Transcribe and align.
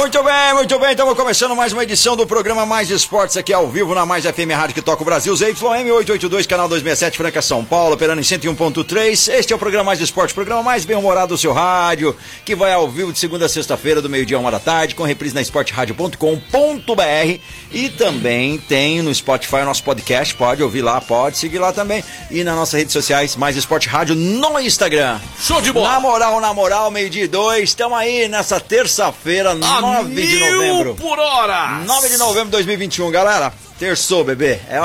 Muito 0.00 0.22
bem, 0.22 0.54
muito 0.54 0.78
bem. 0.78 0.92
Estamos 0.92 1.14
começando 1.14 1.54
mais 1.54 1.74
uma 1.74 1.82
edição 1.82 2.16
do 2.16 2.26
programa 2.26 2.64
Mais 2.64 2.88
Esportes 2.88 3.36
aqui 3.36 3.52
ao 3.52 3.68
vivo 3.68 3.94
na 3.94 4.06
Mais 4.06 4.24
FM 4.24 4.50
Rádio 4.50 4.74
que 4.74 4.80
toca 4.80 5.02
o 5.02 5.04
Brasil, 5.04 5.36
ZYM 5.36 5.90
882, 5.90 6.46
canal 6.46 6.66
267, 6.68 7.18
Franca, 7.18 7.42
São 7.42 7.62
Paulo, 7.62 7.96
operando 7.96 8.18
em 8.18 8.24
101.3. 8.24 9.30
Este 9.30 9.52
é 9.52 9.56
o 9.56 9.58
programa 9.58 9.84
Mais 9.84 10.00
Esportes, 10.00 10.34
programa 10.34 10.62
mais 10.62 10.86
bem-humorado 10.86 11.34
do 11.34 11.38
seu 11.38 11.52
rádio, 11.52 12.16
que 12.46 12.56
vai 12.56 12.72
ao 12.72 12.88
vivo 12.88 13.12
de 13.12 13.18
segunda 13.18 13.44
a 13.44 13.48
sexta-feira, 13.48 14.00
do 14.00 14.08
meio-dia 14.08 14.38
a 14.38 14.40
uma 14.40 14.50
da 14.50 14.58
tarde, 14.58 14.94
com 14.94 15.02
reprise 15.02 15.34
na 15.34 15.42
esporteradio.com.br 15.42 17.40
e 17.70 17.90
também 17.90 18.56
tem 18.56 19.02
no 19.02 19.14
Spotify 19.14 19.56
o 19.56 19.66
nosso 19.66 19.84
podcast, 19.84 20.34
pode 20.34 20.62
ouvir 20.62 20.80
lá, 20.80 20.98
pode 21.02 21.36
seguir 21.36 21.58
lá 21.58 21.74
também. 21.74 22.02
E 22.30 22.42
nas 22.42 22.56
nossas 22.56 22.78
redes 22.78 22.94
sociais, 22.94 23.36
Mais 23.36 23.54
Esporte 23.54 23.86
Rádio 23.86 24.14
no 24.14 24.58
Instagram. 24.58 25.20
Show 25.38 25.60
de 25.60 25.70
bola! 25.70 25.90
Na 25.90 26.00
moral, 26.00 26.40
na 26.40 26.54
moral, 26.54 26.90
meio-dia 26.90 27.24
e 27.24 27.28
dois, 27.28 27.64
estamos 27.64 27.98
aí 27.98 28.28
nessa 28.28 28.58
terça-feira, 28.58 29.50
A 29.50 29.89
9 29.94 30.14
de 30.14 30.26
mil 30.36 30.52
novembro. 30.56 30.94
por 30.94 31.18
hora! 31.18 31.80
9 31.84 32.08
de 32.08 32.16
novembro 32.16 32.46
de 32.46 32.52
2021, 32.52 33.10
galera. 33.10 33.52
Terçou, 33.78 34.22
bebê. 34.22 34.60
É 34.68 34.78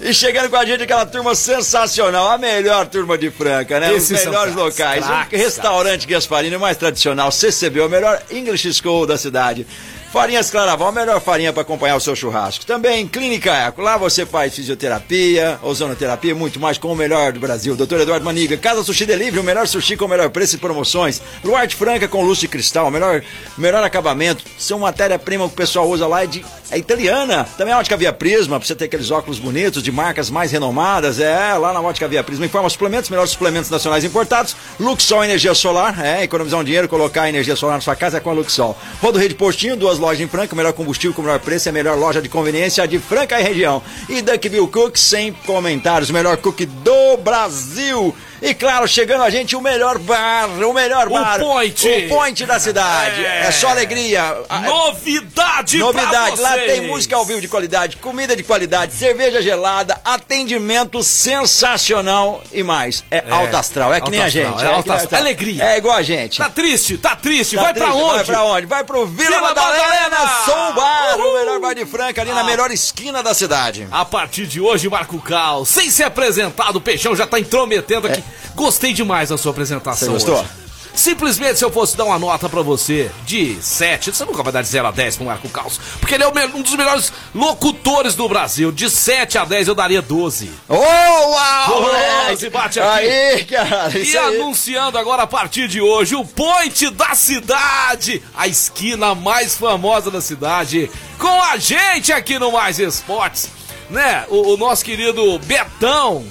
e 0.08 0.14
chegando 0.14 0.48
com 0.48 0.56
a 0.56 0.64
gente 0.64 0.84
aquela 0.84 1.04
turma 1.04 1.34
sensacional, 1.34 2.30
a 2.30 2.38
melhor 2.38 2.86
turma 2.86 3.18
de 3.18 3.30
Franca, 3.32 3.80
né? 3.80 3.92
Esses 3.92 4.20
Os 4.20 4.26
melhores 4.26 4.54
locais. 4.54 5.04
o 5.04 5.36
restaurante 5.36 6.06
Gasparini, 6.06 6.54
o 6.54 6.60
mais 6.60 6.76
tradicional, 6.76 7.32
CCB, 7.32 7.80
o 7.80 7.88
melhor 7.88 8.22
English 8.30 8.72
School 8.74 9.06
da 9.08 9.18
cidade. 9.18 9.66
Farinhas 10.12 10.50
Claraval, 10.50 10.88
a 10.88 10.92
melhor 10.92 11.20
farinha 11.20 11.52
para 11.52 11.62
acompanhar 11.62 11.96
o 11.96 12.00
seu 12.00 12.16
churrasco. 12.16 12.64
Também 12.64 13.06
Clínica 13.06 13.52
Eco, 13.54 13.82
lá 13.82 13.96
você 13.96 14.24
faz 14.24 14.54
fisioterapia, 14.54 15.58
ozonoterapia, 15.62 16.34
muito 16.34 16.58
mais 16.58 16.78
com 16.78 16.90
o 16.92 16.96
melhor 16.96 17.32
do 17.32 17.40
Brasil. 17.40 17.76
Doutor 17.76 18.00
Eduardo 18.00 18.24
Maniga, 18.24 18.56
Casa 18.56 18.82
Sushi 18.82 19.04
Delivery, 19.04 19.40
o 19.40 19.44
melhor 19.44 19.66
sushi 19.66 19.96
com 19.96 20.06
o 20.06 20.08
melhor 20.08 20.30
preço 20.30 20.56
e 20.56 20.58
promoções. 20.58 21.20
Luarte 21.44 21.76
Franca 21.76 22.08
com 22.08 22.24
luz 22.24 22.38
de 22.38 22.48
cristal, 22.48 22.86
o 22.86 22.90
melhor, 22.90 23.22
melhor 23.58 23.82
acabamento. 23.82 24.44
São 24.58 24.78
matéria-prima 24.78 25.46
que 25.48 25.54
o 25.54 25.56
pessoal 25.56 25.88
usa 25.88 26.06
lá 26.06 26.22
é, 26.22 26.26
de, 26.26 26.44
é 26.70 26.78
italiana. 26.78 27.46
Também 27.58 27.74
a 27.74 27.78
Ótica 27.78 27.96
Via 27.96 28.12
Prisma, 28.12 28.58
pra 28.58 28.66
você 28.66 28.74
ter 28.74 28.86
aqueles 28.86 29.10
óculos 29.10 29.38
bonitos 29.38 29.82
de 29.82 29.92
marcas 29.92 30.30
mais 30.30 30.50
renomadas. 30.50 31.20
É, 31.20 31.54
lá 31.54 31.72
na 31.72 31.80
Ótica 31.80 32.08
Via 32.08 32.24
Prisma. 32.24 32.46
Informa 32.46 32.70
suplementos, 32.70 33.10
melhores 33.10 33.32
suplementos 33.32 33.70
nacionais 33.70 34.04
importados. 34.04 34.56
Luxol 34.80 35.24
Energia 35.24 35.54
Solar, 35.54 36.02
é, 36.02 36.22
economizar 36.22 36.60
um 36.60 36.64
dinheiro, 36.64 36.88
colocar 36.88 37.28
energia 37.28 37.56
solar 37.56 37.74
na 37.74 37.80
sua 37.80 37.96
casa 37.96 38.16
é 38.16 38.20
com 38.20 38.30
a 38.30 38.32
Luxol. 38.32 38.76
Rodo 39.02 39.18
Rede 39.18 39.34
Postinho, 39.34 39.76
duas 39.76 39.95
lojas 39.98 40.20
em 40.20 40.28
Franca, 40.28 40.54
o 40.54 40.56
melhor 40.56 40.72
combustível 40.72 41.14
com 41.14 41.22
o 41.22 41.24
melhor 41.24 41.40
preço, 41.40 41.68
é 41.68 41.70
a 41.70 41.72
melhor 41.72 41.96
loja 41.98 42.22
de 42.22 42.28
conveniência 42.28 42.86
de 42.86 42.98
Franca 42.98 43.40
e 43.40 43.42
região. 43.42 43.82
E 44.08 44.22
Duckville 44.22 44.68
Cooks, 44.68 45.02
sem 45.02 45.32
comentários, 45.32 46.10
o 46.10 46.12
melhor 46.12 46.36
cookie 46.36 46.66
do 46.66 47.16
Brasil. 47.18 48.14
E 48.42 48.52
claro, 48.54 48.86
chegando 48.86 49.22
a 49.22 49.30
gente 49.30 49.56
o 49.56 49.60
melhor 49.60 49.98
bar, 49.98 50.48
o 50.48 50.72
melhor 50.72 51.06
O 51.08 51.10
bar. 51.10 51.38
Point. 51.40 51.88
O 51.88 52.08
point 52.08 52.44
da 52.46 52.58
cidade. 52.60 53.24
É, 53.24 53.46
É. 53.48 53.50
só 53.52 53.68
alegria. 53.68 54.22
A- 54.48 54.60
Novidade, 54.60 55.78
Novidade, 55.78 56.36
pra 56.36 56.50
lá 56.50 56.58
tem 56.58 56.82
música 56.82 57.16
ao 57.16 57.24
vivo 57.24 57.40
de 57.40 57.48
qualidade, 57.48 57.96
comida 57.96 58.36
de 58.36 58.42
qualidade, 58.42 58.92
cerveja 58.94 59.40
gelada, 59.40 59.98
atendimento 60.04 61.02
sensacional 61.02 62.42
e 62.52 62.62
mais. 62.62 63.02
É, 63.10 63.24
alto 63.30 63.56
astral, 63.56 63.92
é 63.92 63.96
que 63.96 64.02
alto 64.02 64.10
nem 64.10 64.20
a 64.22 64.28
gente. 64.28 64.44
é 64.62 64.66
alto 64.66 64.82
que 64.84 64.88
nem- 64.90 64.98
astral, 64.98 65.20
alegria. 65.20 65.64
É 65.64 65.78
igual 65.78 65.96
a 65.96 66.02
gente. 66.02 66.38
Tá 66.38 66.50
triste, 66.50 66.98
tá 66.98 67.16
triste. 67.16 67.56
Tá 67.56 67.62
vai 67.62 67.74
pra 67.74 67.86
triste? 67.86 68.02
onde? 68.02 68.14
Vai 68.16 68.24
pra 68.24 68.42
onde? 68.44 68.66
Vai 68.66 68.84
pro 68.84 69.06
Vila, 69.06 69.28
Vila 69.30 69.40
Madalena, 69.40 69.82
Madalena! 70.10 70.44
Som 70.44 70.72
Bar, 70.74 71.16
o 71.16 71.22
Uhul! 71.22 71.38
melhor 71.38 71.60
bar 71.60 71.74
de 71.74 71.86
Franca, 71.86 72.20
ali 72.20 72.32
na 72.32 72.40
Ah. 72.40 72.44
melhor 72.44 72.70
esquina 72.70 73.22
da 73.22 73.32
cidade. 73.34 73.86
A 73.90 74.04
partir 74.04 74.46
de 74.46 74.60
hoje, 74.60 74.88
Marco 74.88 75.18
Cal, 75.20 75.64
sem 75.64 75.90
ser 75.90 76.04
apresentado, 76.04 76.76
o 76.76 76.80
Peixão 76.80 77.14
já 77.16 77.26
tá 77.26 77.38
intrometendo 77.38 78.06
aqui. 78.06 78.22
Gostei 78.54 78.92
demais 78.92 79.28
da 79.28 79.38
sua 79.38 79.50
apresentação. 79.52 80.08
Você 80.08 80.12
gostou? 80.12 80.40
hoje. 80.40 80.66
Simplesmente 80.94 81.58
se 81.58 81.64
eu 81.64 81.70
fosse 81.70 81.94
dar 81.94 82.04
uma 82.06 82.18
nota 82.18 82.48
pra 82.48 82.62
você 82.62 83.10
de 83.26 83.58
7, 83.60 84.12
você 84.14 84.24
nunca 84.24 84.42
vai 84.42 84.50
dar 84.50 84.62
de 84.62 84.68
0 84.68 84.86
a 84.88 84.90
10 84.90 85.16
pro 85.16 85.26
Marco 85.26 85.46
Caos, 85.50 85.78
porque 86.00 86.14
ele 86.14 86.24
é 86.24 86.26
um 86.26 86.62
dos 86.62 86.74
melhores 86.74 87.12
locutores 87.34 88.14
do 88.14 88.26
Brasil. 88.26 88.72
De 88.72 88.88
7 88.88 89.36
a 89.36 89.44
10 89.44 89.68
eu 89.68 89.74
daria 89.74 90.00
12. 90.00 90.50
Ô, 90.66 90.74
uau! 90.74 91.90
Doze, 92.30 92.48
bate 92.48 92.80
aqui. 92.80 92.88
Aí, 93.08 93.44
cara, 93.44 93.98
E 93.98 94.16
aí. 94.16 94.36
anunciando 94.40 94.96
agora 94.96 95.24
a 95.24 95.26
partir 95.26 95.68
de 95.68 95.82
hoje 95.82 96.14
o 96.16 96.24
Point 96.24 96.88
da 96.88 97.14
cidade, 97.14 98.22
a 98.34 98.48
esquina 98.48 99.14
mais 99.14 99.54
famosa 99.54 100.10
da 100.10 100.22
cidade, 100.22 100.90
com 101.18 101.42
a 101.42 101.58
gente 101.58 102.10
aqui 102.10 102.38
no 102.38 102.52
Mais 102.52 102.78
Esportes, 102.78 103.50
né? 103.90 104.24
O, 104.28 104.54
o 104.54 104.56
nosso 104.56 104.82
querido 104.82 105.38
Betão, 105.40 106.24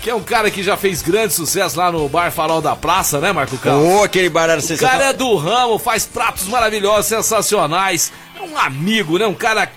que 0.00 0.08
é 0.10 0.14
um 0.14 0.22
cara 0.22 0.50
que 0.50 0.62
já 0.62 0.76
fez 0.76 1.02
grande 1.02 1.34
sucesso 1.34 1.78
lá 1.78 1.92
no 1.92 2.08
Bar 2.08 2.32
Farol 2.32 2.62
da 2.62 2.74
Praça, 2.74 3.20
né, 3.20 3.32
Marco 3.32 3.58
Carlos? 3.58 3.86
Ô, 3.86 4.02
aquele 4.02 4.30
bar 4.30 4.48
era 4.48 4.60
O 4.60 4.78
cara 4.78 5.10
é 5.10 5.12
do 5.12 5.36
ramo, 5.36 5.78
faz 5.78 6.06
pratos 6.06 6.48
maravilhosos, 6.48 7.06
sensacionais. 7.06 8.10
É 8.36 8.40
um 8.40 8.56
amigo, 8.56 9.18
né? 9.18 9.26
Um 9.26 9.34
cara. 9.34 9.70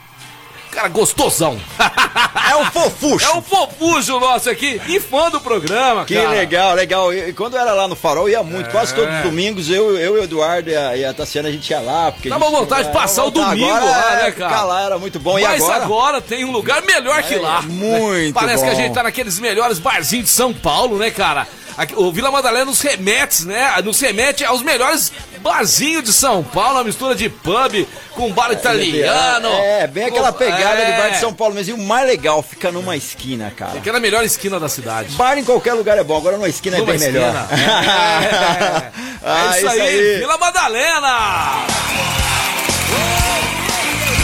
Cara 0.74 0.88
gostosão. 0.90 1.60
É 2.54 2.56
um 2.58 2.66
fofucho. 2.66 3.26
É 3.26 3.34
um 3.36 3.42
fofujo 3.42 4.20
nosso 4.20 4.50
aqui 4.50 4.80
e 4.88 5.00
fã 5.00 5.32
do 5.32 5.40
programa, 5.40 6.06
Que 6.06 6.14
cara. 6.16 6.30
legal, 6.30 6.76
legal. 6.76 7.12
E 7.14 7.34
quando 7.34 7.56
eu 7.56 7.62
era 7.62 7.74
lá 7.74 7.88
no 7.88 7.96
Farol, 7.96 8.30
ia 8.30 8.44
muito. 8.44 8.70
Quase 8.70 8.94
todos 8.94 9.12
os 9.16 9.24
domingos, 9.24 9.70
eu, 9.70 9.98
eu 9.98 10.18
e 10.18 10.20
o 10.20 10.24
Eduardo 10.24 10.70
e 10.70 10.76
a, 10.76 10.96
e 10.98 11.04
a 11.06 11.14
Tassiana, 11.14 11.48
a 11.50 11.52
gente 11.52 11.68
ia 11.70 11.80
lá. 11.80 12.12
Porque 12.12 12.30
Dava 12.30 12.50
vontade 12.50 12.84
de 12.84 12.90
é, 12.90 12.92
passar 12.94 13.24
o 13.24 13.28
agora 13.30 13.46
domingo 13.50 13.72
lá, 13.74 14.12
né, 14.12 14.32
cara? 14.32 14.50
Ficar 14.50 14.64
lá 14.66 14.84
era 14.84 15.00
muito 15.00 15.20
bom. 15.20 15.34
Mas 15.34 15.44
e 15.62 15.64
agora? 15.64 15.84
agora 15.84 16.22
tem 16.22 16.46
um 16.46 16.52
lugar 16.52 16.84
melhor 16.84 17.24
que 17.24 17.36
É, 17.36 17.40
lá. 17.40 17.62
muito 17.64 18.34
Parece 18.36 18.64
que 18.64 18.70
a 18.70 18.74
bom. 18.74 18.80
gente 18.80 18.94
tá 18.94 19.02
naqueles 19.04 19.40
melhores 19.40 19.80
barzinhos 19.80 20.26
de 20.26 20.32
São 20.32 20.54
Paulo, 20.54 20.98
né, 20.98 21.10
cara? 21.10 21.48
O 21.96 22.12
Vila 22.12 22.30
Madalena 22.32 22.66
nos 22.66 22.82
remete, 22.82 23.46
né? 23.46 23.74
Nos 23.84 24.00
remete 24.00 24.44
aos 24.46 24.62
melhores 24.62 25.12
barzinhos 25.40 26.04
de 26.04 26.14
São 26.14 26.44
Paulo, 26.44 26.76
uma 26.78 26.84
mistura 26.84 27.16
de 27.16 27.28
pub 27.30 27.86
com 28.12 28.32
bar 28.32 28.52
italiano. 28.52 29.50
É, 29.50 29.88
bem 29.88 30.06
aquela 30.06 30.32
pegada 30.32 30.82
é. 30.82 30.92
de 30.92 30.98
bar 30.98 31.10
de 31.10 31.20
São 31.20 31.34
Paulo. 31.34 31.56
Mas 31.56 31.68
e 31.68 31.74
o 31.74 31.78
mais 31.78 32.08
legal, 32.08 32.42
fica 32.44 32.72
numa 32.72 32.96
esquina, 32.96 33.52
cara. 33.56 33.78
Aquela 33.78 34.00
melhor 34.00 34.24
esquina 34.24 34.60
da 34.60 34.70
cidade. 34.70 35.16
Bar 35.16 35.38
em 35.38 35.44
qualquer 35.44 35.74
lugar 35.74 35.98
é 35.98 36.04
bom, 36.04 36.18
agora 36.18 36.38
numa 36.38 36.50
esquina 36.50 36.78
Numa 36.78 36.94
é 36.94 36.98
bem 36.98 37.08
esquina. 37.08 37.28
melhor. 37.28 37.48
É, 37.52 38.92
Ah, 39.26 39.56
é 39.56 39.58
isso 39.58 39.70
aí, 39.70 40.18
Vila 40.20 40.38
Madalena! 40.38 41.66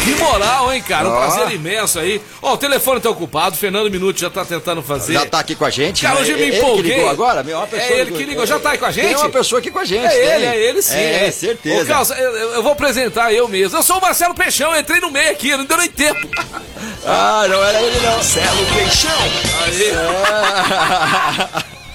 Que 0.10 0.16
moral, 0.16 0.74
hein, 0.74 0.82
cara? 0.82 1.08
Um 1.08 1.12
Ó. 1.12 1.16
prazer 1.18 1.52
imenso 1.52 2.00
aí. 2.00 2.20
Ó, 2.42 2.54
o 2.54 2.58
telefone 2.58 3.00
tá 3.00 3.10
ocupado, 3.12 3.56
o 3.56 3.60
Fernando 3.60 3.92
Minuto 3.92 4.20
já 4.20 4.30
tá 4.30 4.44
tentando 4.44 4.82
fazer. 4.82 5.14
Já 5.14 5.26
tá 5.26 5.40
aqui 5.40 5.54
com 5.54 5.66
a 5.66 5.70
gente. 5.70 6.02
Cara, 6.02 6.16
né? 6.16 6.22
hoje 6.22 6.32
eu 6.32 6.38
me 6.38 6.44
Ele 6.44 6.52
que 6.52 6.58
empolguei. 6.58 6.96
ligou 6.96 7.10
agora? 7.10 7.44
Meu, 7.44 7.58
uma 7.58 7.68
pessoa 7.68 7.92
É 7.92 8.00
ele 8.00 8.12
que 8.12 8.24
ligou. 8.24 8.46
Já 8.46 8.60
tá 8.60 8.72
aí 8.72 8.78
com 8.80 8.86
a 8.86 8.92
gente? 8.92 9.08
Tem 9.08 9.16
uma 9.16 9.30
pessoa 9.30 9.60
aqui 9.60 9.70
com 9.70 9.80
a 9.80 9.86
gente. 9.86 10.06
É 10.06 10.10
tem. 10.10 10.20
ele, 10.20 10.46
é 10.46 10.70
ele 10.70 10.82
sim. 10.82 10.96
É, 10.96 11.28
é. 11.28 11.32
certeza. 11.32 11.84
Ô, 11.84 11.86
Carlos, 11.86 12.10
eu, 12.12 12.34
eu 12.54 12.64
vou 12.64 12.72
apresentar 12.72 13.32
eu 13.34 13.48
mesmo. 13.48 13.78
Eu 13.78 13.84
sou 13.84 13.98
o 13.98 14.02
Marcelo 14.02 14.34
Peixão, 14.34 14.76
entrei 14.76 15.00
no 15.00 15.12
meio 15.12 15.30
aqui, 15.32 15.56
não 15.56 15.66
deu 15.66 15.78
nem 15.78 15.90
tempo. 15.90 16.28
Ah, 17.06 17.46
não 17.48 17.64
era 17.64 17.82
ele 17.82 18.00
não. 18.00 18.14
Marcelo 18.14 18.66
Peixão. 18.74 19.12
Aí. 19.66 19.90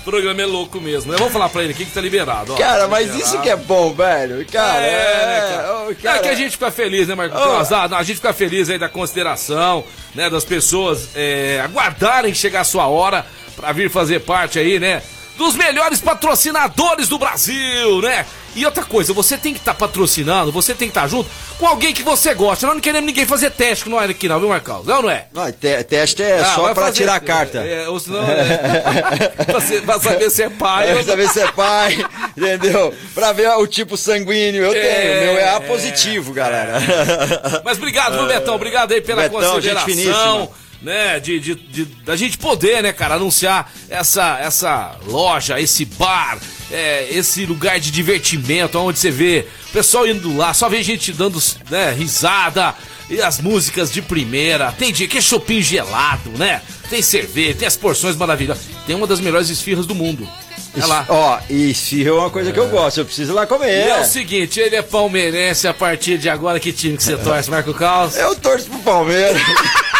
O 0.04 0.10
programa 0.10 0.42
é 0.42 0.44
louco 0.44 0.78
mesmo, 0.82 1.10
né? 1.10 1.16
Vamos 1.18 1.32
falar 1.32 1.48
pra 1.48 1.62
ele 1.64 1.72
aqui 1.72 1.86
que 1.86 1.90
tá 1.90 2.00
liberado. 2.00 2.52
Ó. 2.52 2.56
Cara, 2.56 2.86
mas 2.88 3.06
Liberado. 3.06 3.24
isso 3.24 3.40
que 3.40 3.48
é 3.48 3.56
bom, 3.56 3.94
velho. 3.94 4.44
Cara, 4.52 4.78
É, 4.82 5.26
né, 5.26 5.36
é, 5.38 5.40
cara? 5.40 5.86
É 5.90 5.94
cara. 5.94 6.18
que 6.18 6.28
a 6.28 6.34
gente 6.34 6.50
fica 6.50 6.70
feliz, 6.70 7.08
né, 7.08 7.14
Marco? 7.14 7.34
Carlos? 7.34 7.72
Ah, 7.72 7.88
não, 7.88 7.96
a 7.96 8.02
gente 8.02 8.16
fica 8.16 8.34
feliz 8.34 8.68
aí 8.68 8.78
da 8.78 8.88
consideração, 8.88 9.82
né, 10.14 10.28
das 10.28 10.44
pessoas 10.44 11.08
é, 11.14 11.60
aguardarem 11.64 12.34
chegar 12.34 12.60
a 12.60 12.64
sua 12.64 12.86
hora 12.86 13.24
pra 13.56 13.72
vir 13.72 13.88
fazer 13.90 14.20
parte 14.20 14.58
aí, 14.58 14.78
né, 14.78 15.02
dos 15.36 15.54
melhores 15.56 16.00
patrocinadores 16.00 17.08
do 17.08 17.18
Brasil, 17.18 18.00
né? 18.02 18.24
E 18.56 18.64
outra 18.64 18.84
coisa, 18.84 19.12
você 19.12 19.36
tem 19.36 19.52
que 19.52 19.58
estar 19.58 19.74
patrocinando, 19.74 20.52
você 20.52 20.74
tem 20.74 20.86
que 20.88 20.92
estar 20.96 21.08
junto 21.08 21.28
com 21.58 21.66
alguém 21.66 21.92
que 21.92 22.04
você 22.04 22.32
gosta. 22.34 22.64
Nós 22.66 22.76
não 22.76 22.80
queremos 22.80 23.04
ninguém 23.06 23.26
fazer 23.26 23.50
teste 23.50 23.88
não 23.88 24.00
é 24.00 24.04
aqui, 24.04 24.28
não, 24.28 24.38
viu, 24.38 24.48
Marcos? 24.48 24.86
Não, 24.86 25.02
não 25.02 25.10
é? 25.10 25.26
Não, 25.34 25.50
te- 25.50 25.82
teste 25.82 26.22
é 26.22 26.38
Ah, 26.38 26.44
só 26.54 26.62
pra 26.72 26.84
fazer- 26.84 26.92
tirar 26.98 27.16
a 27.16 27.20
carta. 27.20 27.58
É, 27.58 27.88
ou 27.88 27.98
senão, 27.98 28.22
é, 28.22 29.28
pra, 29.44 29.60
ser- 29.60 29.82
pra 29.82 29.98
saber 29.98 30.30
se 30.30 30.44
é 30.44 30.48
pai. 30.50 30.86
Pra 30.86 30.96
ou- 30.98 31.02
saber 31.04 31.28
se 31.30 31.40
é 31.40 31.50
pai, 31.50 32.06
entendeu? 32.36 32.94
Pra 33.12 33.32
ver 33.32 33.48
o 33.50 33.66
tipo 33.66 33.96
sanguíneo. 33.96 34.62
Eu 34.66 34.72
tenho. 34.72 34.84
É, 34.84 35.18
O 35.18 35.24
meu 35.32 35.38
é 35.40 35.48
A 35.48 35.54
é. 35.56 35.60
positivo, 35.60 36.32
galera. 36.32 36.74
Mas 37.64 37.76
obrigado, 37.78 38.18
viu, 38.18 38.26
Betão? 38.28 38.54
Obrigado 38.54 38.92
aí 38.92 39.00
pela 39.00 39.22
Betão, 39.22 39.40
consideração. 39.54 40.48
Né, 40.84 41.18
de, 41.18 41.40
de, 41.40 41.54
de, 41.54 41.84
da 42.04 42.14
gente 42.14 42.36
poder, 42.36 42.82
né, 42.82 42.92
cara, 42.92 43.14
anunciar 43.14 43.72
essa, 43.88 44.38
essa 44.38 44.96
loja, 45.06 45.58
esse 45.58 45.86
bar, 45.86 46.38
é, 46.70 47.08
esse 47.10 47.46
lugar 47.46 47.80
de 47.80 47.90
divertimento, 47.90 48.78
onde 48.78 48.98
você 48.98 49.10
vê 49.10 49.46
o 49.70 49.72
pessoal 49.72 50.06
indo 50.06 50.36
lá, 50.36 50.52
só 50.52 50.68
vê 50.68 50.82
gente 50.82 51.10
dando 51.12 51.42
né, 51.70 51.90
risada, 51.92 52.74
e 53.08 53.20
as 53.20 53.40
músicas 53.40 53.90
de 53.90 54.02
primeira, 54.02 54.72
tem 54.72 54.92
dia 54.92 55.08
que 55.08 55.18
é 55.18 55.20
shopping 55.20 55.60
gelado, 55.60 56.30
né? 56.38 56.62
Tem 56.88 57.02
cerveja, 57.02 57.54
tem 57.54 57.68
as 57.68 57.76
porções 57.76 58.16
maravilhosas. 58.16 58.64
Tem 58.86 58.96
uma 58.96 59.06
das 59.06 59.20
melhores 59.20 59.50
esfirras 59.50 59.84
do 59.84 59.94
mundo. 59.94 60.26
É 60.76 60.84
lá. 60.86 61.04
Ó, 61.08 61.38
e 61.48 61.70
esfirra 61.70 62.08
é 62.08 62.12
uma 62.12 62.30
coisa 62.30 62.50
que 62.50 62.58
eu 62.58 62.68
gosto, 62.68 62.98
eu 62.98 63.04
preciso 63.04 63.32
ir 63.32 63.34
lá 63.34 63.46
comer. 63.46 63.86
E 63.86 63.90
é 63.90 64.00
o 64.00 64.04
seguinte, 64.04 64.58
ele 64.58 64.76
é 64.76 64.82
palmeirense 64.82 65.68
a 65.68 65.74
partir 65.74 66.18
de 66.18 66.28
agora. 66.28 66.58
Que 66.58 66.72
time 66.72 66.96
que 66.96 67.02
você 67.02 67.16
torce, 67.16 67.50
Marco 67.50 67.74
Caos? 67.74 68.16
Eu 68.16 68.34
torço 68.36 68.68
pro 68.70 68.78
Palmeiras. 68.80 69.40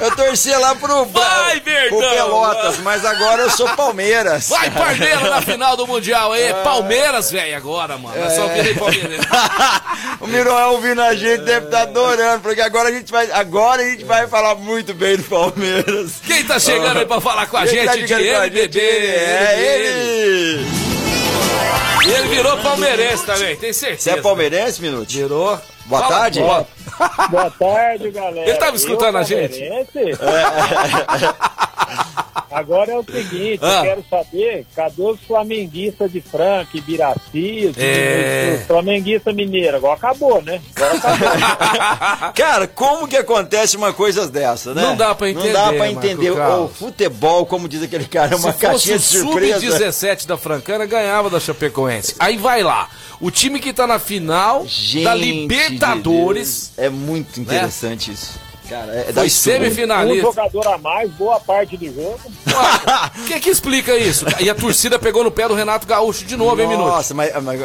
Eu 0.00 0.14
torcia 0.14 0.58
lá 0.58 0.74
pro, 0.74 1.04
Vai, 1.06 1.60
pro 1.60 1.98
Pelotas, 1.98 2.78
mas 2.78 3.04
agora 3.04 3.42
eu 3.42 3.50
sou 3.50 3.68
Palmeiras. 3.70 4.48
Vai, 4.48 4.70
Parmeira, 4.70 5.28
na 5.28 5.42
final 5.42 5.76
do 5.76 5.86
Mundial 5.86 6.32
aí. 6.32 6.54
Palmeiras, 6.62 7.30
velho, 7.30 7.56
agora, 7.56 7.98
mano. 7.98 8.16
É 8.16 8.30
só 8.30 8.46
virei 8.48 8.74
Palmeiras. 8.74 9.26
o 10.20 10.26
Miroel 10.26 10.72
ouvindo 10.72 11.02
a 11.02 11.14
gente 11.14 11.42
deve 11.42 11.66
estar 11.66 11.78
tá 11.78 11.82
adorando, 11.82 12.40
porque 12.40 12.60
agora 12.60 12.88
a 12.90 12.92
gente 12.92 13.10
vai, 13.10 13.30
agora 13.32 13.82
a 13.82 13.90
gente 13.90 14.04
vai 14.04 14.28
falar 14.28 14.54
muito 14.54 14.94
bem 14.94 15.16
do 15.16 15.24
Palmeiras. 15.24 16.12
Quem 16.24 16.44
tá 16.44 16.60
chegando 16.60 16.98
aí 16.98 17.06
pra 17.06 17.20
falar 17.20 17.46
com 17.46 17.56
a 17.56 17.66
Quem 17.66 17.84
tá 17.84 17.96
gente 17.96 18.08
tá 18.08 18.18
de 18.18 18.28
MBB? 18.28 18.80
É 18.80 19.56
ele. 19.58 20.88
Ele 22.06 22.28
virou 22.28 22.56
palmeirense 22.58 23.24
também, 23.26 23.56
tem 23.56 23.72
certeza. 23.72 24.02
Você 24.02 24.10
é 24.18 24.22
palmeirense, 24.22 24.80
Minuto? 24.80 25.10
Virou. 25.10 25.60
Boa 25.86 26.02
Fala, 26.02 26.18
tarde. 26.20 26.40
Boa. 26.40 26.66
Boa 27.30 27.50
tarde, 27.50 28.10
galera. 28.10 28.48
Ele 28.48 28.58
tava 28.58 28.76
escutando 28.76 29.14
eu, 29.14 29.20
a 29.20 29.22
gente? 29.22 29.62
É. 29.62 29.86
Agora 32.50 32.92
é 32.92 32.98
o 32.98 33.04
seguinte, 33.04 33.60
ah. 33.62 33.76
eu 33.76 33.82
quero 33.82 34.04
saber, 34.08 34.66
cadê 34.74 35.02
os 35.02 35.20
flamenguistas 35.20 36.10
de 36.10 36.20
Franca, 36.20 36.76
Ibiraci, 36.76 37.72
é... 37.76 38.58
os, 38.58 38.66
flamenguistas 38.66 39.34
mineiros? 39.34 39.76
Agora 39.76 39.94
acabou, 39.94 40.42
né? 40.42 40.60
Agora 40.74 40.94
acabou. 40.96 42.32
Cara, 42.34 42.66
como 42.66 43.06
que 43.06 43.16
acontece 43.16 43.76
uma 43.76 43.92
coisa 43.92 44.26
dessa, 44.26 44.72
né? 44.74 44.82
Não 44.82 44.96
dá 44.96 45.14
pra 45.14 45.28
entender. 45.28 45.52
Não 45.52 45.52
dá 45.52 45.72
pra 45.72 45.90
entender. 45.90 46.30
O 46.30 46.68
futebol, 46.68 47.44
como 47.44 47.68
diz 47.68 47.82
aquele 47.82 48.06
cara, 48.06 48.34
é 48.34 48.36
uma 48.36 48.52
Se 48.52 48.58
caixinha 48.58 48.98
de 48.98 49.04
surpresa. 49.04 49.58
o 49.58 49.60
sub-17 49.60 50.26
da 50.26 50.36
Francana 50.36 50.86
ganhava 50.86 51.28
da 51.28 51.38
Chapecoense. 51.38 52.14
Aí 52.18 52.36
vai 52.38 52.62
lá, 52.62 52.88
o 53.20 53.30
time 53.30 53.58
que 53.58 53.72
tá 53.72 53.86
na 53.86 53.98
final 53.98 54.64
Gente 54.66 55.04
da 55.04 55.14
Libertadores. 55.14 56.72
De 56.76 56.84
é 56.84 56.88
muito 56.88 57.40
interessante 57.40 58.08
né? 58.08 58.14
isso. 58.14 58.48
Cara, 58.68 58.94
é 58.94 59.12
Foi 59.12 59.30
semifinalista. 59.30 60.28
Um 60.28 60.30
jogador 60.30 60.68
a 60.68 60.78
mais, 60.78 61.10
boa 61.12 61.40
parte 61.40 61.76
do 61.76 61.86
jogo. 61.86 62.20
O 63.18 63.24
que 63.24 63.40
que 63.40 63.48
explica 63.48 63.96
isso? 63.96 64.26
E 64.40 64.50
a 64.50 64.54
torcida 64.54 64.98
pegou 64.98 65.24
no 65.24 65.30
pé 65.30 65.48
do 65.48 65.54
Renato 65.54 65.86
Gaúcho 65.86 66.26
de 66.26 66.36
novo, 66.36 66.60
hein, 66.60 66.68
Minuto? 66.68 66.88
Nossa, 66.88 67.14
mas... 67.14 67.32
mas 67.42 67.60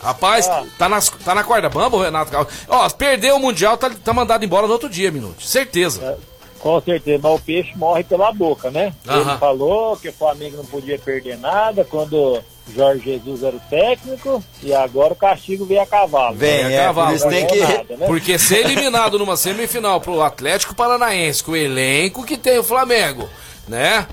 Rapaz, 0.00 0.46
ah. 0.46 0.64
tá, 0.78 0.88
nas, 0.88 1.08
tá 1.08 1.34
na 1.34 1.42
corda 1.42 1.68
bamba 1.68 1.96
o 1.96 2.02
Renato 2.02 2.30
Gaúcho. 2.30 2.50
Ó, 2.68 2.88
perdeu 2.90 3.36
o 3.36 3.40
Mundial, 3.40 3.76
tá, 3.76 3.90
tá 3.90 4.12
mandado 4.12 4.44
embora 4.44 4.68
no 4.68 4.72
outro 4.72 4.88
dia, 4.88 5.10
Minuto. 5.10 5.42
Certeza. 5.42 6.00
É, 6.00 6.16
com 6.60 6.80
certeza, 6.80 7.18
mas 7.20 7.32
o 7.32 7.42
peixe 7.42 7.76
morre 7.76 8.04
pela 8.04 8.32
boca, 8.32 8.70
né? 8.70 8.94
Ele 9.04 9.38
falou 9.38 9.96
que 9.96 10.08
o 10.08 10.12
Flamengo 10.12 10.58
não 10.58 10.64
podia 10.64 10.98
perder 10.98 11.38
nada 11.38 11.84
quando 11.84 12.40
Jorge 12.74 13.04
Jesus 13.04 13.42
era 13.42 13.56
o 13.56 13.60
técnico 13.70 14.42
e 14.62 14.74
agora 14.74 15.12
o 15.12 15.16
castigo 15.16 15.64
veio 15.64 15.82
a 15.82 15.86
cavalo. 15.86 16.36
Vem, 16.36 16.64
né? 16.64 16.74
é, 16.74 16.84
cavalo. 16.86 17.10
Eles 17.10 17.24
têm 17.24 17.46
que... 17.46 17.60
Nada, 17.60 17.96
né? 17.96 18.06
Porque 18.06 18.38
ser 18.38 18.64
eliminado 18.64 19.18
numa 19.18 19.36
semifinal 19.36 20.00
pro 20.00 20.20
Atlético 20.20 20.74
Paranaense, 20.74 21.44
com 21.44 21.52
o 21.52 21.56
elenco 21.56 22.24
que 22.24 22.36
tem 22.36 22.58
o 22.58 22.64
Flamengo, 22.64 23.28
né? 23.68 24.06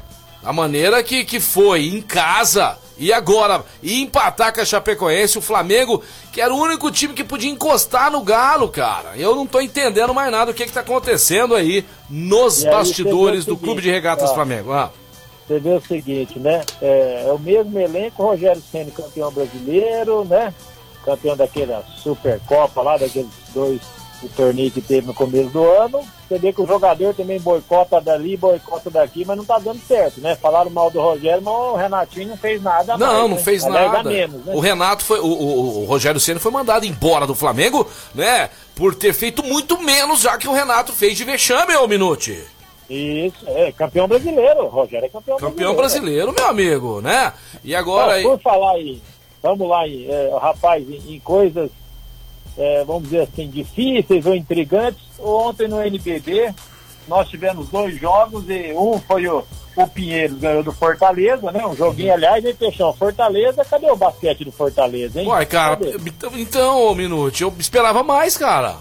A 0.44 0.54
maneira 0.54 1.02
que, 1.02 1.24
que 1.24 1.40
foi, 1.40 1.88
em 1.88 2.02
casa, 2.02 2.78
e 2.98 3.12
agora, 3.12 3.64
e 3.82 4.02
empatar 4.02 4.54
com 4.54 4.62
a 4.62 4.66
Chapecoense, 4.66 5.38
o 5.38 5.42
Flamengo, 5.42 6.04
que 6.32 6.42
era 6.42 6.54
o 6.54 6.58
único 6.58 6.92
time 6.92 7.14
que 7.14 7.24
podia 7.24 7.50
encostar 7.50 8.12
no 8.12 8.22
Galo, 8.22 8.68
cara. 8.68 9.14
Eu 9.16 9.36
não 9.36 9.48
tô 9.48 9.62
entendendo 9.62 10.14
mais 10.14 10.32
nada 10.32 10.52
o 10.52 10.54
que 10.54 10.66
que 10.66 10.72
tá 10.72 10.82
acontecendo 10.82 11.56
aí 11.56 11.86
nos 12.10 12.64
aí, 12.64 12.72
bastidores 12.72 13.46
do 13.46 13.58
Clube 13.58 13.82
de 13.82 13.90
Regatas 13.90 14.30
ó, 14.30 14.34
Flamengo. 14.36 14.74
Ah 14.74 14.92
você 15.45 15.60
vê 15.60 15.69
o 15.72 15.81
seguinte, 15.81 16.40
né? 16.40 16.62
É, 16.81 17.25
é 17.28 17.31
o 17.31 17.40
mesmo 17.40 17.78
elenco, 17.80 18.24
Rogério 18.24 18.62
Senna 18.72 18.92
campeão 18.92 19.31
brasileiro, 19.31 20.24
né? 20.25 20.54
Campeão 21.04 21.36
daquela 21.36 21.84
Supercopa 21.98 22.81
lá, 22.81 22.98
daqueles 22.98 23.30
dois 23.54 23.81
o 24.25 24.30
torneio 24.30 24.72
que 24.72 24.81
teve 24.81 25.06
no 25.06 25.13
começo 25.13 25.50
do 25.50 25.63
ano. 25.63 26.01
Você 26.28 26.40
vê 26.40 26.54
que 26.54 26.62
o 26.62 26.66
jogador 26.66 27.13
também 27.13 27.40
boicota 27.40 28.00
dali, 28.00 28.38
boicota 28.38 28.90
daqui, 28.90 29.25
mas 29.25 29.38
não 29.38 29.45
tá 29.45 29.60
dando 29.60 29.80
certo, 29.86 30.22
né? 30.22 30.36
Falaram 30.36 30.72
mal 30.72 30.90
do 30.90 31.00
Rogério, 31.00 31.42
mas 31.44 31.54
o 31.54 31.75
Renatinho 31.75 32.30
não 32.30 32.38
fez 32.38 32.62
nada. 32.62 32.98
Não, 32.98 33.07
mais, 33.07 33.30
não 33.30 33.38
né? 33.38 33.44
fez 33.44 33.66
nada. 33.66 34.04
Menos, 34.04 34.45
né? 34.45 34.54
O 34.56 34.60
Renato 34.60 35.04
foi. 35.04 35.19
O, 35.19 35.25
o, 35.25 35.84
o 35.84 35.86
Rogério 35.86 36.19
Senna 36.19 36.40
foi 36.40 36.51
mandado 36.51 36.86
embora 36.86 37.28
do 37.28 37.36
Flamengo, 37.36 37.88
né? 38.16 38.50
Por 38.75 38.95
ter 38.95 39.13
feito 39.13 39.44
muito 39.44 39.81
menos 39.81 40.22
já 40.22 40.38
que 40.38 40.48
o 40.48 40.54
Renato 40.54 40.94
fez 40.94 41.18
de 41.18 41.24
vexame, 41.24 41.75
ô 41.75 41.88
Minuti. 41.88 42.42
Isso, 42.89 43.45
é 43.47 43.71
campeão 43.71 44.07
brasileiro. 44.07 44.68
Rogério 44.68 45.06
é 45.06 45.09
campeão, 45.09 45.38
campeão 45.38 45.75
brasileiro. 45.75 46.31
brasileiro 46.31 46.33
meu 46.33 46.47
amigo, 46.47 47.01
né? 47.01 47.33
E 47.63 47.75
agora. 47.75 48.21
por 48.21 48.39
falar 48.39 48.74
aí, 48.74 49.01
vamos 49.41 49.68
lá, 49.68 49.81
aí, 49.81 50.07
é, 50.09 50.38
rapaz, 50.39 50.88
em, 50.89 51.15
em 51.15 51.19
coisas, 51.19 51.69
é, 52.57 52.83
vamos 52.83 53.03
dizer 53.03 53.21
assim, 53.21 53.50
difíceis 53.50 54.25
ou 54.25 54.35
intrigantes. 54.35 55.01
Ontem 55.19 55.68
no 55.68 55.81
NBB, 55.81 56.53
nós 57.07 57.30
tivemos 57.30 57.69
dois 57.69 58.00
jogos 58.00 58.44
e 58.50 58.74
um 58.74 59.00
foi 59.00 59.27
o, 59.27 59.44
o 59.75 59.88
Pinheiros 59.88 60.38
ganhou 60.38 60.63
do 60.63 60.71
Fortaleza, 60.71 61.51
né? 61.51 61.65
Um 61.65 61.75
joguinho, 61.75 62.13
aliás, 62.13 62.44
hein, 62.44 62.56
Peixão? 62.56 62.94
Fortaleza, 62.94 63.65
cadê 63.65 63.89
o 63.89 63.95
basquete 63.95 64.44
do 64.45 64.51
Fortaleza, 64.51 65.21
hein? 65.21 65.27
Uai, 65.27 65.45
cara, 65.45 65.77
cadê? 65.77 65.95
então, 66.35 66.85
ô 66.85 66.94
Minute, 66.94 67.44
eu 67.44 67.53
esperava 67.57 68.03
mais, 68.03 68.38
cara. 68.38 68.77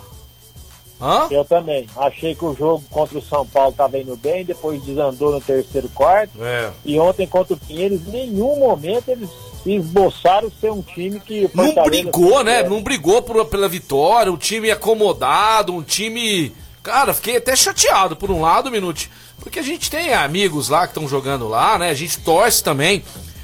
Hã? 1.02 1.26
Eu 1.32 1.44
também. 1.44 1.84
Achei 1.96 2.32
que 2.32 2.44
o 2.44 2.54
jogo 2.54 2.84
contra 2.88 3.18
o 3.18 3.22
São 3.22 3.44
Paulo 3.44 3.70
estava 3.70 3.98
indo 3.98 4.16
bem, 4.16 4.44
depois 4.44 4.80
desandou 4.82 5.32
no 5.32 5.40
terceiro 5.40 5.88
quarto. 5.88 6.32
É. 6.40 6.70
E 6.84 6.96
ontem 6.96 7.26
contra 7.26 7.54
o 7.54 7.56
Pinheiros, 7.56 8.06
em 8.06 8.10
nenhum 8.10 8.56
momento 8.56 9.08
eles 9.08 9.28
esboçaram 9.66 10.50
ser 10.60 10.70
um 10.70 10.80
time 10.80 11.18
que. 11.18 11.50
Não 11.52 11.74
brigou, 11.84 12.44
né? 12.44 12.62
Não 12.62 12.80
brigou 12.80 13.20
por, 13.20 13.44
pela 13.46 13.68
vitória, 13.68 14.30
um 14.30 14.36
time 14.36 14.70
acomodado, 14.70 15.74
um 15.74 15.82
time. 15.82 16.54
Cara, 16.84 17.12
fiquei 17.12 17.36
até 17.36 17.56
chateado 17.56 18.14
por 18.14 18.30
um 18.30 18.40
lado, 18.40 18.70
Minute, 18.70 19.10
porque 19.40 19.58
a 19.58 19.62
gente 19.62 19.90
tem 19.90 20.14
amigos 20.14 20.68
lá 20.68 20.86
que 20.86 20.92
estão 20.92 21.08
jogando 21.08 21.48
lá, 21.48 21.78
né? 21.78 21.90
A 21.90 21.94
gente 21.94 22.18
torce 22.20 22.62
também 22.62 23.02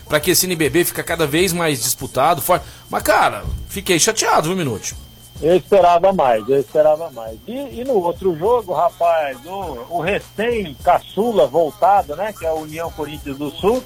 para 0.09 0.21
que 0.21 0.31
esse 0.31 0.47
NBB 0.47 0.85
fica 0.85 1.03
cada 1.03 1.27
vez 1.27 1.53
mais 1.53 1.83
disputado, 1.83 2.41
forte. 2.41 2.67
Mas, 2.89 3.03
cara, 3.03 3.45
fiquei 3.69 3.99
chateado, 3.99 4.49
viu, 4.49 4.57
Minute? 4.57 4.95
Eu 5.41 5.57
esperava 5.57 6.13
mais, 6.13 6.49
eu 6.49 6.59
esperava 6.59 7.11
mais. 7.11 7.39
E, 7.47 7.81
e 7.81 7.85
no 7.85 7.95
outro 7.95 8.37
jogo, 8.37 8.73
rapaz, 8.73 9.39
o, 9.47 9.87
o 9.89 10.01
recém-caçula 10.01 11.47
voltado, 11.47 12.17
né, 12.17 12.35
que 12.37 12.45
é 12.45 12.49
a 12.49 12.55
União 12.55 12.91
Corinthians 12.91 13.39
do 13.39 13.51
Sul, 13.51 13.83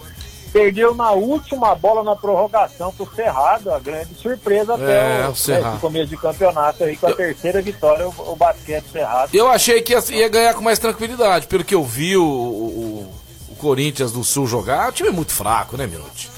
perdeu 0.50 0.94
na 0.94 1.10
última 1.12 1.74
bola 1.74 2.02
na 2.02 2.16
prorrogação 2.16 2.92
pro 2.92 3.08
Cerrado, 3.14 3.70
a 3.70 3.78
grande 3.78 4.14
surpresa 4.14 4.74
até 4.74 5.22
é, 5.22 5.28
o, 5.28 5.76
o 5.76 5.80
começo 5.80 6.08
de 6.08 6.16
campeonato 6.16 6.84
aí 6.84 6.96
com 6.96 7.06
a 7.06 7.10
eu, 7.10 7.16
terceira 7.16 7.60
vitória, 7.60 8.08
o, 8.08 8.32
o 8.32 8.36
basquete 8.36 8.84
Cerrado. 8.90 9.34
Eu 9.34 9.48
achei 9.48 9.82
que 9.82 9.92
ia, 9.92 10.02
ia, 10.10 10.28
ganhar 10.28 10.54
com 10.54 10.62
mais 10.62 10.78
tranquilidade, 10.78 11.46
pelo 11.46 11.64
que 11.64 11.74
eu 11.74 11.84
vi 11.84 12.16
o, 12.16 12.24
o, 12.24 13.14
o 13.50 13.56
Corinthians 13.56 14.10
do 14.10 14.24
Sul 14.24 14.46
jogar, 14.46 14.88
o 14.88 14.92
time 14.92 15.10
é 15.10 15.12
muito 15.12 15.32
fraco, 15.32 15.76
né, 15.76 15.86
Minuti? 15.86 16.31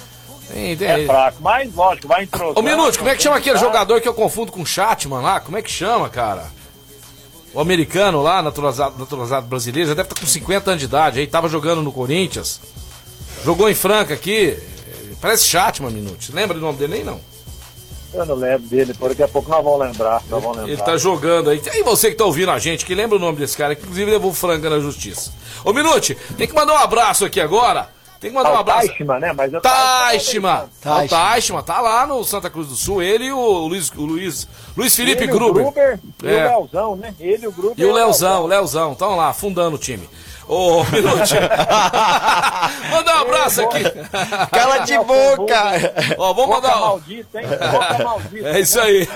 Tem. 0.54 0.80
É 0.80 1.04
fraco, 1.04 1.38
mas 1.40 1.75
lógico, 1.75 2.06
vai 2.06 2.23
introduzir. 2.23 2.58
Ô, 2.58 2.62
Minuto, 2.62 2.96
como 2.96 3.11
é 3.11 3.16
que 3.16 3.23
chama 3.23 3.38
aquele 3.38 3.58
jogador 3.58 4.00
que 4.00 4.06
eu 4.06 4.14
confundo 4.14 4.52
com 4.52 4.62
o 4.62 4.66
Chatman 4.66 5.20
lá? 5.20 5.40
Como 5.40 5.58
é 5.58 5.62
que 5.62 5.70
chama, 5.70 6.08
cara? 6.08 6.46
O 7.52 7.61
americano 7.61 8.23
lá, 8.23 8.40
naturalizado, 8.40 8.96
naturalizado 8.96 9.46
brasileiro, 9.49 9.88
já 9.88 9.94
deve 9.94 10.08
estar 10.08 10.20
com 10.20 10.26
50 10.26 10.70
anos 10.70 10.80
de 10.80 10.87
idade 10.87 11.18
aí, 11.18 11.26
tava 11.26 11.49
jogando 11.49 11.82
no 11.82 11.90
Corinthians. 11.90 12.61
Jogou 13.44 13.68
em 13.68 13.75
Franca 13.75 14.14
aqui. 14.14 14.56
Parece 15.20 15.44
Chatman, 15.44 15.90
Minuto. 15.90 16.30
Lembra 16.32 16.54
do 16.54 16.61
nome 16.61 16.78
dele 16.78 16.94
nem 16.94 17.04
não? 17.04 17.20
Eu 18.12 18.25
não 18.25 18.37
lembro 18.37 18.68
dele, 18.68 18.94
por 18.94 19.08
daqui 19.08 19.25
a 19.25 19.28
pouco 19.28 19.50
nós 19.50 19.64
vamos 19.64 19.80
lembrar. 19.80 20.23
Nós 20.28 20.40
vamos 20.40 20.58
lembrar. 20.58 20.73
Ele 20.73 20.82
tá 20.82 20.96
jogando 20.96 21.50
aí. 21.50 21.61
E 21.75 21.82
você 21.82 22.11
que 22.11 22.16
tá 22.16 22.25
ouvindo 22.25 22.52
a 22.52 22.61
gente, 22.61 22.87
que 22.87 22.94
lembra 22.94 23.16
o 23.16 23.20
nome 23.20 23.38
desse 23.38 23.56
cara, 23.56 23.75
que 23.75 23.82
inclusive 23.82 24.08
levou 24.08 24.30
o 24.30 24.34
Franca 24.34 24.70
na 24.70 24.78
justiça. 24.78 25.32
Ô, 25.64 25.73
Minute, 25.73 26.16
tem 26.37 26.46
que 26.46 26.54
mandar 26.54 26.75
um 26.75 26.78
abraço 26.78 27.25
aqui 27.25 27.40
agora 27.40 27.88
tem 28.24 28.30
que 28.30 28.36
mandar 28.38 28.52
um 28.52 28.58
abraço. 28.58 28.86
Taishma, 28.88 29.20
né? 29.20 29.32
Mas 29.34 29.52
Taishma. 29.60 30.70
O 30.82 31.08
Taishma 31.08 31.62
tá 31.62 31.80
lá 31.82 32.06
no 32.06 32.24
Santa 32.24 32.48
Cruz 32.48 32.68
do 32.68 32.74
Sul. 32.74 33.02
Ele 33.02 33.26
e 33.26 33.32
o 33.32 33.66
Luiz, 33.66 33.90
o 33.90 34.06
Luiz, 34.06 34.48
Luiz 34.74 34.96
Felipe 34.96 35.24
ele, 35.24 35.32
Gruber. 35.32 35.66
O 35.66 35.70
Gruber 35.70 35.98
é. 36.22 36.28
E 36.30 36.34
o 36.34 36.48
Leozão, 36.48 36.96
né? 36.96 37.14
Ele, 37.20 37.46
o 37.46 37.52
Gruber. 37.52 37.74
E 37.76 37.84
o 37.84 37.92
Leozão, 37.92 38.44
o 38.44 38.46
Leozão. 38.46 38.92
Estão 38.92 39.14
lá, 39.14 39.34
fundando 39.34 39.76
o 39.76 39.78
time. 39.78 40.08
Ô, 40.48 40.80
oh, 40.80 40.84
Minuti. 40.84 41.34
Manda 42.90 43.14
um 43.14 43.20
abraço 43.20 43.62
aqui. 43.62 43.82
Cala 44.50 44.78
de 44.78 44.98
boca. 44.98 45.62
Ó, 46.16 46.32
vamos 46.32 46.56
mandar. 46.56 46.80
Maldito, 46.80 47.38
hein? 47.38 47.46
Boca. 47.46 48.48
É 48.48 48.60
isso 48.60 48.80
aí. 48.80 49.06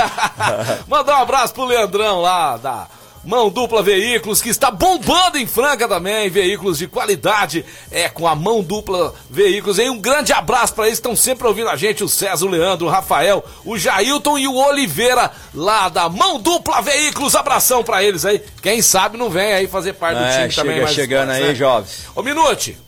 Mandar 0.87 1.19
um 1.19 1.23
abraço 1.23 1.55
pro 1.55 1.65
Leandrão 1.65 2.21
lá 2.21 2.59
da 2.59 2.87
Mão 3.25 3.51
Dupla 3.51 3.83
Veículos, 3.83 4.41
que 4.41 4.49
está 4.49 4.71
bombando 4.71 5.37
em 5.39 5.47
Franca 5.47 5.87
também, 5.87 6.31
veículos 6.31 6.79
de 6.79 6.87
qualidade, 6.87 7.65
é 7.91 8.09
com 8.09 8.27
a 8.27 8.35
Mão 8.35 8.63
Dupla 8.63 9.15
Veículos. 9.29 9.79
E 9.79 9.91
um 9.91 9.99
grande 10.01 10.33
abraço 10.33 10.73
para 10.75 10.87
eles, 10.87 10.99
estão 10.99 11.15
sempre 11.15 11.47
ouvindo 11.47 11.69
a 11.69 11.77
gente, 11.77 12.03
o 12.03 12.09
César, 12.09 12.47
o 12.47 12.49
Leandro, 12.49 12.87
o 12.87 12.91
Rafael, 12.91 13.45
o 13.65 13.77
Jailton 13.77 14.39
e 14.39 14.49
o 14.49 14.55
Oliveira, 14.55 15.31
lá 15.55 15.89
da 15.89 16.09
Mão 16.09 16.39
Dupla 16.41 16.81
Veículos. 16.81 17.35
Abração 17.35 17.85
para 17.85 18.03
eles 18.03 18.25
aí. 18.25 18.41
Quem 18.63 18.81
sabe 18.81 19.19
não 19.19 19.29
vem 19.29 19.53
aí 19.53 19.67
fazer 19.67 19.93
parte 19.95 20.19
do 20.19 20.25
É, 20.25 20.33
time 20.39 20.51
chega 20.51 20.63
também. 20.69 20.83
mais 20.83 20.95
chegando 20.95 21.21
esportes, 21.31 21.43
aí, 21.45 21.49
né? 21.51 21.55
jovens. 21.55 22.07
Ô, 22.15 22.23
Minute. 22.23 22.79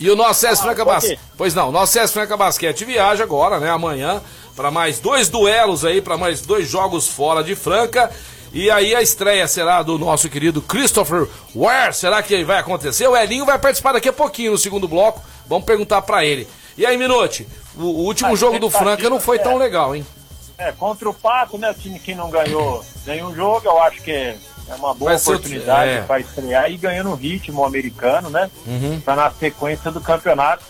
E 0.00 0.10
o 0.10 0.16
nosso 0.16 0.40
César 0.40 0.62
Franca 0.62 0.84
Basquete. 0.84 1.20
Pois 1.36 1.54
não, 1.54 1.68
o 1.68 1.72
nosso 1.72 1.92
César 1.92 2.12
Franca 2.12 2.36
Basquete 2.36 2.84
viaja 2.84 3.22
agora, 3.22 3.60
né? 3.60 3.70
Amanhã, 3.70 4.20
para 4.56 4.70
mais 4.70 4.98
dois 4.98 5.28
duelos 5.28 5.84
aí, 5.84 6.00
para 6.00 6.16
mais 6.16 6.40
dois 6.40 6.68
jogos 6.68 7.06
fora 7.06 7.44
de 7.44 7.54
Franca. 7.54 8.10
E 8.54 8.70
aí 8.70 8.94
a 8.94 9.02
estreia 9.02 9.48
será 9.48 9.82
do 9.82 9.98
nosso 9.98 10.28
querido 10.30 10.62
Christopher 10.62 11.28
Ware. 11.54 11.92
Será 11.92 12.22
que 12.22 12.44
vai 12.44 12.60
acontecer? 12.60 13.08
O 13.08 13.16
Elinho 13.16 13.44
vai 13.44 13.58
participar 13.58 13.92
daqui 13.94 14.08
a 14.08 14.12
pouquinho 14.12 14.52
no 14.52 14.58
segundo 14.58 14.86
bloco. 14.86 15.20
Vamos 15.48 15.64
perguntar 15.64 16.00
para 16.02 16.24
ele. 16.24 16.46
E 16.78 16.86
aí, 16.86 16.96
Minute, 16.96 17.48
o, 17.76 17.82
último 17.82 18.32
A 18.32 18.36
jogo 18.36 18.60
do 18.60 18.70
Franca 18.70 19.10
não 19.10 19.18
foi 19.18 19.40
tão 19.40 19.54
expectativa, 19.54 19.64
legal, 19.64 19.96
hein? 19.96 20.06
É, 20.56 20.70
contra 20.70 21.10
o 21.10 21.12
Pato, 21.12 21.58
né? 21.58 21.68
O 21.68 21.74
time 21.74 21.98
que 21.98 22.14
não 22.14 22.30
ganhou 22.30 22.84
nenhum 23.04 23.34
jogo, 23.34 23.62
eu 23.64 23.82
acho 23.82 24.00
que 24.02 24.12
é 24.12 24.36
uma 24.78 24.94
boa 24.94 25.10
Vai 25.10 25.16
oportunidade 25.16 25.90
é. 25.90 26.02
para 26.02 26.20
estrear 26.20 26.70
e 26.70 26.76
ganhando 26.76 27.10
um 27.10 27.16
ritmo 27.16 27.64
americano, 27.64 28.30
né? 28.30 28.48
Uhum. 28.64 29.00
Para 29.00 29.16
na 29.16 29.30
sequência 29.32 29.90
do 29.90 30.00
campeonato 30.00 30.62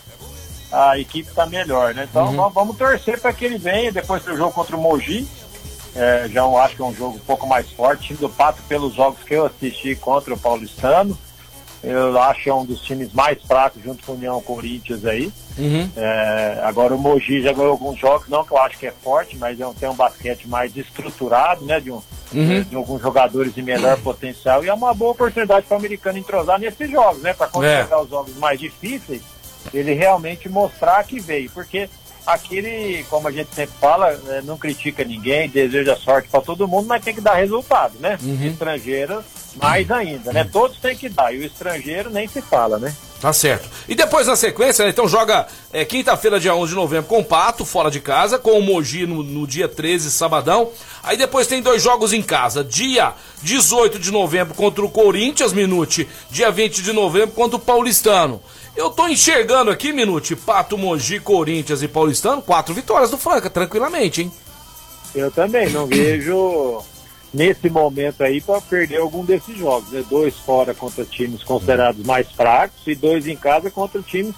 a 0.71 0.97
equipe 0.99 1.31
tá 1.31 1.45
melhor, 1.45 1.93
né? 1.93 2.07
Então 2.09 2.25
Uhum. 2.25 2.35
vamos, 2.35 2.53
vamos 2.53 2.77
torcer 2.77 3.21
para 3.21 3.31
que 3.31 3.45
ele 3.45 3.57
venha 3.57 3.91
depois 3.91 4.23
do 4.23 4.35
jogo 4.35 4.51
contra 4.51 4.75
o 4.75 4.81
Mogi. 4.81 5.27
É, 5.95 6.27
já 6.29 6.43
acho 6.45 6.75
que 6.75 6.81
é 6.81 6.85
um 6.85 6.93
jogo 6.93 7.15
um 7.15 7.19
pouco 7.19 7.47
mais 7.47 7.69
forte. 7.71 8.01
O 8.01 8.07
time 8.07 8.19
do 8.19 8.29
Pato, 8.29 8.61
pelos 8.67 8.93
jogos 8.93 9.23
que 9.23 9.33
eu 9.33 9.45
assisti 9.45 9.95
contra 9.95 10.33
o 10.33 10.37
Paulistano, 10.37 11.17
eu 11.83 12.19
acho 12.21 12.43
que 12.43 12.49
é 12.49 12.53
um 12.53 12.65
dos 12.65 12.81
times 12.81 13.13
mais 13.13 13.41
fracos 13.43 13.81
junto 13.83 14.03
com 14.05 14.13
o 14.13 14.15
União 14.15 14.41
Corinthians 14.41 15.05
aí. 15.05 15.31
Uhum. 15.57 15.89
É, 15.95 16.59
agora 16.63 16.93
o 16.95 16.97
Mogi 16.97 17.41
já 17.41 17.53
ganhou 17.53 17.71
alguns 17.71 17.97
jogos, 17.97 18.27
não 18.27 18.43
que 18.43 18.51
eu 18.51 18.57
acho 18.57 18.77
que 18.77 18.87
é 18.87 18.91
forte, 18.91 19.37
mas 19.37 19.59
é 19.59 19.65
um, 19.65 19.73
tem 19.73 19.87
um 19.87 19.93
basquete 19.95 20.47
mais 20.47 20.75
estruturado, 20.75 21.63
né? 21.65 21.79
De, 21.79 21.91
um, 21.91 22.01
Uhum. 22.33 22.63
de 22.63 22.75
alguns 22.75 23.01
jogadores 23.01 23.53
de 23.53 23.61
melhor 23.61 23.97
potencial 24.01 24.65
e 24.65 24.67
é 24.67 24.73
uma 24.73 24.93
boa 24.95 25.11
oportunidade 25.11 25.65
para 25.67 25.75
o 25.75 25.79
americano 25.79 26.17
entrosar 26.17 26.59
nesses 26.59 26.89
jogos, 26.89 27.21
né? 27.21 27.33
Para 27.33 27.47
quando 27.47 27.65
É. 27.65 27.83
chegar 27.83 28.01
os 28.01 28.09
jogos 28.09 28.35
mais 28.37 28.59
difíceis, 28.59 29.21
ele 29.73 29.93
realmente 29.93 30.49
mostrar 30.49 31.03
que 31.05 31.19
veio. 31.19 31.49
Porque 31.51 31.87
aquele, 32.25 33.03
como 33.09 33.27
a 33.27 33.31
gente 33.31 33.53
sempre 33.53 33.75
fala, 33.79 34.19
é, 34.29 34.41
não 34.41 34.57
critica 34.57 35.03
ninguém, 35.03 35.49
deseja 35.49 35.95
sorte 35.95 36.29
para 36.29 36.41
todo 36.41 36.67
mundo, 36.67 36.87
mas 36.87 37.03
tem 37.03 37.13
que 37.13 37.21
dar 37.21 37.35
resultado, 37.35 37.93
né? 37.99 38.17
Uhum. 38.21 38.47
Estrangeiro, 38.47 39.23
mais 39.55 39.89
ainda, 39.91 40.33
né? 40.33 40.43
Todos 40.43 40.77
têm 40.77 40.95
que 40.95 41.09
dar, 41.09 41.33
e 41.33 41.39
o 41.39 41.43
estrangeiro 41.43 42.09
nem 42.09 42.27
se 42.27 42.41
fala, 42.41 42.77
né? 42.77 42.93
Tá 43.21 43.31
certo. 43.31 43.67
E 43.87 43.95
depois 43.95 44.27
na 44.27 44.35
sequência, 44.35 44.83
né, 44.83 44.91
então 44.91 45.07
joga 45.07 45.47
é, 45.71 45.85
quinta-feira, 45.85 46.39
dia 46.39 46.53
11 46.53 46.69
de 46.69 46.75
novembro, 46.75 47.07
com 47.07 47.19
o 47.19 47.25
Pato, 47.25 47.65
fora 47.65 47.89
de 47.89 47.99
casa, 47.99 48.37
com 48.37 48.51
o 48.51 48.61
Mogi 48.61 49.07
no, 49.07 49.23
no 49.23 49.47
dia 49.47 49.67
13, 49.67 50.11
sabadão. 50.11 50.69
Aí 51.01 51.17
depois 51.17 51.47
tem 51.47 51.61
dois 51.61 51.81
jogos 51.81 52.13
em 52.13 52.21
casa. 52.21 52.63
Dia 52.63 53.13
18 53.41 53.97
de 53.97 54.11
novembro 54.11 54.53
contra 54.53 54.83
o 54.83 54.89
Corinthians, 54.91 55.53
Minute. 55.53 56.07
Dia 56.29 56.51
20 56.51 56.83
de 56.83 56.91
novembro 56.91 57.33
contra 57.33 57.55
o 57.55 57.59
Paulistano. 57.59 58.41
Eu 58.75 58.89
tô 58.89 59.07
enxergando 59.07 59.71
aqui, 59.71 59.93
Minute, 59.93 60.35
Pato, 60.35 60.77
Mogi, 60.77 61.19
Corinthians 61.19 61.81
e 61.81 61.87
Paulistano, 61.87 62.41
quatro 62.41 62.73
vitórias 62.73 63.09
do 63.09 63.17
Franca, 63.17 63.49
tranquilamente, 63.49 64.21
hein? 64.21 64.31
Eu 65.13 65.31
também 65.31 65.69
não 65.69 65.87
vejo 65.87 66.83
nesse 67.33 67.69
momento 67.69 68.21
aí 68.21 68.41
para 68.41 68.59
perder 68.59 68.97
algum 68.97 69.23
desses 69.23 69.57
jogos. 69.57 69.89
Né? 69.91 70.03
Dois 70.09 70.37
fora 70.37 70.73
contra 70.73 71.05
times 71.05 71.41
considerados 71.43 72.05
mais 72.05 72.29
fracos 72.31 72.81
e 72.85 72.95
dois 72.95 73.27
em 73.27 73.37
casa 73.37 73.71
contra 73.71 74.01
times 74.01 74.35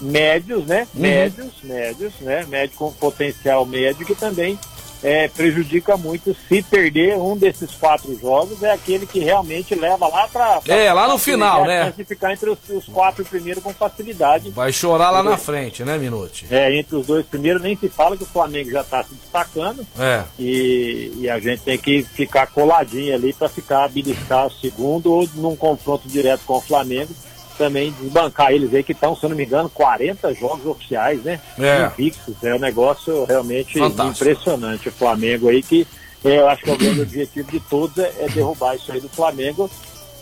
médios, 0.00 0.66
né? 0.66 0.86
Médios, 0.92 1.52
médios, 1.62 2.12
né? 2.20 2.44
Médio 2.46 2.76
com 2.76 2.92
potencial 2.92 3.64
médio 3.64 4.06
que 4.06 4.14
também 4.14 4.58
é, 5.02 5.28
prejudica 5.28 5.96
muito 5.96 6.34
se 6.48 6.62
perder 6.62 7.16
um 7.16 7.36
desses 7.36 7.70
quatro 7.72 8.16
jogos 8.18 8.62
é 8.62 8.72
aquele 8.72 9.06
que 9.06 9.20
realmente 9.20 9.74
leva 9.74 10.08
lá 10.08 10.26
para 10.28 10.60
É, 10.66 10.92
lá 10.92 11.06
no 11.08 11.18
final, 11.18 11.64
né? 11.64 11.92
ficar 12.06 12.32
entre 12.32 12.50
os, 12.50 12.58
os 12.70 12.84
quatro 12.86 13.24
primeiros 13.24 13.62
com 13.62 13.72
facilidade 13.72 14.50
Vai 14.50 14.72
chorar 14.72 15.10
lá 15.10 15.22
na 15.22 15.36
frente, 15.36 15.84
né, 15.84 15.98
Minute? 15.98 16.46
é, 16.50 16.76
entre 16.78 16.96
os 16.96 17.06
dois 17.06 17.24
primeiros 17.26 17.62
nem 17.62 17.76
se 17.76 17.88
fala 17.88 18.16
que 18.16 18.22
o 18.22 18.26
Flamengo 18.26 18.70
já 18.70 18.80
está 18.80 19.02
se 19.04 19.14
destacando 19.14 19.86
É. 19.98 20.24
e, 20.38 21.12
e 21.18 21.30
a 21.30 21.38
gente 21.38 21.60
tem 21.62 21.78
que 21.78 22.02
ficar 22.02 22.46
coladinho 22.48 23.14
ali 23.14 23.32
para 23.32 23.48
ficar 23.48 23.88
beliscar 23.88 24.46
o 24.46 24.50
segundo 24.50 25.12
ou 25.12 25.28
num 25.34 25.54
confronto 25.56 26.08
direto 26.08 26.42
com 26.46 26.54
o 26.56 26.60
Flamengo 26.60 27.12
também 27.58 27.92
desbancar 28.00 28.52
eles 28.52 28.72
aí 28.72 28.82
que 28.82 28.92
estão, 28.92 29.14
se 29.14 29.24
eu 29.24 29.30
não 29.30 29.36
me 29.36 29.44
engano, 29.44 29.68
40 29.68 30.32
jogos 30.34 30.64
oficiais, 30.64 31.22
né? 31.22 31.40
É. 31.58 31.86
Invictos. 31.86 32.42
É 32.42 32.54
um 32.54 32.58
negócio 32.58 33.24
realmente 33.24 33.78
Fantástico. 33.78 34.30
impressionante. 34.30 34.88
O 34.88 34.92
Flamengo 34.92 35.48
aí 35.48 35.62
que 35.62 35.86
é, 36.24 36.38
eu 36.38 36.48
acho 36.48 36.62
que 36.62 36.70
é 36.70 36.74
o 36.74 36.78
grande 36.78 37.00
objetivo 37.00 37.50
de 37.50 37.60
todos 37.60 37.98
é, 37.98 38.12
é 38.20 38.28
derrubar 38.28 38.74
isso 38.74 38.90
aí 38.90 39.00
do 39.00 39.08
Flamengo 39.08 39.70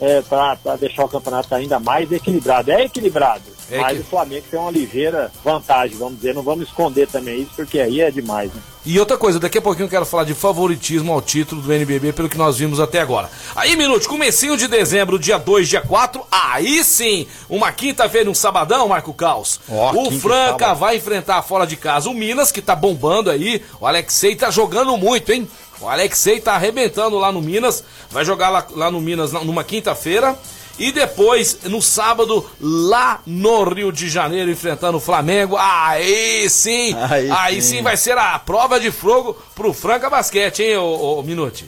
é, 0.00 0.20
para 0.22 0.76
deixar 0.78 1.04
o 1.04 1.08
campeonato 1.08 1.54
ainda 1.54 1.78
mais 1.80 2.10
equilibrado. 2.12 2.70
É 2.70 2.84
equilibrado, 2.84 3.42
É 3.70 3.78
mas 3.78 3.96
que- 3.96 4.02
o 4.02 4.04
Flamengo 4.04 4.44
tem 4.50 4.60
uma 4.60 4.70
ligeira 4.70 5.30
vantagem, 5.44 5.96
vamos 5.96 6.16
dizer. 6.16 6.34
Não 6.34 6.42
vamos 6.42 6.68
esconder 6.68 7.06
também 7.08 7.40
isso, 7.42 7.52
porque 7.56 7.80
aí 7.80 8.00
é 8.00 8.10
demais, 8.10 8.52
né? 8.52 8.60
E 8.84 9.00
outra 9.00 9.16
coisa, 9.16 9.40
daqui 9.40 9.58
a 9.58 9.62
pouquinho 9.62 9.86
eu 9.86 9.90
quero 9.90 10.06
falar 10.06 10.22
de 10.22 10.32
favoritismo 10.32 11.12
ao 11.12 11.20
título 11.20 11.60
do 11.60 11.72
NBB 11.72 12.12
pelo 12.12 12.28
que 12.28 12.38
nós 12.38 12.56
vimos 12.58 12.78
até 12.78 13.00
agora. 13.00 13.28
Aí, 13.56 13.74
Minute, 13.74 14.06
comecinho 14.06 14.56
de 14.56 14.68
dezembro, 14.68 15.18
dia 15.18 15.38
2, 15.38 15.68
dia 15.68 15.80
4, 15.80 16.24
aí 16.30 16.84
sim, 16.84 17.26
uma 17.48 17.72
quinta-feira, 17.72 18.30
um 18.30 18.34
sabadão, 18.34 18.86
Marco 18.86 19.12
Caos. 19.12 19.58
Ó, 19.68 19.90
o 20.06 20.12
Franca 20.12 20.72
vai 20.72 20.98
enfrentar 20.98 21.42
fora 21.42 21.66
de 21.66 21.74
casa 21.74 22.08
o 22.08 22.14
Minas, 22.14 22.52
que 22.52 22.62
tá 22.62 22.76
bombando 22.76 23.28
aí. 23.28 23.60
O 23.80 23.86
Alexei 23.88 24.36
tá 24.36 24.52
jogando 24.52 24.96
muito, 24.96 25.32
hein? 25.32 25.48
O 25.80 25.88
Alexei 25.88 26.40
tá 26.40 26.54
arrebentando 26.54 27.18
lá 27.18 27.30
no 27.30 27.40
Minas, 27.42 27.84
vai 28.10 28.24
jogar 28.24 28.48
lá, 28.48 28.66
lá 28.70 28.90
no 28.90 29.00
Minas 29.00 29.32
na- 29.32 29.44
numa 29.44 29.62
quinta-feira. 29.64 30.36
E 30.78 30.92
depois, 30.92 31.60
no 31.64 31.80
sábado, 31.80 32.44
lá 32.60 33.20
no 33.26 33.64
Rio 33.64 33.90
de 33.90 34.10
Janeiro, 34.10 34.50
enfrentando 34.50 34.98
o 34.98 35.00
Flamengo. 35.00 35.56
Aí 35.58 36.48
sim! 36.50 36.94
Aí 37.08 37.30
Aí, 37.30 37.62
sim. 37.62 37.76
sim. 37.78 37.82
vai 37.82 37.96
ser 37.96 38.18
a 38.18 38.38
prova 38.38 38.78
de 38.78 38.90
fogo 38.90 39.34
pro 39.54 39.72
Franca 39.72 40.10
Basquete, 40.10 40.62
hein, 40.62 40.76
ô, 40.76 41.18
ô 41.18 41.22
Minute? 41.22 41.64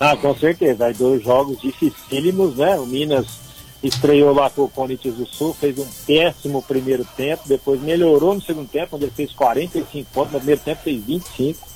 Ah, 0.00 0.16
com 0.16 0.36
certeza. 0.36 0.86
Aí 0.86 0.94
dois 0.94 1.22
jogos 1.22 1.60
dificílimos, 1.60 2.56
né? 2.56 2.76
O 2.80 2.86
Minas 2.86 3.26
estreou 3.80 4.32
lá 4.34 4.50
com 4.50 4.62
o 4.62 4.68
Corinthians 4.68 5.14
do 5.14 5.26
Sul, 5.26 5.54
fez 5.58 5.78
um 5.78 5.86
péssimo 6.06 6.62
primeiro 6.62 7.04
tempo, 7.16 7.42
depois 7.46 7.80
melhorou 7.80 8.34
no 8.34 8.42
segundo 8.42 8.68
tempo, 8.68 8.96
onde 8.96 9.04
ele 9.04 9.12
fez 9.14 9.32
45 9.32 10.08
pontos, 10.12 10.32
no 10.32 10.38
primeiro 10.38 10.60
tempo 10.60 10.80
fez 10.82 11.00
25. 11.04 11.71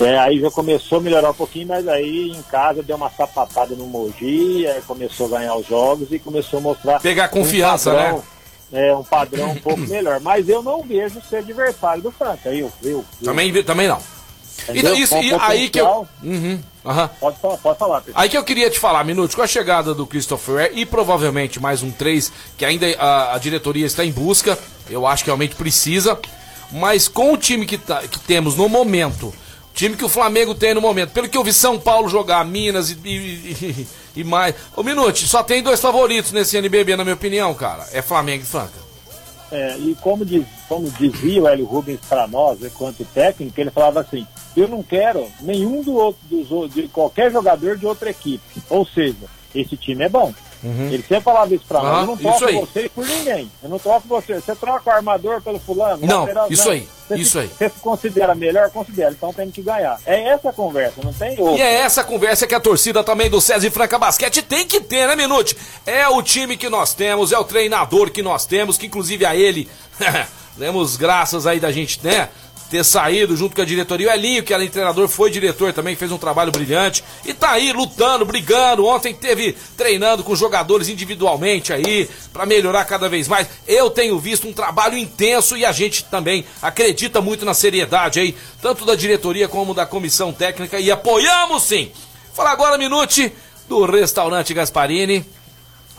É, 0.00 0.18
aí 0.18 0.40
já 0.40 0.50
começou 0.50 0.98
a 0.98 1.00
melhorar 1.00 1.30
um 1.30 1.34
pouquinho, 1.34 1.68
mas 1.68 1.86
aí 1.86 2.30
em 2.30 2.42
casa 2.42 2.82
deu 2.82 2.96
uma 2.96 3.10
sapatada 3.10 3.74
no 3.74 3.86
Mogi, 3.86 4.66
aí 4.66 4.80
começou 4.82 5.26
a 5.26 5.38
ganhar 5.38 5.54
os 5.56 5.66
jogos 5.66 6.08
e 6.10 6.18
começou 6.18 6.58
a 6.58 6.62
mostrar. 6.62 7.00
Pegar 7.00 7.28
confiança, 7.28 7.90
um 7.90 7.94
padrão, 7.94 8.16
né? 8.16 8.22
É, 8.88 8.94
um 8.96 9.04
padrão 9.04 9.50
um 9.50 9.56
pouco 9.56 9.80
melhor. 9.82 10.18
Mas 10.20 10.48
eu 10.48 10.62
não 10.62 10.82
vejo 10.82 11.20
ser 11.28 11.36
adversário 11.36 12.02
do 12.02 12.10
Franca. 12.10 12.48
Eu, 12.48 12.72
eu, 12.82 12.90
eu, 12.90 13.04
Também, 13.22 13.62
também 13.62 13.86
não. 13.86 13.98
entendeu? 14.64 14.94
Então, 14.94 14.94
isso, 14.94 15.14
e 15.16 15.34
aí 15.34 15.68
que 15.68 15.78
eu. 15.80 16.06
Uhum, 16.22 16.58
aham. 16.84 17.10
Pode 17.20 17.38
falar, 17.38 17.56
pode 17.58 17.78
falar, 17.78 18.00
pessoal. 18.00 18.22
Aí 18.22 18.28
que 18.30 18.36
eu 18.38 18.42
queria 18.44 18.70
te 18.70 18.78
falar, 18.78 19.04
Minute, 19.04 19.36
com 19.36 19.42
a 19.42 19.46
chegada 19.46 19.92
do 19.94 20.06
Christopher 20.06 20.72
e 20.74 20.86
provavelmente 20.86 21.60
mais 21.60 21.82
um 21.82 21.90
3, 21.90 22.32
que 22.56 22.64
ainda 22.64 22.86
a, 22.98 23.34
a 23.34 23.38
diretoria 23.38 23.84
está 23.86 24.04
em 24.04 24.10
busca, 24.10 24.58
eu 24.88 25.06
acho 25.06 25.22
que 25.22 25.28
realmente 25.28 25.54
precisa, 25.54 26.18
mas 26.72 27.08
com 27.08 27.32
o 27.34 27.36
time 27.36 27.66
que, 27.66 27.76
tá- 27.76 28.02
que 28.08 28.18
temos 28.20 28.56
no 28.56 28.68
momento, 28.70 29.34
time 29.72 29.96
que 29.96 30.04
o 30.04 30.08
Flamengo 30.08 30.54
tem 30.54 30.74
no 30.74 30.80
momento, 30.80 31.10
pelo 31.10 31.28
que 31.28 31.36
eu 31.36 31.44
vi 31.44 31.52
São 31.52 31.78
Paulo 31.78 32.08
jogar, 32.08 32.44
Minas 32.44 32.90
e, 32.90 32.98
e, 33.04 33.86
e- 34.16 34.24
mais. 34.24 34.54
Ô 34.76 34.82
Minute, 34.82 35.26
só 35.26 35.42
tem 35.42 35.62
dois 35.62 35.80
favoritos 35.80 36.32
nesse 36.32 36.56
NBB, 36.56 36.96
na 36.96 37.04
minha 37.04 37.14
opinião, 37.14 37.54
cara. 37.54 37.86
É 37.92 38.02
Flamengo 38.02 38.42
e 38.42 38.46
Franca. 38.46 38.82
É, 39.50 39.76
e 39.78 39.94
como, 40.00 40.24
diz, 40.24 40.46
como 40.66 40.90
dizia 40.90 41.42
o 41.42 41.48
Hélio 41.48 41.66
Rubens 41.66 42.00
para 42.08 42.26
nós, 42.26 42.58
né, 42.58 42.70
quanto 42.74 43.04
técnico, 43.04 43.60
ele 43.60 43.70
falava 43.70 44.00
assim: 44.00 44.26
eu 44.56 44.66
não 44.66 44.82
quero 44.82 45.26
nenhum 45.40 45.82
do 45.82 45.94
outro, 45.94 46.20
dos, 46.30 46.72
de 46.72 46.88
qualquer 46.88 47.30
jogador 47.30 47.76
de 47.76 47.86
outra 47.86 48.08
equipe. 48.10 48.62
Ou 48.70 48.86
seja, 48.86 49.16
esse 49.54 49.76
time 49.76 50.04
é 50.04 50.08
bom. 50.08 50.32
Ele 50.64 51.02
sempre 51.02 51.20
falava 51.20 51.52
isso 51.54 51.64
nós: 51.68 51.84
Ah, 51.84 52.00
eu 52.00 52.06
não 52.06 52.16
troco 52.16 52.44
aí. 52.44 52.54
você 52.60 52.88
por 52.88 53.06
ninguém. 53.06 53.50
Eu 53.62 53.68
não 53.68 53.78
troco 53.78 54.06
você. 54.06 54.34
Você 54.34 54.54
troca 54.54 54.90
o 54.90 54.92
armador 54.92 55.42
pelo 55.42 55.58
fulano. 55.58 56.06
Não, 56.06 56.20
lateral, 56.20 56.46
isso 56.50 56.70
aí, 56.70 56.88
Você 57.08 57.16
isso 57.16 57.32
se, 57.32 57.38
aí. 57.40 57.48
Você 57.48 57.68
se 57.68 57.80
considera 57.80 58.34
melhor? 58.34 58.70
Considera. 58.70 59.10
Então 59.10 59.32
tem 59.32 59.50
que 59.50 59.60
ganhar. 59.60 59.98
É 60.06 60.28
essa 60.28 60.50
a 60.50 60.52
conversa, 60.52 61.00
não 61.02 61.12
tem 61.12 61.38
outra. 61.38 61.58
E 61.58 61.60
é 61.60 61.80
essa 61.80 62.04
conversa 62.04 62.46
que 62.46 62.54
a 62.54 62.60
torcida 62.60 63.02
também 63.02 63.28
do 63.28 63.40
César 63.40 63.66
e 63.66 63.70
Franca 63.70 63.98
Basquete 63.98 64.42
tem 64.42 64.66
que 64.66 64.80
ter, 64.80 65.08
né, 65.08 65.16
Minute? 65.16 65.56
É 65.84 66.06
o 66.08 66.22
time 66.22 66.56
que 66.56 66.68
nós 66.68 66.94
temos, 66.94 67.32
é 67.32 67.38
o 67.38 67.44
treinador 67.44 68.10
que 68.10 68.22
nós 68.22 68.46
temos, 68.46 68.78
que 68.78 68.86
inclusive 68.86 69.26
a 69.26 69.34
ele, 69.34 69.68
demos 70.56 70.96
graças 70.96 71.46
aí 71.46 71.58
da 71.58 71.72
gente, 71.72 71.98
né? 72.04 72.28
Ter 72.72 72.82
saído 72.86 73.36
junto 73.36 73.54
com 73.54 73.60
a 73.60 73.66
diretoria. 73.66 74.08
O 74.08 74.12
Elinho, 74.14 74.42
que 74.42 74.54
era 74.54 74.66
treinador, 74.66 75.06
foi 75.06 75.30
diretor 75.30 75.74
também, 75.74 75.94
fez 75.94 76.10
um 76.10 76.16
trabalho 76.16 76.50
brilhante. 76.50 77.04
E 77.22 77.34
tá 77.34 77.50
aí 77.50 77.70
lutando, 77.70 78.24
brigando. 78.24 78.86
Ontem 78.86 79.12
teve 79.12 79.54
treinando 79.76 80.24
com 80.24 80.34
jogadores 80.34 80.88
individualmente 80.88 81.70
aí, 81.70 82.08
para 82.32 82.46
melhorar 82.46 82.86
cada 82.86 83.10
vez 83.10 83.28
mais. 83.28 83.46
Eu 83.68 83.90
tenho 83.90 84.18
visto 84.18 84.48
um 84.48 84.54
trabalho 84.54 84.96
intenso 84.96 85.54
e 85.54 85.66
a 85.66 85.72
gente 85.72 86.04
também 86.04 86.46
acredita 86.62 87.20
muito 87.20 87.44
na 87.44 87.52
seriedade 87.52 88.18
aí, 88.20 88.34
tanto 88.62 88.86
da 88.86 88.94
diretoria 88.94 89.48
como 89.48 89.74
da 89.74 89.84
comissão 89.84 90.32
técnica 90.32 90.80
e 90.80 90.90
apoiamos 90.90 91.64
sim. 91.64 91.92
Fala 92.32 92.52
agora, 92.52 92.78
Minute, 92.78 93.30
do 93.68 93.84
restaurante 93.84 94.54
Gasparini. 94.54 95.26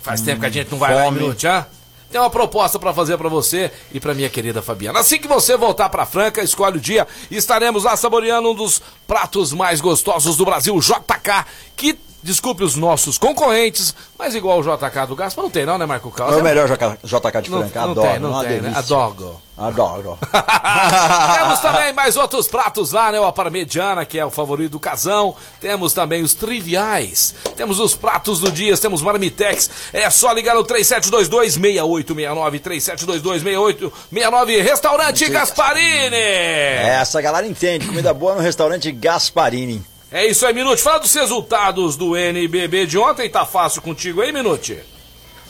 Faz 0.01 0.22
hum, 0.22 0.25
tempo 0.25 0.39
que 0.39 0.48
a 0.48 0.50
gente 0.50 0.72
não 0.72 0.80
vai 0.80 0.92
fome. 0.92 1.06
lá, 1.06 1.12
Minute, 1.12 1.46
ah? 1.46 1.68
Tem 2.13 2.22
uma 2.22 2.29
proposta 2.29 2.77
para 2.77 2.93
fazer 2.93 3.17
para 3.17 3.27
você 3.27 3.72
e 3.91 4.00
para 4.00 4.13
minha 4.13 4.29
querida 4.29 4.62
Fabiana. 4.62 5.00
Assim 5.00 5.17
que 5.17 5.27
você 5.27 5.58
voltar 5.58 5.89
para 5.89 6.05
Franca, 6.05 6.43
escolhe 6.43 6.77
o 6.77 6.79
dia 6.79 7.08
estaremos 7.32 7.86
lá 7.86 7.98
saboreando 7.98 8.51
um 8.51 8.53
dos 8.53 8.79
pratos 9.08 9.51
mais 9.51 9.82
gostosos 9.82 10.38
do 10.38 10.46
Brasil, 10.46 10.79
JK, 10.79 11.43
que 11.75 11.98
Desculpe 12.24 12.63
os 12.63 12.77
nossos 12.77 13.18
concorrentes, 13.18 13.94
mas 14.18 14.34
igual 14.34 14.60
o 14.60 14.63
JK 14.63 15.08
do 15.08 15.15
Gaspa 15.15 15.42
não 15.42 15.50
tem 15.50 15.65
não, 15.65 15.77
né, 15.77 15.86
Marco 15.86 16.10
Carlos? 16.10 16.38
É 16.38 16.39
o 16.39 16.44
melhor 16.44 16.70
JK 16.70 17.42
de 17.42 17.50
Franca, 17.50 17.82
não, 17.82 17.92
adoro. 17.92 18.10
Tem, 18.10 18.20
não 18.20 18.42
tem, 18.42 18.62
né? 18.62 18.72
Adoro. 18.74 19.42
Adoro. 19.58 20.18
Temos 21.38 21.60
também 21.60 21.92
mais 21.92 22.15
outros 22.15 22.48
pratos 22.48 22.94
lá, 22.94 23.12
né? 23.12 23.20
O 23.20 23.34
Parmegiana, 23.34 24.06
que 24.06 24.18
é 24.18 24.25
o 24.25 24.32
favorito 24.32 24.72
do 24.72 24.80
casão. 24.80 25.36
Temos 25.60 25.92
também 25.94 26.24
os 26.24 26.34
triviais. 26.34 27.36
Temos 27.58 27.77
os 27.80 27.94
pratos 27.94 28.39
do 28.39 28.50
dia, 28.50 28.77
temos 28.77 29.01
Marmitex. 29.01 29.70
É 29.92 30.10
só 30.10 30.32
ligar 30.32 30.56
no 30.56 30.63
3722-6869, 30.63 32.62
3722-6869, 32.62 34.63
Restaurante 34.63 35.27
Gasparini. 35.30 36.15
Essa 36.15 37.20
galera 37.22 37.46
entende, 37.46 37.86
comida 37.86 38.13
boa 38.13 38.36
no 38.36 38.42
restaurante 38.42 38.89
Gasparini. 38.94 39.84
É 40.13 40.27
isso 40.27 40.46
aí, 40.46 40.53
Minute. 40.53 40.79
Fala 40.79 41.00
dos 41.00 41.12
resultados 41.12 41.98
do 41.98 42.15
NBB 42.15 42.86
de 42.86 43.00
ontem. 43.00 43.27
Tá 43.27 43.48
fácil 43.48 43.82
contigo 43.82 44.22
aí, 44.22 44.32
Minute? 44.32 44.79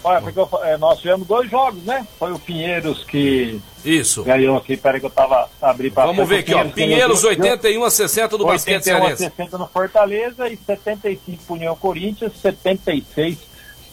Olha, 0.01 0.21
porque 0.21 0.39
eu, 0.39 0.49
é, 0.63 0.77
nós 0.77 0.99
tivemos 0.99 1.27
dois 1.27 1.51
jogos, 1.51 1.83
né? 1.83 2.07
Foi 2.17 2.31
o 2.31 2.39
Pinheiros 2.39 3.03
que 3.03 3.59
isso. 3.83 4.23
ganhou 4.23 4.55
aqui. 4.55 4.77
Peraí 4.77 5.01
que 5.01 5.05
eu 5.05 5.09
tava 5.09 5.49
abrindo 5.61 5.93
para 5.93 6.05
Vamos 6.05 6.29
ver 6.29 6.39
aqui, 6.39 6.53
ó. 6.53 6.63
Pinheiros 6.63 7.25
81 7.25 7.83
a 7.83 7.91
60 7.91 8.37
do 8.37 8.45
81 8.45 8.53
basquete 8.53 8.93
81 8.93 9.13
a 9.13 9.17
60 9.17 9.57
no 9.57 9.67
Fortaleza 9.67 10.47
e 10.47 10.55
75 10.55 11.43
pro 11.43 11.55
União 11.55 11.75
Corinthians, 11.75 12.31
76 12.41 13.37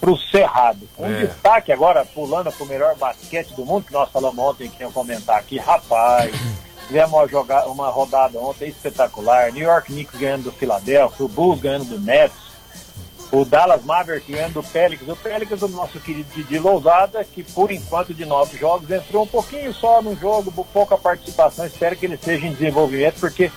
pro 0.01 0.17
Cerrado. 0.17 0.89
Um 0.97 1.07
é. 1.07 1.27
destaque 1.27 1.73
agora, 1.73 2.05
pulando 2.05 2.53
pro 2.53 2.65
melhor 2.65 2.95
basquete 2.95 3.55
do 3.55 3.67
mundo, 3.67 3.87
que 3.87 3.93
nós 3.93 4.09
falamos 4.11 4.39
ontem, 4.39 4.71
que 4.71 4.85
ia 4.85 4.91
comentar 4.91 5.37
aqui, 5.37 5.59
rapaz. 5.59 6.33
Tivemos 6.91 7.13
uma, 7.13 7.29
jogada, 7.29 7.69
uma 7.69 7.89
rodada 7.89 8.37
ontem 8.41 8.69
espetacular. 8.69 9.53
New 9.53 9.63
York 9.63 9.93
Knicks 9.93 10.19
ganhando 10.19 10.43
do 10.43 10.53
Philadelphia, 10.53 11.25
o 11.25 11.29
Bulls 11.29 11.61
ganhando 11.61 11.85
do 11.85 12.01
Nets, 12.01 12.35
o 13.31 13.45
Dallas 13.45 13.85
Mavericks 13.85 14.29
ganhando 14.29 14.55
do 14.55 14.63
Pelicans. 14.65 15.09
O 15.09 15.15
Pelicans, 15.15 15.63
o 15.63 15.69
nosso 15.69 16.01
querido 16.01 16.29
Didi 16.35 16.59
Lousada, 16.59 17.23
que 17.23 17.45
por 17.45 17.71
enquanto 17.71 18.13
de 18.13 18.27
nove 18.27 18.59
jogos 18.59 18.91
entrou 18.91 19.23
um 19.23 19.27
pouquinho 19.29 19.73
só 19.73 20.03
no 20.03 20.17
jogo, 20.17 20.67
pouca 20.73 20.99
participação. 20.99 21.65
Espero 21.65 21.95
que 21.95 22.07
ele 22.07 22.17
seja 22.17 22.45
em 22.45 22.53
desenvolvimento, 22.55 23.21
porque 23.21 23.53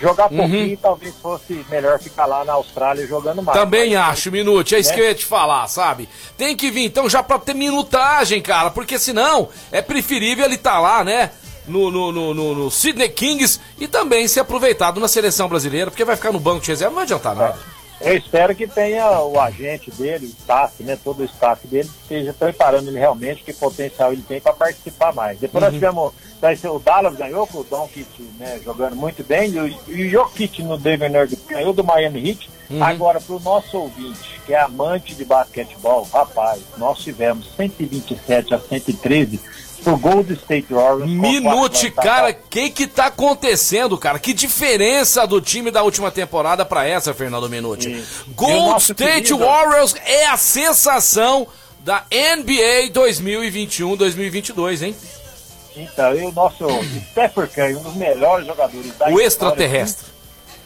jogar 0.00 0.32
uhum. 0.32 0.38
pouquinho 0.38 0.78
talvez 0.78 1.14
fosse 1.16 1.62
melhor 1.68 1.98
ficar 1.98 2.24
lá 2.24 2.42
na 2.42 2.54
Austrália 2.54 3.06
jogando 3.06 3.42
mais. 3.42 3.58
Também 3.58 3.96
mas, 3.96 4.08
acho, 4.08 4.32
Minute, 4.32 4.76
é 4.76 4.78
isso 4.78 4.88
né? 4.88 4.94
que 4.94 5.00
eu 5.02 5.08
ia 5.08 5.14
te 5.14 5.26
falar, 5.26 5.68
sabe? 5.68 6.08
Tem 6.38 6.56
que 6.56 6.70
vir 6.70 6.86
então 6.86 7.06
já 7.06 7.22
pra 7.22 7.38
ter 7.38 7.52
minutagem, 7.52 8.40
cara, 8.40 8.70
porque 8.70 8.98
senão 8.98 9.50
é 9.70 9.82
preferível 9.82 10.46
ele 10.46 10.54
estar 10.54 10.72
tá 10.72 10.80
lá, 10.80 11.04
né? 11.04 11.32
No, 11.68 11.90
no, 11.90 12.12
no, 12.12 12.54
no, 12.54 12.70
Sydney 12.70 13.08
Kings 13.08 13.60
e 13.78 13.86
também 13.86 14.26
ser 14.26 14.40
aproveitado 14.40 15.00
na 15.00 15.08
seleção 15.08 15.48
brasileira, 15.48 15.90
porque 15.90 16.04
vai 16.04 16.16
ficar 16.16 16.32
no 16.32 16.40
banco 16.40 16.62
de 16.62 16.68
reserva, 16.68 16.90
não 16.90 16.96
vai 16.96 17.04
adiantar 17.04 17.34
nada. 17.34 17.58
Eu 18.00 18.16
espero 18.16 18.54
que 18.54 18.66
tenha 18.66 19.20
o 19.22 19.40
agente 19.40 19.90
dele, 19.90 20.26
o 20.26 20.28
staff, 20.28 20.84
né, 20.84 20.96
todo 21.02 21.20
o 21.20 21.24
staff 21.24 21.66
dele, 21.66 21.90
esteja 22.02 22.32
preparando 22.32 22.88
ele 22.88 22.98
realmente, 22.98 23.42
que 23.42 23.52
potencial 23.52 24.12
ele 24.12 24.22
tem 24.22 24.40
para 24.40 24.52
participar 24.52 25.12
mais. 25.12 25.40
Depois 25.40 25.64
uhum. 25.64 25.70
nós 25.70 26.12
tivemos, 26.40 26.76
o 26.76 26.78
Dallas 26.78 27.16
ganhou 27.16 27.44
com 27.48 27.58
o 27.58 27.64
Doncic 27.64 28.06
né, 28.38 28.60
jogando 28.64 28.94
muito 28.94 29.24
bem, 29.24 29.50
e 29.50 29.58
o, 29.58 29.66
e 29.88 30.06
o 30.06 30.10
Jokic 30.10 30.62
no 30.62 30.78
Denver 30.78 31.10
Nuggets 31.10 31.44
ganhou 31.48 31.72
do 31.72 31.82
Miami 31.82 32.30
Heat. 32.30 32.50
Uhum. 32.70 32.84
Agora, 32.84 33.20
para 33.20 33.34
o 33.34 33.40
nosso 33.40 33.76
ouvinte, 33.76 34.40
que 34.46 34.54
é 34.54 34.60
amante 34.60 35.16
de 35.16 35.24
basquetebol, 35.24 36.06
rapaz, 36.12 36.62
nós 36.76 36.98
tivemos 36.98 37.48
127 37.56 38.54
a 38.54 38.60
113 38.60 39.40
pro 39.88 39.96
Gold 39.96 40.32
State 40.34 40.66
Warriors. 40.70 41.10
Minute, 41.10 41.90
cara, 41.90 42.30
o 42.30 42.34
que 42.50 42.70
que 42.70 42.86
tá 42.86 43.06
acontecendo, 43.06 43.96
cara? 43.96 44.18
Que 44.18 44.34
diferença 44.34 45.26
do 45.26 45.40
time 45.40 45.70
da 45.70 45.82
última 45.82 46.10
temporada 46.10 46.64
para 46.64 46.86
essa, 46.86 47.14
Fernando 47.14 47.48
Minuti? 47.48 48.04
Gold 48.34 48.82
State 48.82 49.28
querido... 49.28 49.38
Warriors 49.38 49.94
é 50.04 50.26
a 50.26 50.36
sensação 50.36 51.46
da 51.80 52.04
NBA 52.10 52.92
2021-2022, 52.92 54.82
hein? 54.82 54.96
Então, 55.76 56.14
e 56.14 56.24
o 56.24 56.32
nosso 56.32 56.66
Stephen 57.10 57.46
Curry, 57.46 57.76
um 57.76 57.82
dos 57.82 57.94
melhores 57.94 58.46
jogadores 58.46 58.98
da 58.98 59.08
O 59.08 59.20
extraterrestre 59.20 60.17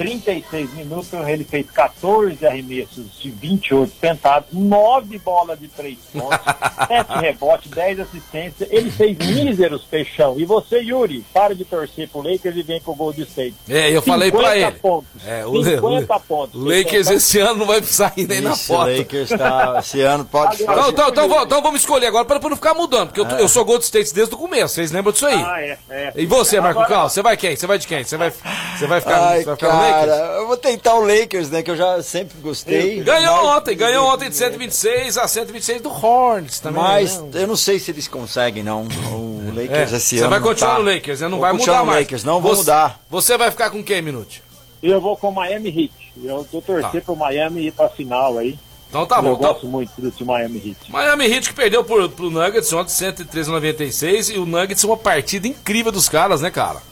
36 0.03 0.75
minutos, 0.75 1.13
ele 1.13 1.45
fez 1.45 1.71
14 1.71 2.47
arremessos 2.47 3.19
de 3.21 3.31
28 3.31 3.93
tentados, 4.01 4.49
9 4.53 5.19
bolas 5.19 5.59
de 5.59 5.69
3 5.69 5.99
pontos, 6.13 6.39
7 6.89 7.19
rebotes, 7.21 7.71
10 7.71 8.01
assistências. 8.01 8.69
Ele 8.71 8.91
fez 8.91 9.17
míseros 9.19 9.83
peixão. 9.85 10.39
E 10.39 10.45
você, 10.45 10.81
Yuri, 10.81 11.25
para 11.33 11.55
de 11.55 11.65
torcer 11.65 12.09
pro 12.09 12.23
Lakers 12.23 12.57
e 12.57 12.63
vem 12.63 12.81
pro 12.81 12.95
Gold 12.95 13.21
State. 13.23 13.55
É, 13.69 13.91
eu 13.91 14.03
falei 14.03 14.31
pra 14.31 14.57
ele. 14.57 14.73
Pontos, 14.73 15.27
é, 15.27 15.45
o 15.47 15.63
50 15.63 16.21
pontos. 16.21 16.61
O 16.61 16.65
Lakers 16.65 17.11
esse 17.11 17.39
ano 17.39 17.61
não 17.61 17.67
vai 17.67 17.81
precisar 17.81 18.13
ir 18.17 18.27
nem 18.27 18.41
na 18.41 18.57
foto. 18.57 18.91
O 18.91 18.99
Lakers 18.99 19.29
tá, 19.31 19.77
esse 19.79 20.01
ano 20.01 20.25
pode 20.25 20.63
Agora, 20.63 20.91
então, 20.91 21.09
então, 21.09 21.27
então, 21.27 21.43
então, 21.43 21.63
vamos 21.63 21.81
escolher 21.81 22.07
agora 22.07 22.25
para 22.25 22.39
não 22.49 22.57
ficar 22.57 22.75
mudando, 22.75 23.09
porque 23.09 23.21
eu, 23.21 23.39
eu, 23.39 23.49
sou 23.49 23.65
Gold 23.65 23.85
State 23.85 24.15
desde 24.15 24.35
o 24.35 24.39
começo, 24.39 24.75
vocês 24.75 24.91
lembram 24.91 25.13
disso 25.13 25.27
aí? 25.27 25.35
Ah, 25.35 25.61
é, 25.61 25.79
é. 25.91 26.13
E 26.17 26.27
você, 26.27 26.61
Marco 26.61 26.81
agora... 26.81 26.95
Cal, 26.95 27.09
você 27.09 27.23
vai 27.23 27.37
quem? 27.37 27.57
Você 27.57 27.67
vai 27.67 27.79
de 27.79 27.87
quem? 27.87 28.05
Você 28.05 28.17
vai, 28.17 28.31
você 28.31 28.87
vai 28.87 29.01
ficar, 29.01 29.21
Ai, 29.21 29.39
você 29.39 29.45
vai 29.45 29.57
ficar 29.57 29.73
no 29.73 29.81
Lakers? 29.93 30.39
eu 30.39 30.47
vou 30.47 30.57
tentar 30.57 30.95
o 30.95 31.07
Lakers, 31.07 31.51
né? 31.51 31.63
Que 31.63 31.71
eu 31.71 31.77
já 31.77 32.03
sempre 32.03 32.39
gostei. 32.41 33.03
Ganhou 33.03 33.45
mas... 33.45 33.57
ontem, 33.57 33.77
ganhou 33.77 34.07
ontem 34.07 34.29
de 34.29 34.37
126 34.37 35.19
a 35.19 35.29
126 35.29 35.81
do 35.81 35.91
Hornets 35.91 36.61
também. 36.61 36.83
Mas 36.83 37.19
né? 37.19 37.43
eu 37.43 37.47
não 37.47 37.57
sei 37.57 37.79
se 37.79 37.91
eles 37.91 38.09
conseguem, 38.09 38.63
não. 38.63 38.83
O 38.83 39.53
Lakers 39.55 39.93
é, 39.93 39.97
esse 39.97 40.17
ano. 40.17 40.25
Você 40.25 40.31
vai 40.31 40.41
continuar 40.41 40.73
tá. 40.73 40.79
no 40.79 40.85
Lakers, 40.85 41.21
né? 41.21 41.29
Não 41.29 41.39
vou 41.39 41.41
vai 41.41 41.53
mudar 41.53 41.85
mais. 41.85 42.01
Lakers, 42.01 42.25
não 42.25 42.41
vou 42.41 42.57
mudar. 42.57 43.01
Você 43.11 43.37
vai 43.37 43.51
ficar 43.51 43.71
com 43.71 43.83
quem, 43.83 44.03
Minute? 44.03 44.43
Eu 44.83 45.01
vou 45.01 45.17
com 45.17 45.29
o 45.29 45.33
Miami 45.33 45.69
Heat. 45.69 45.93
Eu 46.25 46.47
tô 46.51 46.61
torcendo 46.61 46.93
tá. 46.93 47.01
pro 47.01 47.17
Miami 47.17 47.67
ir 47.67 47.73
pra 47.73 47.89
final 47.89 48.39
aí. 48.39 48.59
Então 48.93 49.07
tá 49.07 49.23
bom. 49.23 49.31
Eu 49.31 49.37
gosto 49.37 49.67
muito 49.67 49.91
do 49.99 50.27
Miami 50.27 50.59
Heat. 50.59 50.93
Miami 50.93 51.25
Heat 51.25 51.49
que 51.49 51.55
perdeu 51.55 51.83
pro, 51.83 52.11
pro 52.11 52.31
Nuggets 52.31 52.71
ontem 52.75 52.91
103 52.91 53.49
a 53.49 53.53
96 53.53 54.31
e 54.31 54.39
o 54.39 54.45
Nuggets 54.45 54.85
é 54.85 54.87
uma 54.87 54.99
partida 54.99 55.49
incrível 55.49 55.91
dos 55.91 56.11
caras, 56.11 56.43
né, 56.43 56.51
cara? 56.51 56.83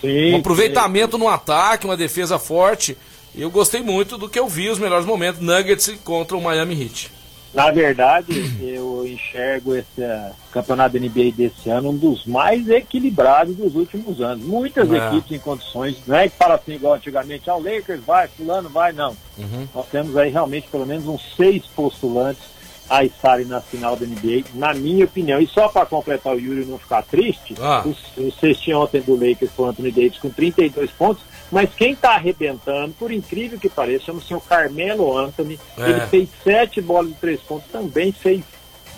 Sim, 0.00 0.34
um 0.34 0.38
aproveitamento 0.38 1.16
sim. 1.16 1.22
no 1.22 1.28
ataque, 1.28 1.86
uma 1.86 1.96
defesa 1.96 2.38
forte. 2.38 2.96
Eu 3.34 3.50
gostei 3.50 3.82
muito 3.82 4.18
do 4.18 4.28
que 4.28 4.38
eu 4.38 4.48
vi 4.48 4.68
os 4.68 4.78
melhores 4.78 5.06
momentos 5.06 5.40
Nuggets 5.40 5.94
contra 6.04 6.36
o 6.36 6.42
Miami 6.42 6.82
Heat. 6.82 7.10
Na 7.52 7.70
verdade, 7.72 8.32
eu 8.62 9.04
enxergo 9.06 9.74
esse 9.74 10.00
uh, 10.00 10.32
campeonato 10.52 10.98
da 10.98 11.00
NBA 11.00 11.32
desse 11.36 11.68
ano 11.68 11.90
um 11.90 11.96
dos 11.96 12.24
mais 12.24 12.68
equilibrados 12.68 13.56
dos 13.56 13.74
últimos 13.74 14.20
anos. 14.20 14.44
Muitas 14.44 14.90
é. 14.92 14.96
equipes 14.96 15.32
em 15.32 15.38
condições, 15.40 15.96
não 16.06 16.16
é 16.16 16.28
que 16.28 16.36
fala 16.36 16.54
assim 16.54 16.74
igual 16.74 16.94
antigamente, 16.94 17.50
ah, 17.50 17.56
o 17.56 17.62
Lakers 17.62 18.02
vai, 18.04 18.28
fulano 18.28 18.68
vai, 18.68 18.92
não. 18.92 19.16
Uhum. 19.36 19.66
Nós 19.74 19.86
temos 19.88 20.16
aí 20.16 20.30
realmente 20.30 20.68
pelo 20.68 20.86
menos 20.86 21.08
uns 21.08 21.34
seis 21.36 21.64
postulantes 21.74 22.59
a 22.90 23.04
estarem 23.04 23.46
na 23.46 23.60
final 23.60 23.94
da 23.94 24.04
NBA, 24.04 24.42
na 24.54 24.74
minha 24.74 25.04
opinião. 25.04 25.40
E 25.40 25.46
só 25.46 25.68
para 25.68 25.86
completar 25.86 26.34
o 26.34 26.40
Yuri 26.40 26.64
não 26.64 26.76
ficar 26.76 27.02
triste, 27.02 27.54
ah. 27.60 27.84
o, 27.86 28.20
o 28.20 28.32
cestinho 28.32 28.80
ontem 28.80 29.00
do 29.00 29.14
Lakers 29.14 29.52
foi 29.52 29.66
o 29.66 29.68
Anthony 29.68 29.92
Davis 29.92 30.18
com 30.18 30.28
32 30.28 30.90
pontos, 30.90 31.22
mas 31.52 31.72
quem 31.74 31.92
está 31.92 32.14
arrebentando, 32.16 32.92
por 32.98 33.12
incrível 33.12 33.58
que 33.58 33.68
pareça, 33.68 34.06
chama-se 34.06 34.26
o 34.26 34.28
senhor 34.28 34.40
Carmelo 34.42 35.16
Anthony. 35.16 35.58
É. 35.78 35.88
Ele 35.88 36.00
fez 36.06 36.28
sete 36.42 36.80
bolas 36.80 37.08
de 37.08 37.14
três 37.14 37.40
pontos, 37.40 37.70
também 37.70 38.10
fez 38.10 38.42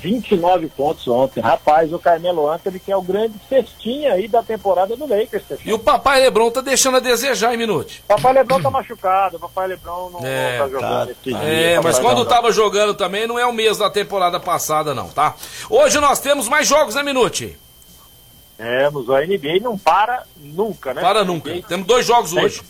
29 0.03 0.69
pontos 0.69 1.07
ontem. 1.07 1.41
Rapaz, 1.41 1.93
o 1.93 1.99
Carmelo 1.99 2.51
Anthony, 2.51 2.81
que 2.81 2.91
é 2.91 2.97
o 2.97 3.01
grande 3.01 3.35
cestinha 3.49 4.15
aí 4.15 4.27
da 4.27 4.43
temporada 4.43 4.97
do 4.97 5.07
Lakers. 5.07 5.45
E 5.65 5.73
o 5.73 5.79
Papai 5.79 6.21
Lebron 6.21 6.51
tá 6.51 6.61
deixando 6.61 6.97
a 6.97 7.01
desejar 7.01 7.55
em 7.55 7.57
minutos. 7.57 8.01
Papai 8.09 8.33
Lebron 8.33 8.61
tá 8.61 8.71
machucado, 8.71 9.37
o 9.37 9.41
Papai 9.41 9.69
Lebron 9.69 10.11
não, 10.11 10.21
é, 10.27 10.59
não 10.59 10.65
tá 10.65 10.71
jogando 10.73 11.07
tá, 11.07 11.13
esse 11.13 11.31
tá. 11.31 11.45
É, 11.45 11.81
mas 11.81 11.99
quando 12.01 12.19
não, 12.19 12.27
tava 12.27 12.51
jogando 12.51 12.95
também, 12.95 13.27
não 13.29 13.39
é 13.39 13.47
o 13.47 13.53
mês 13.53 13.79
da 13.79 13.89
temporada 13.89 14.41
passada 14.41 14.93
não, 14.93 15.09
tá? 15.09 15.37
Hoje 15.71 16.01
nós 16.01 16.19
temos 16.19 16.49
mais 16.49 16.67
jogos, 16.67 16.97
né, 16.97 17.03
Minute? 17.05 17.57
Temos, 18.57 19.09
a 19.09 19.21
NBA 19.21 19.61
não 19.61 19.79
para 19.79 20.25
nunca, 20.37 20.93
né? 20.93 21.01
Para 21.01 21.25
nunca. 21.25 21.51
Temos 21.69 21.87
dois 21.87 22.05
jogos 22.05 22.33
hoje. 22.33 22.63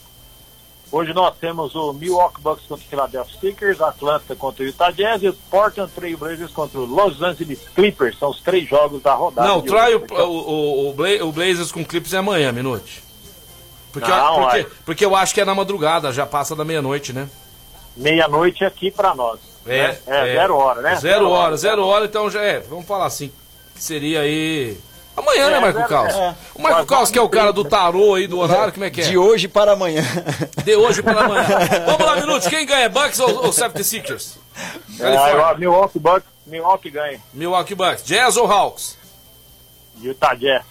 Hoje 0.92 1.14
nós 1.14 1.34
temos 1.40 1.74
o 1.74 1.94
Milwaukee 1.94 2.42
Bucks 2.42 2.66
contra 2.66 2.84
o 2.84 2.88
Philadelphia 2.88 3.40
Sixers, 3.40 3.80
Atlanta 3.80 4.36
contra 4.36 4.62
o 4.62 4.66
Utah 4.66 4.90
Jazz 4.90 5.22
e 5.22 5.28
o 5.30 5.32
Portland 5.32 5.90
Trail 5.90 6.18
Blazers 6.18 6.52
contra 6.52 6.78
o 6.78 6.84
Los 6.84 7.22
Angeles 7.22 7.60
Clippers. 7.74 8.18
São 8.18 8.28
os 8.28 8.42
três 8.42 8.68
jogos 8.68 9.02
da 9.02 9.14
rodada. 9.14 9.48
Não, 9.48 9.62
trai 9.62 9.94
o, 9.94 10.04
o, 10.10 10.90
o, 10.90 11.28
o, 11.28 11.32
Blazers 11.32 11.72
com 11.72 11.82
Clippers 11.82 12.12
é 12.12 12.18
amanhã, 12.18 12.52
minute. 12.52 13.02
Porque, 13.90 14.10
Não, 14.10 14.34
porque, 14.42 14.58
uai. 14.58 14.66
porque 14.84 15.04
eu 15.06 15.16
acho 15.16 15.32
que 15.32 15.40
é 15.40 15.46
na 15.46 15.54
madrugada, 15.54 16.12
já 16.12 16.26
passa 16.26 16.54
da 16.54 16.64
meia-noite, 16.64 17.14
né? 17.14 17.26
Meia-noite 17.96 18.62
aqui 18.62 18.90
pra 18.90 19.14
nós. 19.14 19.40
né? 19.64 19.96
É, 20.06 20.34
zero 20.34 20.56
hora, 20.56 20.82
né? 20.82 20.96
Zero 20.96 21.30
hora, 21.30 21.56
zero 21.56 21.86
hora, 21.86 22.04
então 22.04 22.30
já 22.30 22.42
é. 22.42 22.60
Vamos 22.60 22.86
falar 22.86 23.06
assim. 23.06 23.32
Seria 23.74 24.20
aí. 24.20 24.76
Amanhã, 25.16 25.50
né, 25.50 25.56
É, 25.56 25.60
Marco 25.60 25.76
zero- 25.78 25.88
Caos? 25.88 26.14
é. 26.14 26.34
O 26.54 26.62
Marco 26.62 26.86
Caos, 26.86 27.10
que 27.10 27.18
é 27.18 27.22
o 27.22 27.28
cara 27.28 27.52
do 27.52 27.62
30. 27.64 27.76
tarô 27.76 28.14
aí, 28.14 28.26
do 28.26 28.38
horário, 28.38 28.72
como 28.72 28.84
é 28.84 28.90
que 28.90 29.00
é? 29.02 29.04
De 29.04 29.18
hoje 29.18 29.46
para 29.48 29.72
amanhã. 29.72 30.02
De 30.64 30.74
hoje 30.74 31.02
para 31.02 31.20
amanhã. 31.20 31.46
Vamos 31.86 32.06
lá, 32.06 32.16
minutos. 32.16 32.48
Quem 32.48 32.64
ganha, 32.64 32.88
Bucks 32.88 33.20
ou, 33.20 33.44
ou 33.44 33.50
76ers? 33.50 34.36
É, 34.98 35.16
agora 35.16 35.58
Milwaukee 35.58 35.98
Bucks, 35.98 36.24
Milwaukee 36.46 36.90
ganha. 36.90 37.20
Milwaukee 37.34 37.74
Bucks. 37.74 38.02
Jazz 38.04 38.36
ou 38.36 38.50
Hawks? 38.50 38.96
Utah 40.00 40.34
Jazz. 40.34 40.62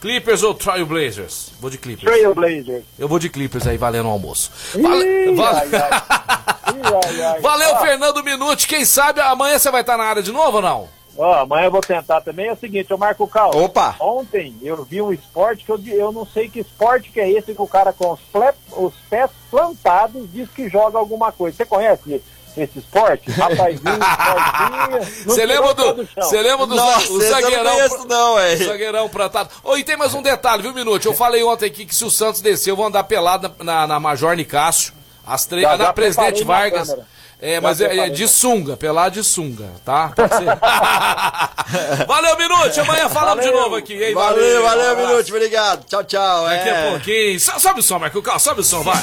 Clippers 0.00 0.42
ou 0.42 0.54
Trail 0.54 0.86
Blazers? 0.86 1.50
Vou 1.60 1.68
de 1.70 1.76
Clippers. 1.76 2.10
Trail 2.10 2.34
Blazers. 2.34 2.84
Eu 2.98 3.06
vou 3.08 3.18
de 3.18 3.28
Clippers 3.28 3.66
aí, 3.66 3.76
valendo 3.76 4.06
o 4.08 4.10
almoço. 4.10 4.50
Ih, 4.74 4.80
Vale- 4.82 5.34
vale- 5.34 5.76
ai, 5.76 5.82
ai. 5.82 6.74
Ih, 6.74 7.06
ai, 7.06 7.22
ai. 7.34 7.40
Valeu, 7.42 7.76
Fernando 7.78 8.22
Minuti. 8.24 8.66
Quem 8.66 8.84
sabe 8.84 9.20
amanhã 9.20 9.58
você 9.58 9.70
vai 9.70 9.82
estar 9.82 9.98
na 9.98 10.04
área 10.04 10.22
de 10.22 10.32
novo 10.32 10.56
ou 10.56 10.62
não? 10.62 10.99
Ó, 11.18 11.32
amanhã 11.34 11.66
eu 11.66 11.70
vou 11.70 11.80
tentar 11.80 12.20
também. 12.20 12.46
É 12.48 12.52
o 12.52 12.56
seguinte, 12.58 12.90
eu 12.90 12.96
marco 12.98 13.24
o 13.24 13.28
carro. 13.28 13.64
Opa! 13.64 13.96
Ontem 14.00 14.54
eu 14.62 14.82
vi 14.84 15.02
um 15.02 15.12
esporte 15.12 15.64
que 15.64 15.70
eu, 15.72 15.80
eu 15.86 16.12
não 16.12 16.24
sei 16.26 16.48
que 16.48 16.60
esporte 16.60 17.10
que 17.10 17.20
é 17.20 17.30
esse 17.30 17.54
que 17.54 17.60
o 17.62 17.66
cara 17.66 17.92
com 17.92 18.12
os, 18.12 18.20
ple- 18.32 18.54
os 18.72 18.94
pés 19.10 19.30
plantados 19.50 20.30
diz 20.32 20.48
que 20.50 20.68
joga 20.68 20.98
alguma 20.98 21.30
coisa. 21.32 21.56
Você 21.56 21.64
conhece 21.66 22.22
esse 22.56 22.78
esporte? 22.78 23.30
Rapazinho, 23.32 23.80
Você 25.26 25.44
lembra 25.46 25.74
pé 25.74 25.74
do, 25.74 26.08
você 26.16 26.40
lembra 26.42 26.66
do 26.66 26.74
Nossa, 26.74 27.12
o 27.12 27.20
esse 27.22 27.26
eu 27.26 27.30
não 27.32 27.40
zagueirão? 27.40 27.74
conheço 27.74 28.08
não, 28.08 28.34
o 28.34 28.38
é. 28.38 28.56
zagueirão 28.56 29.08
plantado. 29.08 29.50
Ô, 29.62 29.76
e 29.76 29.84
tem 29.84 29.96
mais 29.96 30.14
um 30.14 30.22
detalhe, 30.22 30.62
viu, 30.62 30.72
Minuto? 30.74 31.04
Eu 31.06 31.14
falei 31.14 31.42
ontem 31.42 31.66
aqui 31.66 31.84
que 31.84 31.94
se 31.94 32.04
o 32.04 32.10
Santos 32.10 32.40
descer, 32.40 32.70
eu 32.70 32.76
vou 32.76 32.86
andar 32.86 33.04
pelado 33.04 33.52
na, 33.58 33.64
na, 33.64 33.86
na 33.86 34.00
Major 34.00 34.34
Nicásio, 34.34 34.92
às 35.26 35.44
três, 35.46 35.62
Já- 35.68 35.76
na 35.76 35.92
Presidente 35.92 36.44
Vargas. 36.44 36.88
câmera. 36.88 37.06
É, 37.42 37.58
mas 37.58 37.80
é, 37.80 37.96
é 37.96 38.08
de 38.10 38.28
sunga, 38.28 38.76
pelado 38.76 39.14
de 39.14 39.24
sunga, 39.24 39.66
tá? 39.84 40.12
Pode 40.14 40.34
ser. 40.36 40.44
Valeu, 42.06 42.36
Minuto. 42.36 42.80
Amanhã 42.80 43.08
falamos 43.08 43.44
de 43.44 43.50
Valeu. 43.50 43.62
novo 43.64 43.76
aqui, 43.76 43.94
hein? 43.94 44.14
Valeu, 44.14 44.62
valeu, 44.62 44.90
abraço. 44.92 45.08
Minuto. 45.08 45.28
Obrigado. 45.30 45.84
Tchau, 45.86 46.04
tchau. 46.04 46.44
Daqui 46.44 46.68
a 46.68 46.76
É. 46.76 46.90
pouquinho. 46.90 47.40
So- 47.40 47.58
Sobe 47.60 47.80
o 47.80 47.82
som, 47.82 47.98
Marco 47.98 48.20
Cal, 48.22 48.38
sobe 48.38 48.60
o 48.60 48.64
som, 48.64 48.82
vai. 48.82 49.02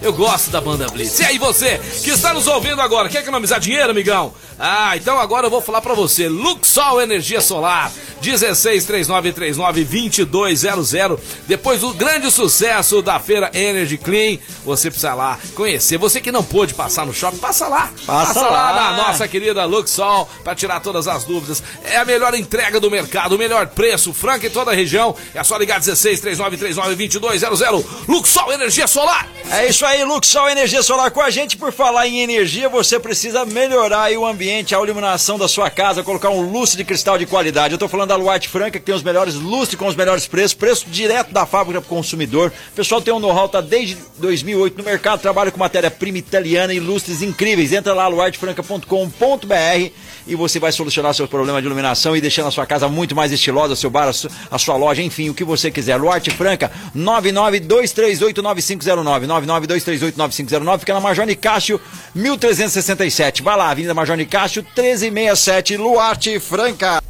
Eu 0.00 0.12
gosto 0.12 0.50
da 0.50 0.60
banda 0.60 0.86
Blitz. 0.88 1.18
E 1.20 1.24
aí, 1.24 1.38
você 1.38 1.78
que 2.02 2.10
está 2.10 2.32
nos 2.32 2.46
ouvindo 2.46 2.80
agora, 2.80 3.08
quer 3.08 3.20
economizar 3.22 3.60
dinheiro, 3.60 3.90
amigão? 3.90 4.32
Ah, 4.58 4.96
então 4.96 5.18
agora 5.18 5.46
eu 5.46 5.50
vou 5.50 5.60
falar 5.60 5.80
pra 5.80 5.94
você. 5.94 6.28
Luxol 6.28 7.00
Energia 7.02 7.40
Solar, 7.40 7.90
1639392200. 8.22 11.18
Depois 11.46 11.80
do 11.80 11.92
grande 11.94 12.30
sucesso 12.30 13.02
da 13.02 13.18
feira 13.20 13.50
Energy 13.54 13.98
Clean, 13.98 14.38
você 14.64 14.90
precisa 14.90 15.14
lá 15.14 15.38
conhecer. 15.54 15.98
Você 15.98 16.20
que 16.20 16.32
não 16.32 16.42
pôde 16.42 16.74
passar 16.74 17.06
no 17.06 17.14
shopping, 17.14 17.38
passa 17.38 17.68
lá. 17.68 17.90
Passa 18.06 18.40
lá 18.40 18.70
lá. 18.70 18.92
na 18.92 19.08
nossa 19.08 19.28
querida 19.28 19.64
Luxol 19.64 20.28
para 20.42 20.54
tirar 20.54 20.80
todas 20.80 21.08
as 21.08 21.24
dúvidas. 21.24 21.62
É 21.84 21.96
a 21.96 22.04
melhor 22.04 22.34
entrega 22.34 22.78
do 22.80 22.90
mercado, 22.90 23.34
o 23.34 23.38
melhor 23.38 23.66
preço, 23.68 24.12
franca 24.12 24.46
em 24.46 24.50
toda 24.50 24.70
a 24.70 24.74
região. 24.74 25.14
É 25.34 25.42
só 25.44 25.56
ligar 25.56 25.78
16 25.78 26.20
3939 26.20 27.08
2200. 27.08 28.08
Luxol 28.08 28.52
Energia 28.52 28.86
Solar. 28.86 29.28
É 29.50 29.68
isso 29.68 29.86
aí, 29.86 30.04
Luxol 30.04 30.48
Energia 30.48 30.82
Solar 30.82 31.10
com 31.10 31.20
a 31.20 31.30
gente. 31.30 31.56
Por 31.56 31.72
falar 31.72 32.06
em 32.06 32.20
energia, 32.20 32.68
você 32.68 32.98
precisa 32.98 33.44
melhorar 33.44 34.10
o 34.12 34.26
ambiente, 34.26 34.74
a 34.74 34.80
iluminação 34.80 35.38
da 35.38 35.48
sua 35.48 35.70
casa, 35.70 36.02
colocar 36.02 36.30
um 36.30 36.50
lustre 36.50 36.78
de 36.78 36.84
cristal 36.84 37.18
de 37.18 37.26
qualidade. 37.26 37.74
Eu 37.74 37.78
tô 37.78 37.88
falando 37.88 38.07
da 38.08 38.16
Luarte 38.16 38.48
Franca, 38.48 38.78
que 38.78 38.84
tem 38.84 38.94
os 38.94 39.02
melhores 39.02 39.34
lustres 39.34 39.78
com 39.78 39.86
os 39.86 39.94
melhores 39.94 40.26
preços, 40.26 40.54
preço 40.54 40.86
direto 40.88 41.32
da 41.32 41.46
fábrica 41.46 41.80
pro 41.80 41.88
consumidor. 41.88 42.52
O 42.72 42.74
pessoal 42.74 43.00
tem 43.00 43.14
um 43.14 43.20
know-how, 43.20 43.48
tá 43.48 43.60
desde 43.60 43.96
2008 44.18 44.78
no 44.78 44.84
mercado, 44.84 45.20
trabalha 45.20 45.50
com 45.50 45.58
matéria-prima 45.58 46.18
italiana 46.18 46.74
e 46.74 46.80
lustres 46.80 47.22
incríveis. 47.22 47.72
Entra 47.72 47.94
lá, 47.94 48.08
luartefranca.com.br 48.08 49.92
e 50.26 50.34
você 50.34 50.58
vai 50.58 50.72
solucionar 50.72 51.14
seu 51.14 51.26
problema 51.26 51.60
de 51.60 51.66
iluminação 51.66 52.16
e 52.16 52.20
deixando 52.20 52.48
a 52.48 52.50
sua 52.50 52.66
casa 52.66 52.88
muito 52.88 53.16
mais 53.16 53.32
estilosa, 53.32 53.74
seu 53.74 53.90
bar, 53.90 54.10
a 54.50 54.58
sua 54.58 54.76
loja, 54.76 55.02
enfim, 55.02 55.30
o 55.30 55.34
que 55.34 55.44
você 55.44 55.70
quiser. 55.70 55.96
Luarte 55.96 56.30
Franca, 56.30 56.70
992389509, 56.96 59.26
992389509, 59.26 60.78
fica 60.80 60.94
na 60.94 61.00
Major 61.00 61.26
Nicásio, 61.26 61.80
1367. 62.14 63.42
Vai 63.42 63.56
lá, 63.56 63.70
Avenida 63.70 63.94
Major 63.94 64.16
Nicásio, 64.16 64.64
1367, 64.76 65.76
Luarte 65.76 66.38
Franca. 66.38 67.07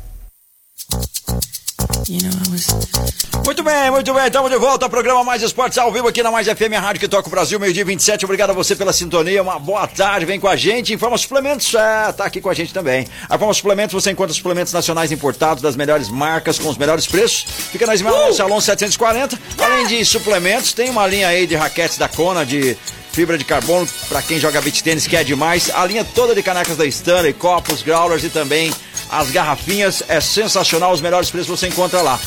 Muito 3.45 3.63
bem, 3.63 3.91
muito 3.91 4.15
bem, 4.15 4.27
estamos 4.27 4.51
de 4.51 4.57
volta 4.57 4.87
ao 4.87 4.91
programa 4.91 5.23
Mais 5.23 5.43
Esportes 5.43 5.77
ao 5.77 5.93
vivo 5.93 6.09
aqui 6.09 6.23
na 6.23 6.31
Mais 6.31 6.47
FM, 6.47 6.73
a 6.75 6.81
rádio 6.81 7.01
que 7.01 7.09
toca 7.09 7.29
o 7.29 7.31
Brasil, 7.31 7.61
meio-dia 7.61 7.85
27. 7.85 8.25
Obrigado 8.25 8.49
a 8.51 8.53
você 8.55 8.75
pela 8.75 8.95
sintonia, 8.95 9.43
uma 9.43 9.59
boa 9.59 9.87
tarde, 9.87 10.25
vem 10.25 10.41
com 10.41 10.49
a 10.49 10.57
gente. 10.57 10.95
Informa 10.95 11.19
Suplementos, 11.19 11.75
é, 11.75 12.11
tá 12.13 12.25
aqui 12.25 12.41
com 12.41 12.49
a 12.49 12.55
gente 12.55 12.73
também. 12.73 13.07
A 13.29 13.35
Informa 13.35 13.53
Suplementos, 13.53 13.93
você 13.93 14.11
encontra 14.11 14.33
suplementos 14.33 14.73
nacionais 14.73 15.13
importados 15.13 15.63
das 15.63 15.77
melhores 15.77 16.09
marcas, 16.09 16.59
com 16.59 16.71
os 16.71 16.79
melhores 16.79 17.07
preços. 17.07 17.45
Fica 17.71 17.87
na 17.87 17.95
Ismael 17.95 18.33
Salão 18.33 18.59
740. 18.59 19.39
Além 19.59 19.87
de 19.87 20.03
suplementos, 20.07 20.73
tem 20.73 20.89
uma 20.89 21.07
linha 21.07 21.29
aí 21.29 21.47
de 21.47 21.57
raquetes 21.57 21.99
da 21.99 22.09
Kona, 22.09 22.47
de 22.47 22.75
fibra 23.13 23.37
de 23.37 23.45
carbono 23.45 23.87
para 24.09 24.23
quem 24.23 24.39
joga 24.39 24.63
beach 24.63 24.83
tênis, 24.83 25.07
que 25.07 25.17
é 25.17 25.25
demais. 25.25 25.71
A 25.75 25.85
linha 25.85 26.05
toda 26.05 26.35
de 26.35 26.43
canecas 26.43 26.77
da 26.77 26.87
Stanley, 26.87 27.35
copos, 27.35 27.83
growlers 27.83 28.25
e 28.25 28.31
também 28.31 28.73
as 29.11 29.31
garrafinhas. 29.31 30.03
É 30.09 30.21
sensacional, 30.21 30.93
os 30.93 31.01
melhores 31.01 31.31
preços 31.31 31.49
você 31.49 31.69
encontra 31.69 32.03
lá. 32.03 32.19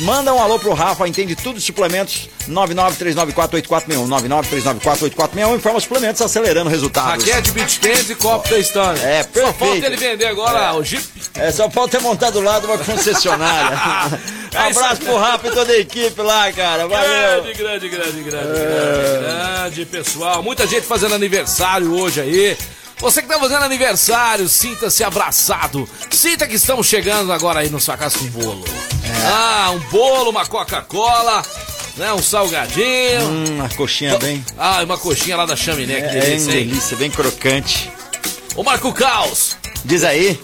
Manda 0.00 0.32
um 0.32 0.40
alô 0.40 0.58
pro 0.58 0.72
Rafa, 0.72 1.06
entende 1.06 1.36
tudo 1.36 1.58
de 1.58 1.64
suplementos. 1.64 2.28
993948461. 2.48 4.08
993948461. 4.08 5.56
Informa 5.56 5.80
suplementos 5.80 6.22
acelerando 6.22 6.70
resultados. 6.70 7.24
Raquete, 7.24 7.52
beach 7.52 7.78
tennis 7.78 8.10
e 8.10 8.14
copo 8.14 8.48
da 8.48 8.58
Stanley. 8.58 9.02
É, 9.02 9.22
Só 9.22 9.28
falta 9.30 9.54
perfeito. 9.58 9.86
ele 9.86 9.96
vender 9.96 10.26
agora 10.26 10.74
o 10.74 10.82
Jeep. 10.84 11.04
É, 11.34 11.50
só 11.52 11.70
falta 11.70 11.98
ter 11.98 12.02
montado 12.02 12.34
do 12.34 12.40
lado 12.40 12.66
uma 12.66 12.78
concessionária. 12.78 13.78
É 14.54 14.68
Abraço 14.68 15.00
pro 15.00 15.16
Rafa 15.16 15.48
e 15.48 15.50
toda 15.50 15.72
a 15.72 15.78
equipe 15.78 16.20
lá, 16.20 16.52
cara. 16.52 16.86
Valeu. 16.86 17.42
Grande, 17.42 17.54
grande, 17.54 17.88
grande, 17.88 18.20
grande, 18.20 18.48
grande, 18.60 19.22
grande, 19.22 19.86
pessoal. 19.86 20.42
Muita 20.42 20.66
gente 20.66 20.82
fazendo 20.86 21.14
aniversário 21.14 21.90
hoje 21.94 22.20
aí. 22.20 22.58
Você 23.02 23.20
que 23.20 23.26
tá 23.26 23.36
fazendo 23.36 23.64
aniversário, 23.64 24.48
sinta-se 24.48 25.02
abraçado. 25.02 25.88
Sinta 26.08 26.46
que 26.46 26.54
estamos 26.54 26.86
chegando 26.86 27.32
agora 27.32 27.58
aí 27.58 27.68
no 27.68 27.80
sua 27.80 27.96
casa 27.96 28.16
com 28.16 28.26
bolo. 28.26 28.64
Ah, 29.26 29.72
um 29.72 29.80
bolo, 29.90 30.30
uma 30.30 30.46
Coca-Cola, 30.46 31.42
né? 31.96 32.12
Um 32.12 32.22
salgadinho. 32.22 33.28
Hum, 33.28 33.64
a 33.64 33.68
coxinha 33.74 34.16
bem. 34.20 34.44
Ah, 34.56 34.82
uma 34.84 34.96
coxinha 34.96 35.36
lá 35.36 35.44
da 35.44 35.56
chaminé, 35.56 35.96
que 36.00 36.06
É, 36.06 36.18
é 36.18 36.20
delícia, 36.20 36.50
hein? 36.52 36.66
delícia, 36.68 36.96
bem 36.96 37.10
crocante. 37.10 37.90
Ô 38.54 38.62
Marco 38.62 38.92
Caos, 38.92 39.56
Diz 39.84 40.04
aí. 40.04 40.40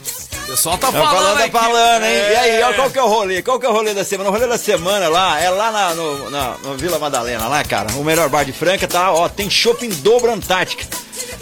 O 0.49 0.51
pessoal 0.53 0.79
tá 0.79 0.91
falando, 0.91 1.11
falando, 1.11 1.51
tá 1.51 1.61
falando, 1.61 2.05
hein? 2.05 2.13
E 2.13 2.37
aí, 2.37 2.63
ó, 2.63 2.71
É. 2.71 2.75
qual 2.75 2.91
que 2.91 2.99
é 2.99 3.03
o 3.03 3.07
rolê? 3.09 3.43
Qual 3.43 3.61
que 3.61 3.67
é 3.67 3.69
o 3.69 3.73
rolê 3.73 3.93
da 3.93 4.05
semana? 4.05 4.31
O 4.31 4.33
rolê 4.33 4.47
da 4.47 4.57
semana 4.59 5.09
lá, 5.09 5.39
é 5.41 5.51
lá 5.51 5.71
na, 5.71 5.95
no, 5.95 6.31
na, 6.31 6.55
no 6.65 6.77
Vila 6.77 6.99
Madalena, 6.99 7.47
lá, 7.49 7.63
cara. 7.65 7.93
O 7.93 8.05
melhor 8.05 8.29
bar 8.29 8.45
de 8.45 8.53
Franca, 8.53 8.89
tá? 8.89 9.13
Ó, 9.13 9.29
tem 9.29 9.51
shopping 9.51 9.91
dobro 9.91 10.33
Antártica. 10.33 10.87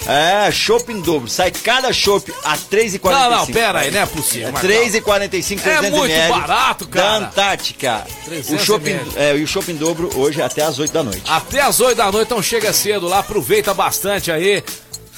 É, 0.08 0.50
shopping 0.52 1.00
dobro. 1.00 1.28
Sai 1.28 1.50
cada 1.50 1.92
shopping 1.92 2.32
a 2.44 2.52
R$3,45. 2.52 3.10
Não, 3.10 3.30
não, 3.30 3.46
pera 3.46 3.80
aí, 3.80 3.90
não 3.90 4.00
é 4.00 4.06
possível. 4.06 4.48
É 4.48 4.52
Marcão. 4.52 4.70
3,45 4.70 5.58
É 5.58 5.62
300 5.62 5.90
muito 5.90 6.12
ml 6.12 6.32
barato, 6.40 6.88
cara. 6.88 7.06
Da 7.20 7.26
Antártica. 7.26 8.06
300 8.24 8.62
O 8.62 8.64
shopping, 8.64 8.98
é, 9.16 9.36
e 9.36 9.42
o 9.42 9.46
shopping 9.48 9.74
dobro 9.74 10.10
hoje 10.16 10.40
é 10.40 10.44
até 10.44 10.62
às 10.62 10.78
8 10.78 10.92
da 10.92 11.02
noite. 11.02 11.22
Até 11.28 11.60
às 11.60 11.80
8 11.80 11.96
da 11.96 12.10
noite, 12.12 12.26
então 12.26 12.42
chega 12.42 12.72
cedo 12.72 13.08
lá, 13.08 13.18
aproveita 13.18 13.74
bastante 13.74 14.30
aí. 14.30 14.62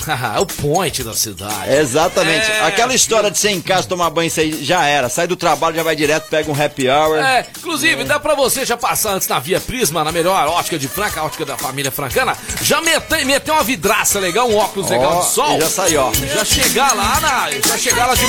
É 0.06 0.40
o 0.40 0.46
point 0.46 1.02
da 1.02 1.12
cidade. 1.14 1.72
Exatamente. 1.72 2.50
É, 2.50 2.64
Aquela 2.64 2.94
história 2.94 3.30
de 3.30 3.38
ser 3.38 3.50
em 3.50 3.60
casa, 3.60 3.88
tomar 3.88 4.10
banho, 4.10 4.28
isso 4.28 4.40
aí 4.40 4.64
já 4.64 4.84
era. 4.86 5.08
Sai 5.08 5.26
do 5.26 5.36
trabalho, 5.36 5.76
já 5.76 5.82
vai 5.82 5.96
direto, 5.96 6.28
pega 6.28 6.50
um 6.50 6.54
happy 6.62 6.88
hour. 6.88 7.18
É, 7.18 7.46
inclusive, 7.58 8.04
dá 8.04 8.18
pra 8.20 8.34
você 8.34 8.64
já 8.64 8.76
passar 8.76 9.12
antes 9.14 9.26
na 9.28 9.38
Via 9.38 9.60
Prisma, 9.60 10.04
na 10.04 10.12
melhor 10.12 10.46
ótica 10.48 10.78
de 10.78 10.88
Franca, 10.88 11.20
a 11.20 11.24
ótica 11.24 11.44
da 11.44 11.56
família 11.56 11.90
francana, 11.90 12.36
já 12.62 12.80
meter, 12.80 13.24
meter 13.24 13.50
uma 13.50 13.62
vidraça 13.64 14.18
legal, 14.18 14.48
um 14.48 14.56
óculos 14.56 14.88
legal 14.90 15.16
Ó, 15.18 15.20
de 15.22 15.30
sol. 15.30 15.60
já 15.60 15.68
saiu, 15.68 16.00
ó. 16.02 16.12
Já 16.12 16.44
chegar 16.44 16.94
lá 16.94 17.20
na. 17.20 17.50
Já 17.66 17.78
chegar 17.78 18.06
lá 18.06 18.14
de 18.14 18.22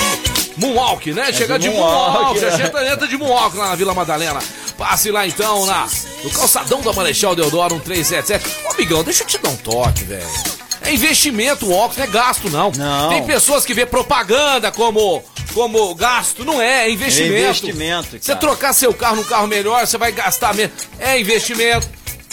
Moonwalk, 0.58 1.14
né? 1.14 1.32
chegar 1.32 1.58
de 1.60 1.70
Moonwalk, 1.70 2.14
Moonwalk, 2.14 2.40
já 2.40 2.52
chega 2.58 2.92
entra 2.92 3.08
de 3.08 3.18
Moonwalk 3.18 3.56
lá 3.56 3.70
na 3.70 3.76
Vila 3.76 3.94
Madalena. 3.94 4.40
Passe 4.78 5.12
lá 5.12 5.28
então 5.28 5.66
na, 5.66 5.88
no 6.24 6.30
calçadão 6.30 6.82
da 6.82 6.94
Marechal 6.94 7.36
Deodoro 7.36 7.76
1377. 7.76 8.66
Ô, 8.66 8.72
amigão, 8.74 9.04
deixa 9.04 9.24
eu 9.24 9.28
te 9.28 9.38
dar 9.38 9.50
um 9.50 9.56
toque, 9.58 10.04
velho. 10.06 10.59
É 10.82 10.94
investimento, 10.94 11.66
o 11.66 11.74
óculos 11.74 11.98
não 11.98 12.04
é 12.06 12.08
gasto, 12.08 12.50
não. 12.50 12.72
Não. 12.72 13.10
Tem 13.10 13.24
pessoas 13.26 13.66
que 13.66 13.74
vê 13.74 13.86
propaganda 13.86 14.72
como, 14.72 15.24
como 15.54 15.94
gasto. 15.96 16.46
Não 16.46 16.62
é, 16.62 16.88
é 16.88 16.92
investimento. 16.92 17.34
É 17.34 17.40
investimento, 17.42 18.18
Você 18.22 18.36
trocar 18.36 18.74
seu 18.74 18.94
carro 18.94 19.18
num 19.18 19.24
carro 19.24 19.48
melhor, 19.48 19.86
você 19.86 19.98
vai 19.98 20.12
gastar 20.12 20.54
menos. 20.54 20.72
É 20.98 21.20
investimento. 21.20 21.88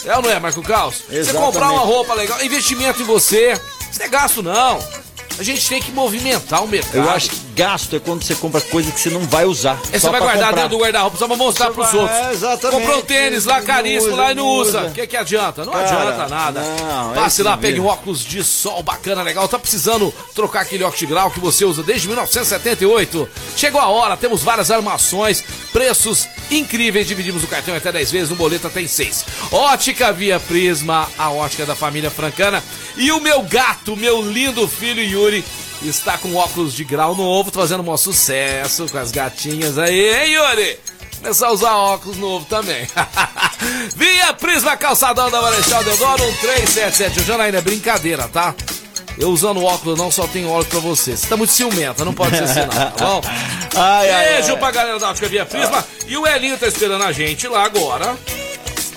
É 0.05 0.15
ou 0.15 0.21
não 0.21 0.29
é, 0.29 0.39
Marco 0.39 0.61
Caos? 0.61 1.03
Você 1.07 1.17
Exatamente. 1.17 1.53
comprar 1.53 1.71
uma 1.71 1.81
roupa 1.81 2.13
legal, 2.13 2.39
é 2.39 2.45
investimento 2.45 3.01
em 3.01 3.05
você. 3.05 3.53
Isso 3.89 3.99
não 3.99 4.05
é 4.05 4.09
gasto, 4.09 4.43
não. 4.43 4.79
A 5.37 5.43
gente 5.43 5.67
tem 5.67 5.81
que 5.81 5.91
movimentar 5.91 6.63
o 6.63 6.67
mercado. 6.67 6.95
Eu 6.95 7.09
acho 7.09 7.29
que 7.29 7.46
gasto 7.57 7.95
é 7.95 7.99
quando 7.99 8.23
você 8.23 8.35
compra 8.35 8.61
coisa 8.61 8.91
que 8.91 8.99
você 9.01 9.09
não 9.09 9.21
vai 9.21 9.43
usar. 9.43 9.79
Aí 9.91 9.99
você 9.99 10.09
vai 10.11 10.19
guardar 10.19 10.49
comprar. 10.49 10.61
dentro 10.61 10.77
do 10.77 10.83
guarda-roupa 10.83 11.17
só 11.17 11.27
pra 11.27 11.35
mostrar 11.35 11.71
pros 11.71 11.91
vai, 11.91 11.99
outros. 11.99 12.17
É, 12.19 12.31
exatamente. 12.31 12.79
Comprou 12.79 12.99
um 12.99 13.01
tênis 13.01 13.45
lá 13.45 13.61
caríssimo 13.63 14.15
lá 14.15 14.31
e 14.31 14.35
não 14.35 14.45
usa. 14.45 14.83
O 14.83 14.91
que, 14.91 15.07
que 15.07 15.17
adianta? 15.17 15.65
Não 15.65 15.73
Cara, 15.73 15.85
adianta 15.85 16.27
nada. 16.27 16.61
não, 16.61 17.13
Passe 17.15 17.41
é 17.41 17.43
lá, 17.43 17.57
pegue 17.57 17.79
um 17.79 17.87
óculos 17.87 18.23
de 18.23 18.43
sol 18.43 18.83
bacana, 18.83 19.23
legal. 19.23 19.47
Tá 19.47 19.57
precisando 19.57 20.13
trocar 20.35 20.61
aquele 20.61 20.83
óculos 20.83 20.99
de 20.99 21.05
grau 21.07 21.31
que 21.31 21.39
você 21.39 21.65
usa 21.65 21.81
desde 21.81 22.07
1978. 22.07 23.27
Chegou 23.55 23.81
a 23.81 23.87
hora, 23.87 24.15
temos 24.15 24.43
várias 24.43 24.69
armações, 24.69 25.43
preços 25.73 26.27
incríveis. 26.51 27.07
Dividimos 27.07 27.43
o 27.43 27.47
cartão 27.47 27.75
até 27.75 27.91
10 27.91 28.11
vezes, 28.11 28.29
no 28.29 28.35
boleto 28.35 28.67
até 28.67 28.81
em 28.81 28.87
6. 28.87 29.25
Ótica 29.51 30.13
Via 30.13 30.39
Prisma, 30.39 31.09
a 31.17 31.31
ótica 31.31 31.65
da 31.65 31.75
família 31.75 32.11
francana. 32.11 32.63
E 32.95 33.11
o 33.11 33.19
meu 33.19 33.41
gato, 33.41 33.95
meu 33.97 34.21
lindo 34.21 34.67
filho 34.67 35.01
Yuri, 35.01 35.43
está 35.83 36.17
com 36.17 36.35
óculos 36.35 36.73
de 36.73 36.83
grau 36.83 37.15
novo, 37.15 37.51
fazendo 37.51 37.89
um 37.89 37.97
sucesso 37.97 38.87
com 38.91 38.97
as 38.97 39.11
gatinhas 39.11 39.77
aí, 39.77 40.25
hein, 40.25 40.33
Yuri? 40.33 40.79
Começar 41.17 41.47
a 41.47 41.51
usar 41.51 41.75
óculos 41.75 42.17
novo 42.17 42.45
também. 42.45 42.87
Via 43.95 44.33
Prisma 44.33 44.77
Calçadão 44.77 45.31
da 45.31 45.41
Marechal 45.41 45.83
Deodoro 45.83 46.23
1377. 46.23 47.19
O 47.19 47.23
Janaína 47.23 47.57
é 47.57 47.61
brincadeira, 47.61 48.27
tá? 48.27 48.53
Eu 49.17 49.29
usando 49.31 49.63
óculos 49.63 49.97
não 49.97 50.11
só 50.11 50.27
tenho 50.27 50.47
óculos 50.49 50.67
pra 50.67 50.79
você. 50.79 51.17
Você 51.17 51.27
tá 51.27 51.35
muito 51.35 51.51
ciumenta, 51.51 52.05
não 52.05 52.13
pode 52.13 52.37
ser 52.37 52.43
assim 52.43 52.59
não, 52.59 52.67
tá 52.67 52.93
bom? 52.99 53.21
Ai, 53.79 54.09
ai, 54.09 54.33
Beijo 54.35 54.53
ai. 54.53 54.57
pra 54.57 54.71
galera 54.71 54.97
da 54.97 55.09
Ótica 55.09 55.27
Via 55.27 55.45
Prisma. 55.45 55.85
E 56.07 56.17
o 56.17 56.25
Elinho 56.25 56.57
tá 56.57 56.67
esperando 56.67 57.03
a 57.03 57.11
gente 57.11 57.47
lá 57.47 57.63
agora. 57.63 58.15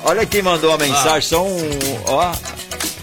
Olha 0.05 0.25
quem 0.25 0.41
mandou 0.41 0.73
a 0.73 0.79
mensagem, 0.79 1.29
só 1.29 1.45
um. 1.45 1.61
Ó, 2.07 2.33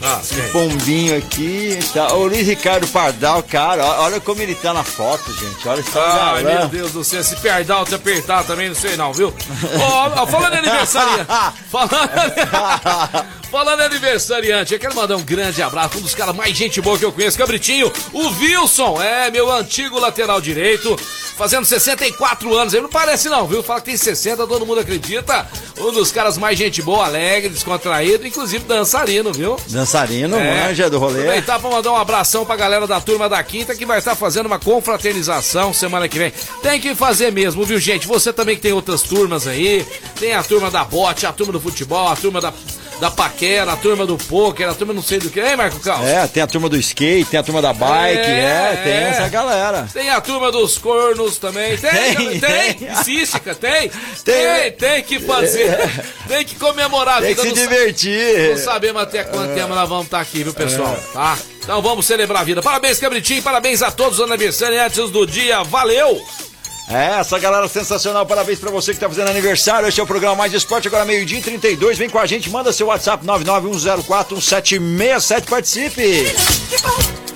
Ah, 0.01 0.21
pombinho 0.51 1.17
aqui. 1.17 1.79
Tá. 1.93 2.13
O 2.13 2.27
Luiz 2.27 2.45
Ricardo 2.47 2.87
Pardal, 2.87 3.41
cara, 3.43 3.83
olha 4.01 4.19
como 4.19 4.41
ele 4.41 4.55
tá 4.55 4.73
na 4.73 4.83
foto, 4.83 5.33
gente. 5.33 5.67
Olha 5.67 5.83
só. 5.83 6.01
Ai, 6.01 6.43
galã. 6.43 6.59
meu 6.59 6.67
Deus 6.67 6.91
do 6.91 7.03
céu, 7.03 7.23
se 7.23 7.35
perdar 7.37 7.79
ou 7.79 7.85
te 7.85 7.95
apertar 7.95 8.43
também, 8.43 8.67
não 8.67 8.75
sei 8.75 8.95
não, 8.95 9.13
viu? 9.13 9.33
Ó, 9.81 10.27
falando 10.27 10.53
em 10.53 10.57
aniversariante, 10.57 11.25
falando, 11.71 13.27
falando 13.51 13.79
em 13.81 13.85
aniversariante, 13.85 14.73
eu 14.73 14.79
quero 14.79 14.95
mandar 14.95 15.15
um 15.15 15.23
grande 15.23 15.61
abraço 15.61 15.97
um 15.97 16.01
dos 16.01 16.13
caras 16.13 16.35
mais 16.35 16.55
gente 16.55 16.81
boa 16.81 16.97
que 16.97 17.05
eu 17.05 17.11
conheço, 17.11 17.37
Cabritinho, 17.37 17.91
o 18.13 18.27
Wilson, 18.29 19.01
é, 19.01 19.31
meu 19.31 19.51
antigo 19.51 19.99
lateral 19.99 20.39
direito, 20.39 20.95
fazendo 21.37 21.65
64 21.65 22.55
anos, 22.55 22.73
ele 22.73 22.83
não 22.83 22.89
parece 22.89 23.29
não, 23.29 23.47
viu? 23.47 23.63
Fala 23.63 23.79
que 23.79 23.87
tem 23.87 23.97
60, 23.97 24.45
todo 24.47 24.65
mundo 24.65 24.81
acredita, 24.81 25.47
um 25.79 25.91
dos 25.91 26.11
caras 26.11 26.37
mais 26.37 26.57
gente 26.57 26.81
boa, 26.81 27.05
alegre, 27.05 27.49
descontraído, 27.49 28.25
inclusive 28.27 28.63
dançarino, 28.65 29.31
viu? 29.31 29.57
Dançarino, 29.91 30.35
É. 30.37 30.67
manja 30.67 30.89
do 30.89 30.99
rolê. 30.99 31.21
Aproveitar 31.21 31.59
pra 31.59 31.69
mandar 31.69 31.91
um 31.93 31.95
abração 31.95 32.45
pra 32.45 32.57
galera 32.57 32.85
da 32.85 32.99
turma 32.99 33.29
da 33.29 33.41
quinta 33.41 33.73
que 33.73 33.85
vai 33.85 33.99
estar 33.99 34.15
fazendo 34.15 34.45
uma 34.47 34.59
confraternização 34.59 35.73
semana 35.73 36.09
que 36.09 36.19
vem. 36.19 36.33
Tem 36.61 36.79
que 36.79 36.93
fazer 36.93 37.31
mesmo, 37.31 37.63
viu, 37.63 37.79
gente? 37.79 38.05
Você 38.05 38.33
também 38.33 38.57
que 38.57 38.61
tem 38.61 38.73
outras 38.73 39.01
turmas 39.01 39.47
aí. 39.47 39.87
Tem 40.19 40.33
a 40.33 40.43
turma 40.43 40.69
da 40.69 40.83
bote, 40.83 41.25
a 41.25 41.31
turma 41.31 41.53
do 41.53 41.61
futebol, 41.61 42.09
a 42.09 42.15
turma 42.17 42.41
da, 42.41 42.53
da 42.99 43.11
paquera, 43.11 43.73
a 43.73 43.77
turma 43.77 44.05
do 44.05 44.17
pôquer, 44.17 44.67
a 44.67 44.73
turma 44.73 44.93
não 44.93 45.01
sei 45.03 45.19
do 45.19 45.29
que. 45.29 45.39
Hein, 45.39 45.55
Marco 45.55 45.79
Carlos? 45.79 46.07
É, 46.07 46.25
tem 46.27 46.41
a 46.41 46.47
turma 46.47 46.67
do 46.67 46.77
skate, 46.77 47.29
tem 47.29 47.39
a 47.39 47.43
turma 47.43 47.61
da 47.61 47.71
bike, 47.73 48.19
É, 48.19 48.71
é, 48.73 48.81
tem 48.83 48.93
é. 48.93 49.09
essa 49.09 49.27
galera. 49.29 49.87
Tem 49.93 50.09
a 50.09 50.19
turma 50.19 50.51
dos 50.51 50.77
cornos 50.77 51.37
também. 51.37 51.77
Tem, 51.77 52.15
Tem, 52.15 52.39
tem. 52.39 52.73
tem. 52.73 52.95
Cística, 53.03 53.53
tem. 53.53 53.89
Tem. 53.89 53.91
Tem, 54.23 54.71
tem 54.71 55.03
que 55.03 55.19
fazer. 55.19 55.77
Tem 56.27 56.43
que 56.43 56.55
comemorar 56.55 57.19
a 57.19 57.21
Tem 57.21 57.33
que 57.33 57.41
se 57.41 57.47
do- 57.49 57.55
divertir. 57.55 58.49
Não 58.49 58.57
sabemos 58.57 59.01
até 59.01 59.23
quanto 59.23 59.53
tempo 59.53 59.73
nós 59.73 59.87
vamos 59.87 60.05
estar 60.05 60.19
aqui, 60.19 60.43
viu, 60.43 60.53
pessoal? 60.53 60.93
Tá? 61.13 61.37
Então 61.63 61.81
vamos 61.81 62.05
celebrar 62.05 62.41
a 62.41 62.45
vida. 62.45 62.61
Parabéns, 62.61 62.99
Cabritinho. 62.99 63.41
Parabéns 63.41 63.81
a 63.81 63.91
todos 63.91 64.19
os 64.19 64.25
aniversariantes 64.29 65.09
do 65.09 65.25
dia. 65.25 65.63
Valeu! 65.63 66.21
É, 66.89 67.19
essa 67.19 67.37
galera 67.37 67.67
sensacional, 67.67 68.25
parabéns 68.25 68.59
pra 68.59 68.71
você 68.71 68.93
que 68.93 68.99
tá 68.99 69.09
fazendo 69.09 69.27
aniversário. 69.29 69.89
Este 69.89 69.99
é 69.99 70.03
o 70.03 70.07
programa 70.07 70.35
Mais 70.35 70.53
Esporte, 70.53 70.87
agora 70.87 71.03
meio-dia 71.03 71.39
e 71.39 71.41
32. 71.41 71.97
Vem 71.97 72.09
com 72.09 72.17
a 72.17 72.25
gente, 72.25 72.49
manda 72.49 72.71
seu 72.71 72.87
WhatsApp 72.87 73.25
991041767, 73.25 75.49
participe. 75.49 76.33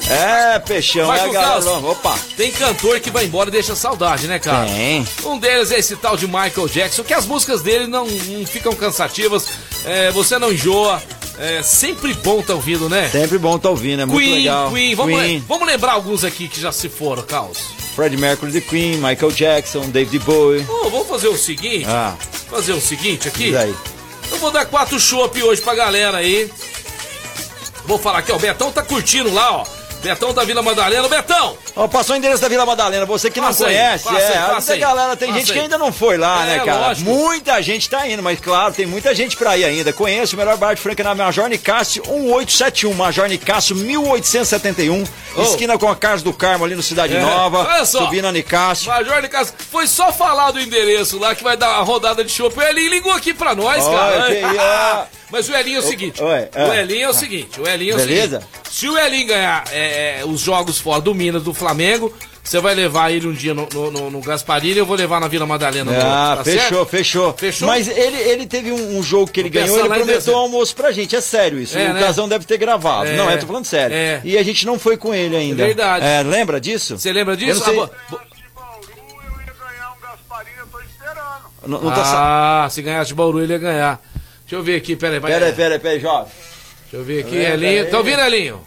É, 0.10 0.58
peixão, 0.60 1.08
Vai 1.08 1.20
é 1.20 1.24
a 1.24 1.28
galera. 1.28 1.52
calça. 1.54 1.70
Opa, 1.72 2.18
Tem 2.38 2.50
cantor 2.52 3.00
que 3.02 3.10
vai 3.10 3.26
embora 3.26 3.50
e 3.50 3.52
deixa 3.52 3.76
saudade, 3.76 4.26
né, 4.28 4.40
cara? 4.40 4.66
tem. 4.68 5.06
Um 5.26 5.38
deles 5.38 5.70
é 5.72 5.80
esse 5.80 5.96
tal 5.98 6.16
de 6.18 6.28
Michael 6.28 6.68
Jackson, 6.68 7.04
que 7.04 7.14
as 7.14 7.26
músicas 7.26 7.62
dele 7.62 7.88
não, 7.88 8.06
não 8.06 8.46
ficam 8.46 8.74
cansativas, 8.74 9.48
é, 9.86 10.12
você 10.12 10.38
não 10.40 10.52
enjoa, 10.52 11.02
é 11.39 11.63
sempre 11.63 12.13
bom 12.13 12.41
tá 12.41 12.54
ouvindo, 12.54 12.88
né? 12.89 13.10
Sempre 13.10 13.38
bom 13.38 13.58
tá 13.58 13.70
ouvindo, 13.70 14.02
é 14.02 14.06
muito 14.06 14.20
Queen, 14.20 14.36
legal. 14.36 14.72
Queen, 14.72 14.96
vamos, 14.96 15.15
Queen, 15.20 15.38
le- 15.39 15.44
vamos 15.48 15.67
lembrar 15.67 15.94
alguns 15.94 16.24
aqui 16.24 16.48
que 16.48 16.60
já 16.60 16.72
se 16.72 16.89
foram, 16.89 17.24
Carlos. 17.24 17.60
Fred 17.96 18.15
Mercury 18.17 18.52
de 18.52 18.62
Queen, 18.62 18.96
Michael 18.96 19.32
Jackson, 19.32 19.89
David 19.89 20.20
Bowie. 20.20 20.65
Ô, 20.70 20.89
vamos 20.89 21.08
fazer 21.08 21.28
o 21.28 21.38
seguinte, 21.38 21.86
Ah, 21.88 22.15
fazer 22.50 22.74
o 22.74 22.82
seguinte 22.82 23.28
aqui. 23.28 23.46
diz 23.46 23.56
aí. 23.56 23.76
Eu 24.32 24.38
vou 24.38 24.50
dar 24.52 24.65
quatro 24.65 24.98
chopp 25.00 25.41
hoje 25.44 25.62
pra 25.62 25.76
galera 25.76 26.17
aí. 26.20 26.50
Vou 27.86 27.98
falar 28.00 28.20
aqui, 28.20 28.32
ó. 28.32 28.36
O 28.36 28.39
Betão 28.39 28.72
tá 28.72 28.82
curtindo 28.82 29.34
lá, 29.34 29.58
ó. 29.58 29.65
Betão 30.02 30.34
da 30.34 30.44
Vila 30.44 30.62
Madalena. 30.62 31.08
Betão! 31.08 31.58
Ó, 31.76 31.88
passou 31.88 32.16
o 32.16 32.18
endereço 32.18 32.42
da 32.42 32.48
Vila 32.48 32.66
Madalena, 32.66 33.06
você 33.06 33.30
que 33.30 33.40
não 33.40 33.48
Passa 33.48 33.68
aí, 33.68 33.76
conhece, 33.76 34.04
passa 34.06 34.20
é, 34.20 34.38
aí, 34.38 34.50
passa 34.56 34.78
galera, 34.78 35.16
tem 35.16 35.34
gente 35.34 35.52
aí. 35.52 35.58
que 35.58 35.64
ainda 35.64 35.78
não 35.78 35.92
foi 35.92 36.18
lá, 36.18 36.44
É, 36.44 36.46
né, 36.58 36.60
cara? 36.66 36.88
lógico. 36.88 37.10
Muita 37.10 37.62
gente 37.62 37.90
tá 37.90 38.08
indo, 38.08 38.22
mas 38.24 38.40
claro, 38.40 38.74
tem 38.74 38.86
muita 38.86 39.14
gente 39.14 39.38
pra 39.38 39.58
ir 39.58 39.64
ainda. 39.66 39.94
Conheço 39.94 40.36
o 40.36 40.40
melhor 40.40 40.58
bar 40.58 40.74
de 40.74 40.82
Franca 40.82 41.04
na 41.04 41.14
Major 41.16 41.48
Nicásio 41.48 42.04
1871, 42.08 42.94
Major 42.94 43.28
Nicásio 43.28 43.76
1871, 43.76 45.04
Ô. 45.36 45.42
esquina 45.44 45.78
com 45.78 45.88
a 45.90 45.96
Casa 45.96 46.24
do 46.24 46.34
Carmo 46.34 46.66
ali 46.66 46.76
no 46.76 46.84
Cidade 46.84 47.16
É, 47.16 47.22
Nova, 47.22 47.60
olha 47.60 47.86
só. 47.86 48.00
subindo 48.06 48.28
a 48.28 48.32
Nicásio. 48.32 48.88
Major 48.92 49.28
Casa, 49.30 49.54
foi 49.72 49.88
só 49.88 50.12
falar 50.12 50.52
do 50.52 50.60
endereço 50.60 51.20
lá 51.20 51.36
que 51.36 51.44
vai 51.44 51.56
dar 51.56 51.70
uma 51.70 51.84
rodada 51.84 52.24
de. 52.24 52.42
O 52.42 52.62
Elinho 52.62 52.90
ligou 52.90 53.12
aqui 53.14 53.34
pra 53.34 53.54
nós, 53.56 53.86
Olha, 53.86 53.98
cara. 53.98 55.06
que. 55.06 55.21
Mas 55.32 55.48
o 55.50 55.56
Elinho 55.56 55.78
é 55.78 55.80
o 55.80 55.84
seguinte: 55.84 56.22
Oi, 56.22 56.50
é. 56.54 56.65
o 56.67 56.74
Elinho 56.74 57.06
é 57.06 57.10
o 57.10 57.13
seguinte, 57.13 57.60
o 57.62 57.67
Elinho 57.67 57.91
é 57.91 57.96
o 57.96 57.98
Beleza? 57.98 58.39
seguinte. 58.41 58.70
Se 58.70 58.88
o 58.89 58.98
Elinho 58.98 59.28
ganhar 59.28 59.63
é, 59.72 60.20
é, 60.22 60.26
os 60.26 60.41
jogos 60.41 60.78
fora 60.78 61.02
do 61.02 61.13
Minas, 61.15 61.44
do 61.44 61.54
Flamengo, 61.54 62.13
você 62.44 62.60
vai 62.60 62.74
levar 62.74 63.12
ele 63.12 63.28
um 63.28 63.34
dia 63.34 63.54
no, 63.54 63.67
no, 63.72 63.91
no, 63.91 64.12
no 64.12 64.22
Gasparini 64.22 64.74
e 64.74 64.78
eu 64.80 64.86
vou 64.86 64.96
levar 64.96 65.22
na 65.22 65.28
Vila 65.28 65.46
Madalena. 65.46 65.91
Ah, 65.94 66.36
tá 66.38 66.44
fechou, 66.44 66.60
certo? 66.62 66.86
fechou, 66.86 67.34
Fechou? 67.34 67.67
Mas 67.67 67.88
ele, 67.88 68.17
ele 68.17 68.46
teve 68.48 68.72
um, 68.72 68.98
um 68.98 69.04
jogo 69.04 69.32
que 69.32 69.39
ele 69.39 69.50
ganhou, 69.50 69.78
ele 69.80 69.88
em 69.88 69.91
prometeu 69.91 70.34
um 70.34 70.38
almoço 70.38 70.76
pra 70.76 70.91
gente, 70.91 71.15
é 71.15 71.22
sério 71.22 71.60
isso. 71.60 71.78
É, 71.78 71.91
o 71.91 71.94
né? 71.94 72.00
Casão 72.00 72.28
deve 72.28 72.46
ter 72.46 72.58
gravado. 72.58 73.08
É. 73.08 73.15
não, 73.15 73.30
eu 73.30 73.39
tô 73.39 73.48
falando 73.48 73.65
sério. 73.65 73.96
É. 73.96 74.22
E 74.24 74.38
a 74.38 74.44
gente 74.44 74.65
não 74.65 74.78
foi 74.80 74.98
com 74.98 75.13
ele 75.13 75.36
ainda. 75.36 75.63
É 75.63 75.65
verdade. 75.67 76.06
É, 76.06 76.24
lembra 76.24 76.60
disso? 76.60 76.98
Você 76.98 77.13
lembra 77.13 77.34
Eu 77.36 77.38
disso? 77.38 77.60
não 77.60 77.65
sei. 77.65 77.80
Ah, 77.80 77.89
eu 78.12 78.17
ganhar 79.54 79.91
um 79.91 81.63
eu. 81.63 81.70
Não, 81.70 81.82
não 81.82 81.91
tá 81.91 82.04
sa- 82.04 82.65
ah, 82.65 82.70
se 82.70 82.82
ganhasse 82.82 83.10
de 83.10 83.13
Bauru, 83.15 83.41
ele 83.41 83.54
ia 83.54 83.60
ganhar. 83.60 84.02
Deixa 84.52 84.56
eu 84.60 84.64
ver 84.64 84.76
aqui, 84.76 84.98
peraí. 84.98 85.18
vai- 85.18 85.32
Pera 85.32 85.46
aí, 85.46 85.54
pera 85.54 85.76
aí, 85.76 85.80
pera 85.80 85.94
aí, 85.94 86.00
jovem. 86.02 86.26
Deixa 86.82 86.98
eu 86.98 87.04
ver 87.06 87.20
aqui, 87.22 87.32
Pera 87.32 87.54
aí, 87.56 87.66
Elinho. 87.66 87.90
Tá 87.90 87.98
ouvindo, 88.00 88.20
Elinho? 88.22 88.62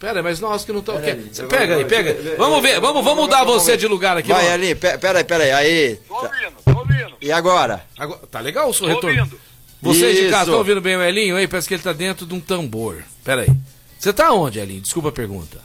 Pera 0.00 0.18
aí, 0.20 0.22
mas 0.22 0.40
nós 0.40 0.64
que 0.64 0.72
não 0.72 0.80
estamos. 0.80 1.02
Eu 1.38 1.48
Pega 1.48 1.76
aí, 1.76 1.84
pega. 1.84 2.10
aí. 2.12 2.26
eu- 2.28 2.36
Vamos 2.38 2.62
ver, 2.62 2.80
vamos, 2.80 3.04
vamos 3.04 3.24
mudar 3.24 3.44
você 3.44 3.76
de 3.76 3.86
lugar 3.86 4.16
aqui. 4.16 4.28
Vai 4.32 4.74
pe- 4.74 4.96
pera 4.96 5.18
aí, 5.18 5.24
pera 5.24 5.44
aí. 5.44 5.52
Aí. 5.52 5.96
Tô 6.08 6.14
ouvindo, 6.14 6.52
tô 6.64 6.78
ouvindo. 6.78 7.12
E 7.20 7.30
agora? 7.30 7.84
Agora, 7.98 8.20
tá 8.30 8.40
legal 8.40 8.70
o 8.70 8.72
seu 8.72 8.88
Tô 8.88 8.94
retorno? 8.94 9.20
ouvindo. 9.20 9.40
Vocês 9.82 10.16
de 10.16 10.22
Isso. 10.22 10.30
casa 10.30 10.44
estão 10.44 10.56
ouvindo 10.58 10.80
bem 10.80 10.96
o 10.96 11.02
Elinho 11.02 11.36
aí? 11.36 11.46
Parece 11.46 11.68
que 11.68 11.74
ele 11.74 11.82
tá 11.82 11.92
dentro 11.92 12.24
de 12.24 12.32
um 12.32 12.40
tambor. 12.40 13.02
Pera 13.22 13.42
aí. 13.42 13.48
Você 13.98 14.14
tá 14.14 14.32
onde, 14.32 14.58
Elinho? 14.58 14.80
Desculpa 14.80 15.10
a 15.10 15.12
pergunta. 15.12 15.58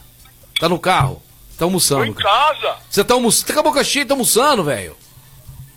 Tá 0.59 0.67
no 0.67 0.77
carro? 0.77 1.23
Tá 1.51 1.59
Tô 1.59 1.63
almoçando? 1.65 2.03
em 2.05 2.13
casa. 2.13 2.75
Você 2.89 3.01
tá 3.01 3.13
almoçando? 3.13 3.47
Tá 3.47 3.53
com 3.53 3.59
a 3.61 3.63
boca 3.63 3.81
cheia, 3.81 4.05
tá 4.05 4.13
almoçando, 4.13 4.61
velho? 4.65 4.97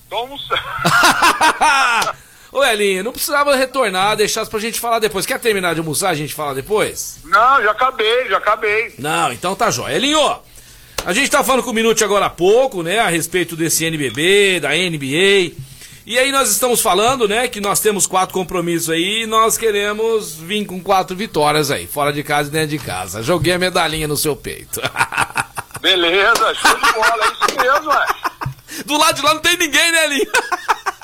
Tô 0.08 0.16
almoçando. 0.16 0.60
Ô, 2.52 2.64
Elinho, 2.64 3.04
não 3.04 3.12
precisava 3.12 3.54
retornar, 3.54 4.16
deixasse 4.16 4.50
pra 4.50 4.58
gente 4.58 4.80
falar 4.80 4.98
depois. 4.98 5.24
Quer 5.24 5.38
terminar 5.38 5.74
de 5.74 5.80
almoçar, 5.80 6.10
a 6.10 6.14
gente 6.14 6.34
fala 6.34 6.54
depois? 6.54 7.20
Não, 7.24 7.62
já 7.62 7.70
acabei, 7.70 8.28
já 8.28 8.38
acabei. 8.38 8.94
Não, 8.98 9.32
então 9.32 9.54
tá 9.54 9.70
jóia. 9.70 9.94
Elinho, 9.94 10.38
a 11.04 11.12
gente 11.12 11.30
tá 11.30 11.44
falando 11.44 11.62
com 11.62 11.70
o 11.70 11.74
Minute 11.74 12.02
agora 12.02 12.26
há 12.26 12.30
pouco, 12.30 12.82
né, 12.82 12.98
a 12.98 13.08
respeito 13.08 13.54
desse 13.54 13.84
NBB, 13.84 14.60
da 14.60 14.70
NBA. 14.70 15.54
E 16.04 16.18
aí 16.18 16.32
nós 16.32 16.50
estamos 16.50 16.80
falando, 16.80 17.28
né, 17.28 17.46
que 17.46 17.60
nós 17.60 17.78
temos 17.78 18.04
quatro 18.06 18.34
compromissos 18.34 18.90
aí 18.90 19.22
e 19.22 19.26
nós 19.26 19.56
queremos 19.56 20.34
vir 20.34 20.66
com 20.66 20.80
quatro 20.82 21.14
vitórias 21.14 21.70
aí, 21.70 21.86
fora 21.86 22.12
de 22.12 22.24
casa 22.24 22.48
e 22.48 22.52
dentro 22.52 22.68
de 22.68 22.78
casa. 22.78 23.22
Joguei 23.22 23.52
a 23.52 23.58
medalhinha 23.58 24.08
no 24.08 24.16
seu 24.16 24.34
peito. 24.34 24.80
Beleza, 25.80 26.54
show 26.54 26.74
de 26.74 26.92
bola, 26.92 27.24
é 27.24 27.28
isso 27.28 27.60
mesmo, 27.60 27.90
ué. 27.90 28.06
Do 28.84 28.98
lado 28.98 29.14
de 29.14 29.22
lá 29.22 29.34
não 29.34 29.40
tem 29.40 29.56
ninguém, 29.56 29.92
né, 29.92 30.04
Elinho? 30.04 30.30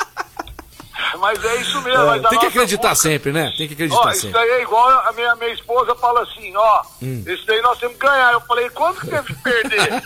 mas 1.16 1.42
é 1.44 1.57
isso 1.61 1.81
mesmo. 1.83 2.02
É, 2.14 2.20
tem 2.29 2.38
que 2.38 2.46
acreditar 2.46 2.90
busca- 2.90 3.09
sempre, 3.09 3.33
né? 3.33 3.52
Tem 3.57 3.66
que 3.68 3.74
Ó, 3.74 3.76
acreditar 3.76 4.11
isso 4.12 4.20
sempre. 4.22 4.38
daí 4.40 4.50
é 4.50 4.62
igual 4.62 4.88
a 4.88 5.12
minha, 5.12 5.35
minha 5.37 5.52
esposa 5.52 5.94
fala 5.94 6.22
assim, 6.22 6.55
ó, 6.57 6.83
Hum. 7.02 7.22
esse 7.26 7.46
daí 7.46 7.61
nós 7.62 7.79
temos 7.79 7.96
que 7.96 8.07
ganhar. 8.07 8.33
Eu 8.33 8.40
falei, 8.42 8.68
quando 8.70 9.00
que 9.00 9.07
teve 9.09 9.22
que 9.35 9.42
perder? 9.42 10.02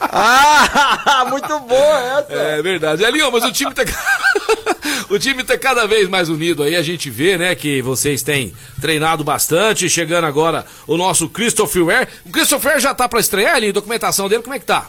Ah, 0.00 1.24
muito 1.30 1.58
boa 1.60 1.98
essa. 2.18 2.32
É 2.32 2.62
verdade. 2.62 3.04
Elinho, 3.04 3.30
mas 3.32 3.44
o 3.44 3.52
time 3.52 3.72
tá. 3.74 3.82
o 5.10 5.18
time 5.18 5.44
tá 5.44 5.56
cada 5.58 5.86
vez 5.86 6.08
mais 6.08 6.28
unido 6.28 6.62
aí. 6.62 6.76
A 6.76 6.82
gente 6.82 7.10
vê, 7.10 7.36
né, 7.38 7.54
que 7.54 7.82
vocês 7.82 8.22
têm 8.22 8.54
treinado 8.80 9.22
bastante. 9.24 9.88
Chegando 9.88 10.24
agora 10.26 10.64
o 10.86 10.96
nosso 10.96 11.28
Christopher 11.28 11.84
Ware. 11.84 12.08
O 12.24 12.30
Christopher 12.30 12.70
Ware 12.72 12.82
já 12.82 12.94
tá 12.94 13.08
pra 13.08 13.20
estrear, 13.20 13.56
Elinho? 13.56 13.72
Documentação 13.72 14.28
dele, 14.28 14.42
como 14.42 14.54
é 14.54 14.58
que 14.58 14.66
tá? 14.66 14.86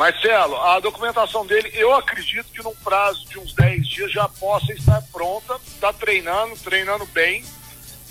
Marcelo, 0.00 0.56
a 0.56 0.80
documentação 0.80 1.44
dele, 1.44 1.70
eu 1.74 1.94
acredito 1.94 2.50
que 2.54 2.62
num 2.62 2.74
prazo 2.76 3.28
de 3.28 3.38
uns 3.38 3.52
10 3.52 3.86
dias 3.86 4.10
já 4.10 4.26
possa 4.26 4.72
estar 4.72 5.02
pronta. 5.12 5.60
Está 5.66 5.92
treinando, 5.92 6.56
treinando 6.56 7.04
bem. 7.04 7.44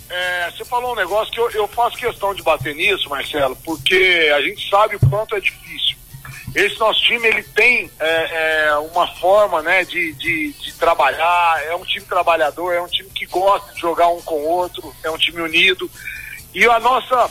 É, 0.08 0.52
você 0.52 0.64
falou 0.64 0.92
um 0.92 0.94
negócio 0.94 1.32
que 1.32 1.40
eu, 1.40 1.50
eu 1.50 1.66
faço 1.66 1.96
questão 1.96 2.32
de 2.32 2.44
bater 2.44 2.76
nisso, 2.76 3.10
Marcelo, 3.10 3.56
porque 3.64 4.30
a 4.32 4.40
gente 4.40 4.70
sabe 4.70 4.94
o 4.94 5.00
quanto 5.00 5.34
é 5.34 5.40
difícil. 5.40 5.96
Esse 6.54 6.78
nosso 6.78 7.02
time, 7.02 7.26
ele 7.26 7.42
tem 7.42 7.90
é, 7.98 8.68
é, 8.68 8.76
uma 8.76 9.08
forma 9.16 9.60
né, 9.60 9.84
de, 9.84 10.12
de, 10.12 10.52
de 10.52 10.72
trabalhar, 10.74 11.60
é 11.64 11.74
um 11.74 11.84
time 11.84 12.06
trabalhador, 12.06 12.72
é 12.72 12.80
um 12.80 12.86
time 12.86 13.10
que 13.10 13.26
gosta 13.26 13.74
de 13.74 13.80
jogar 13.80 14.06
um 14.10 14.22
com 14.22 14.36
o 14.36 14.48
outro, 14.48 14.94
é 15.02 15.10
um 15.10 15.18
time 15.18 15.40
unido. 15.42 15.90
E 16.54 16.64
a 16.66 16.78
nossa 16.78 17.28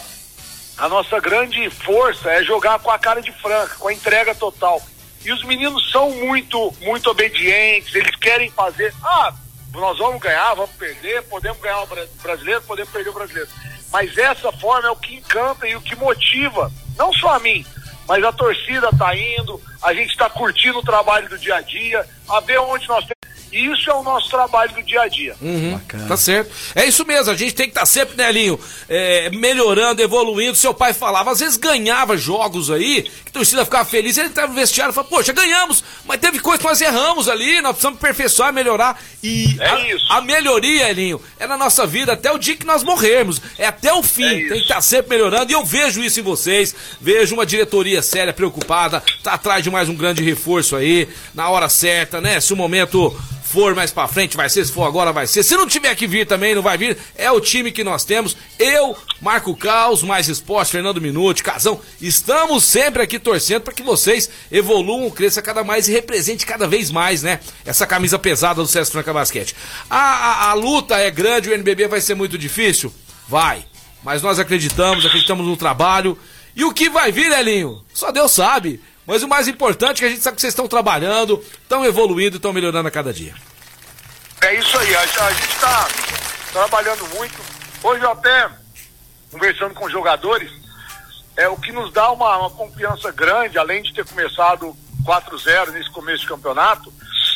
a 0.79 0.87
nossa 0.89 1.19
grande 1.19 1.69
força 1.69 2.31
é 2.31 2.43
jogar 2.43 2.79
com 2.79 2.89
a 2.89 2.97
cara 2.99 3.21
de 3.21 3.31
franca, 3.33 3.75
com 3.75 3.87
a 3.87 3.93
entrega 3.93 4.33
total. 4.33 4.81
E 5.23 5.31
os 5.31 5.43
meninos 5.43 5.91
são 5.91 6.09
muito, 6.11 6.73
muito 6.81 7.09
obedientes, 7.09 7.93
eles 7.93 8.15
querem 8.15 8.49
fazer. 8.51 8.93
Ah, 9.03 9.33
nós 9.73 9.97
vamos 9.97 10.19
ganhar, 10.21 10.53
vamos 10.53 10.71
perder, 10.71 11.21
podemos 11.23 11.59
ganhar 11.61 11.81
o 11.81 11.87
bra- 11.87 12.07
brasileiro, 12.21 12.61
podemos 12.61 12.91
perder 12.91 13.09
o 13.09 13.13
brasileiro. 13.13 13.49
Mas 13.91 14.17
essa 14.17 14.51
forma 14.53 14.87
é 14.87 14.91
o 14.91 14.95
que 14.95 15.15
encanta 15.15 15.67
e 15.67 15.75
o 15.75 15.81
que 15.81 15.95
motiva, 15.95 16.71
não 16.97 17.11
só 17.13 17.35
a 17.35 17.39
mim, 17.39 17.65
mas 18.07 18.23
a 18.23 18.31
torcida 18.31 18.89
tá 18.97 19.15
indo, 19.15 19.61
a 19.81 19.93
gente 19.93 20.11
está 20.11 20.29
curtindo 20.29 20.79
o 20.79 20.83
trabalho 20.83 21.27
do 21.27 21.37
dia 21.37 21.55
a 21.55 21.61
dia, 21.61 22.07
a 22.29 22.39
ver 22.39 22.59
onde 22.59 22.87
nós 22.87 23.05
temos. 23.05 23.19
E 23.51 23.65
isso 23.71 23.89
é 23.89 23.93
o 23.93 24.03
nosso 24.03 24.29
trabalho 24.29 24.73
do 24.73 24.83
dia 24.83 25.01
a 25.01 25.07
dia. 25.07 25.35
Tá 26.07 26.17
certo. 26.17 26.51
É 26.75 26.85
isso 26.85 27.05
mesmo, 27.05 27.31
a 27.31 27.35
gente 27.35 27.53
tem 27.53 27.65
que 27.65 27.71
estar 27.71 27.85
sempre, 27.85 28.15
né, 28.15 28.29
Elinho, 28.29 28.59
é, 28.87 29.29
melhorando, 29.31 30.01
evoluindo. 30.01 30.55
Seu 30.55 30.73
pai 30.73 30.93
falava, 30.93 31.31
às 31.31 31.39
vezes 31.39 31.57
ganhava 31.57 32.15
jogos 32.17 32.69
aí, 32.69 33.03
que 33.03 33.29
a 33.29 33.31
torcida 33.31 33.65
ficava 33.65 33.85
feliz, 33.85 34.17
ele 34.17 34.27
entrava 34.27 34.49
no 34.49 34.55
vestiário 34.59 34.91
e 34.91 34.95
falava, 34.95 35.09
poxa, 35.09 35.33
ganhamos, 35.33 35.83
mas 36.05 36.19
teve 36.19 36.39
coisa 36.39 36.59
que 36.59 36.67
nós 36.67 36.79
erramos 36.81 37.27
ali, 37.27 37.61
nós 37.61 37.71
precisamos 37.71 37.97
aperfeiçoar, 37.99 38.53
melhorar. 38.53 38.99
E 39.23 39.57
É 39.59 39.69
a, 39.69 39.79
isso. 39.95 40.05
a 40.11 40.21
melhoria, 40.21 40.89
Elinho, 40.89 41.21
é 41.39 41.45
na 41.47 41.57
nossa 41.57 41.85
vida 41.85 42.13
até 42.13 42.31
o 42.31 42.37
dia 42.37 42.55
que 42.55 42.65
nós 42.65 42.83
morrermos. 42.83 43.41
É 43.57 43.65
até 43.65 43.93
o 43.93 44.01
fim. 44.03 44.23
É 44.23 44.39
tem 44.39 44.57
que 44.57 44.63
estar 44.63 44.81
sempre 44.81 45.09
melhorando. 45.09 45.51
E 45.51 45.53
eu 45.53 45.65
vejo 45.65 46.01
isso 46.03 46.19
em 46.19 46.23
vocês. 46.23 46.75
Vejo 47.01 47.35
uma 47.35 47.45
diretoria 47.45 48.01
séria, 48.01 48.33
preocupada, 48.33 49.03
tá 49.23 49.33
atrás 49.33 49.63
de 49.63 49.69
mais 49.69 49.89
um 49.89 49.95
grande 49.95 50.23
reforço 50.23 50.75
aí, 50.75 51.07
na 51.33 51.49
hora 51.49 51.67
certa, 51.69 52.21
né? 52.21 52.39
Se 52.39 52.53
o 52.53 52.55
momento 52.55 53.15
for 53.49 53.73
mais 53.73 53.91
pra 53.91 54.07
frente, 54.07 54.37
vai 54.37 54.47
ser. 54.47 54.63
Se 54.63 54.71
for 54.71 54.83
agora, 54.83 55.11
vai 55.11 55.25
ser. 55.25 55.41
Se 55.41 55.57
não 55.57 55.65
tiver 55.65 55.95
que 55.95 56.05
vir 56.05 56.27
também, 56.27 56.53
não 56.53 56.61
vai 56.61 56.77
vir. 56.77 56.95
É 57.15 57.31
o 57.31 57.41
time 57.41 57.71
que 57.71 57.83
nós 57.83 58.03
temos. 58.03 58.37
Eu, 58.59 58.95
Marco 59.19 59.55
Caos, 59.55 60.03
Mais 60.03 60.27
Esporte, 60.29 60.71
Fernando 60.71 61.01
Minuti, 61.01 61.43
Casão. 61.43 61.81
Estamos 61.99 62.63
sempre 62.63 63.01
aqui 63.01 63.17
torcendo 63.17 63.63
para 63.63 63.73
que 63.73 63.81
vocês 63.81 64.29
evoluam, 64.51 65.09
cresçam 65.09 65.41
cada 65.41 65.63
mais 65.63 65.87
e 65.87 65.91
represente 65.91 66.45
cada 66.45 66.67
vez 66.67 66.91
mais, 66.91 67.23
né? 67.23 67.39
Essa 67.65 67.87
camisa 67.87 68.19
pesada 68.19 68.61
do 68.61 68.67
César 68.67 68.91
Franca 68.91 69.11
Basquete. 69.11 69.55
A, 69.89 69.97
a, 69.97 70.49
a 70.51 70.53
luta 70.53 70.97
é 70.97 71.09
grande, 71.09 71.49
o 71.49 71.53
NBB 71.53 71.87
vai 71.87 72.01
ser 72.01 72.13
muito 72.13 72.37
difícil? 72.37 72.93
Vai. 73.27 73.65
Mas 74.03 74.21
nós 74.21 74.37
acreditamos, 74.37 75.05
acreditamos 75.05 75.47
no 75.47 75.57
trabalho. 75.57 76.17
E 76.55 76.63
o 76.63 76.73
que 76.73 76.89
vai 76.89 77.11
vir, 77.11 77.31
Elinho? 77.31 77.83
Só 77.93 78.11
Deus 78.11 78.31
sabe. 78.31 78.79
Mas 79.09 79.23
o 79.23 79.27
mais 79.27 79.47
importante 79.47 79.97
é 79.97 79.99
que 80.01 80.05
a 80.05 80.09
gente 80.09 80.21
sabe 80.21 80.35
que 80.35 80.41
vocês 80.41 80.51
estão 80.53 80.67
trabalhando, 80.67 81.43
estão 81.63 81.83
evoluindo, 81.83 82.35
estão 82.35 82.53
melhorando 82.53 82.87
a 82.87 82.91
cada 82.91 83.11
dia. 83.11 83.33
É 84.39 84.53
isso 84.53 84.77
aí, 84.77 84.95
a, 84.95 85.03
gente 85.31 85.49
está 85.51 85.87
trabalhando 86.53 87.07
muito. 87.15 87.33
Hoje 87.81 88.03
eu 88.03 88.11
até, 88.11 88.47
conversando 89.31 89.73
com 89.73 89.85
os 89.85 89.91
jogadores, 89.91 90.51
é 91.35 91.49
o 91.49 91.57
que 91.57 91.71
nos 91.71 91.91
dá 91.91 92.11
uma, 92.11 92.37
uma 92.37 92.49
confiança 92.51 93.11
grande, 93.11 93.57
além 93.57 93.81
de 93.81 93.95
ter 93.95 94.05
começado 94.05 94.77
4-0 95.03 95.71
nesse 95.71 95.89
começo 95.89 96.21
de 96.21 96.27
campeonato, 96.27 96.93